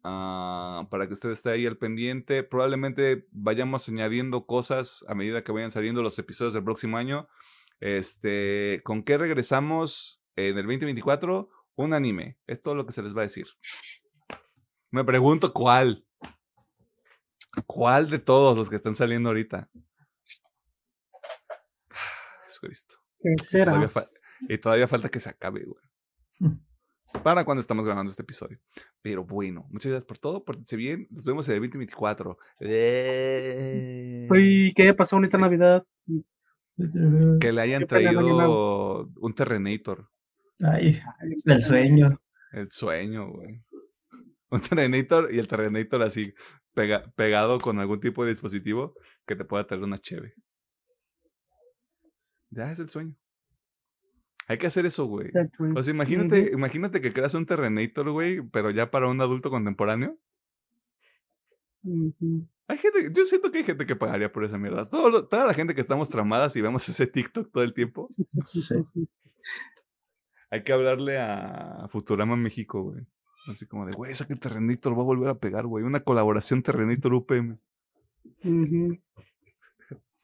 Ah, 0.07 0.87
para 0.91 1.07
que 1.07 1.13
usted 1.13 1.31
esté 1.31 1.49
ahí 1.49 1.65
al 1.65 1.77
pendiente. 1.77 2.43
Probablemente 2.43 3.27
vayamos 3.31 3.89
añadiendo 3.89 4.45
cosas 4.45 5.03
a 5.07 5.15
medida 5.15 5.43
que 5.43 5.51
vayan 5.51 5.71
saliendo 5.71 6.03
los 6.03 6.19
episodios 6.19 6.53
del 6.53 6.63
próximo 6.63 6.97
año. 6.97 7.27
Este, 7.79 8.81
¿con 8.83 9.01
qué 9.01 9.17
regresamos 9.17 10.21
en 10.35 10.59
el 10.59 10.67
2024? 10.67 11.49
Un 11.73 11.93
anime. 11.95 12.37
Es 12.45 12.61
todo 12.61 12.75
lo 12.75 12.85
que 12.85 12.91
se 12.91 13.01
les 13.01 13.15
va 13.15 13.21
a 13.21 13.23
decir. 13.23 13.47
Me 14.91 15.03
pregunto 15.03 15.51
cuál. 15.51 16.05
¿Cuál 17.65 18.07
de 18.11 18.19
todos 18.19 18.55
los 18.55 18.69
que 18.69 18.75
están 18.75 18.93
saliendo 18.93 19.29
ahorita? 19.29 19.71
Jesucristo. 22.45 22.97
¿Qué 23.19 23.43
será? 23.43 23.91
y 24.41 24.59
todavía 24.59 24.87
falta 24.87 25.09
que 25.09 25.19
se 25.19 25.29
acabe, 25.29 25.65
güey. 25.65 25.83
Para 27.23 27.45
cuando 27.45 27.59
estamos 27.59 27.85
grabando 27.85 28.09
este 28.09 28.21
episodio. 28.21 28.59
Pero 29.01 29.23
bueno, 29.23 29.67
muchas 29.69 29.91
gracias 29.91 30.05
por 30.05 30.17
todo, 30.17 30.43
pórtense 30.43 30.75
bien, 30.75 31.07
nos 31.09 31.25
vemos 31.25 31.47
en 31.49 31.55
el 31.55 31.61
2024. 31.61 32.37
Eh... 32.59 34.27
Uy, 34.29 34.73
¿qué 34.75 34.93
pasó 34.93 35.15
bonita 35.15 35.37
Navidad? 35.37 35.85
Que 37.39 37.51
le 37.51 37.61
hayan 37.61 37.87
traído 37.87 39.09
un 39.19 39.33
Terrenator. 39.33 40.09
Ay, 40.59 40.99
el 41.45 41.61
sueño. 41.61 42.21
El 42.51 42.69
sueño, 42.69 43.31
güey. 43.31 43.61
Un 44.49 44.61
Terrenator 44.61 45.33
y 45.33 45.39
el 45.39 45.47
Terrenator 45.47 46.03
así 46.03 46.33
pega, 46.73 47.11
pegado 47.15 47.59
con 47.59 47.79
algún 47.79 47.99
tipo 47.99 48.23
de 48.23 48.29
dispositivo 48.29 48.93
que 49.25 49.35
te 49.35 49.45
pueda 49.45 49.65
traer 49.65 49.83
una 49.83 49.97
cheve. 49.97 50.33
Ya 52.49 52.71
es 52.71 52.79
el 52.79 52.89
sueño. 52.89 53.15
Hay 54.47 54.57
que 54.57 54.67
hacer 54.67 54.85
eso, 54.85 55.05
güey. 55.05 55.31
O 55.75 55.81
sea, 55.81 55.93
imagínate, 55.93 56.51
imagínate 56.53 57.01
que 57.01 57.11
creas 57.11 57.33
un 57.33 57.45
Terrenator, 57.45 58.11
güey, 58.11 58.41
pero 58.41 58.69
ya 58.69 58.91
para 58.91 59.07
un 59.07 59.19
adulto 59.19 59.49
contemporáneo. 59.49 60.17
Hay 62.67 62.77
gente, 62.77 63.11
yo 63.11 63.25
siento 63.25 63.51
que 63.51 63.59
hay 63.59 63.63
gente 63.63 63.85
que 63.85 63.95
pagaría 63.95 64.31
por 64.31 64.43
esa 64.43 64.57
mierda. 64.57 64.85
toda 64.85 65.45
la 65.45 65.53
gente 65.53 65.73
que 65.73 65.81
estamos 65.81 66.09
tramadas 66.09 66.55
y 66.55 66.61
vemos 66.61 66.87
ese 66.87 67.07
TikTok 67.07 67.51
todo 67.51 67.63
el 67.63 67.73
tiempo. 67.73 68.09
hay 70.49 70.63
que 70.63 70.73
hablarle 70.73 71.17
a 71.17 71.87
Futurama 71.89 72.35
México, 72.35 72.83
güey. 72.83 73.05
Así 73.47 73.67
como 73.67 73.85
de, 73.85 73.91
güey, 73.91 74.11
esa 74.11 74.27
que 74.27 74.35
Terrenator 74.35 74.97
va 74.97 75.01
a 75.01 75.05
volver 75.05 75.29
a 75.29 75.39
pegar, 75.39 75.67
güey. 75.67 75.83
Una 75.83 75.99
colaboración 75.99 76.63
Terrenator 76.63 77.13
UPM. 77.13 77.59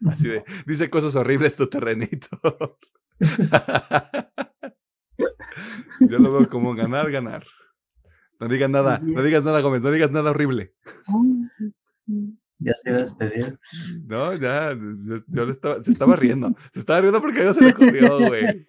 Así 0.08 0.28
de, 0.28 0.44
dice 0.66 0.90
cosas 0.90 1.16
horribles 1.16 1.56
tu 1.56 1.68
Terrenator. 1.68 2.78
Yo 6.00 6.20
lo 6.20 6.32
veo 6.34 6.50
como 6.50 6.76
ganar, 6.76 7.10
ganar. 7.12 7.46
No 8.40 8.48
digas 8.48 8.70
nada, 8.70 9.00
no 9.04 9.22
digas 9.22 9.46
nada, 9.46 9.62
Gómez, 9.62 9.84
no 9.84 9.92
digas 9.92 10.12
nada 10.12 10.32
horrible. 10.32 10.74
Ya 12.58 12.74
se 12.76 12.90
iba 12.90 12.98
a 12.98 13.02
despedir. 13.02 13.60
No, 14.06 14.34
ya, 14.36 14.76
yo 15.28 15.46
le 15.46 15.52
estaba, 15.52 15.84
se 15.84 15.92
estaba 15.92 16.16
riendo. 16.16 16.56
Se 16.74 16.80
estaba 16.80 17.02
riendo 17.02 17.22
porque 17.22 17.44
yo 17.44 17.54
se 17.54 17.66
le 17.66 17.72
ocurrió, 17.72 18.18
güey. 18.20 18.66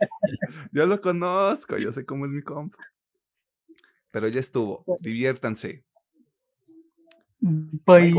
Yo 0.72 0.86
lo 0.86 1.00
conozco, 1.00 1.78
yo 1.78 1.92
sé 1.92 2.05
cómo 2.05 2.26
es 2.26 2.32
mi 2.32 2.42
compa. 2.42 2.78
Pero 4.11 4.28
ya 4.28 4.40
estuvo, 4.40 4.84
diviértanse. 5.00 5.84
Bye. 7.40 8.12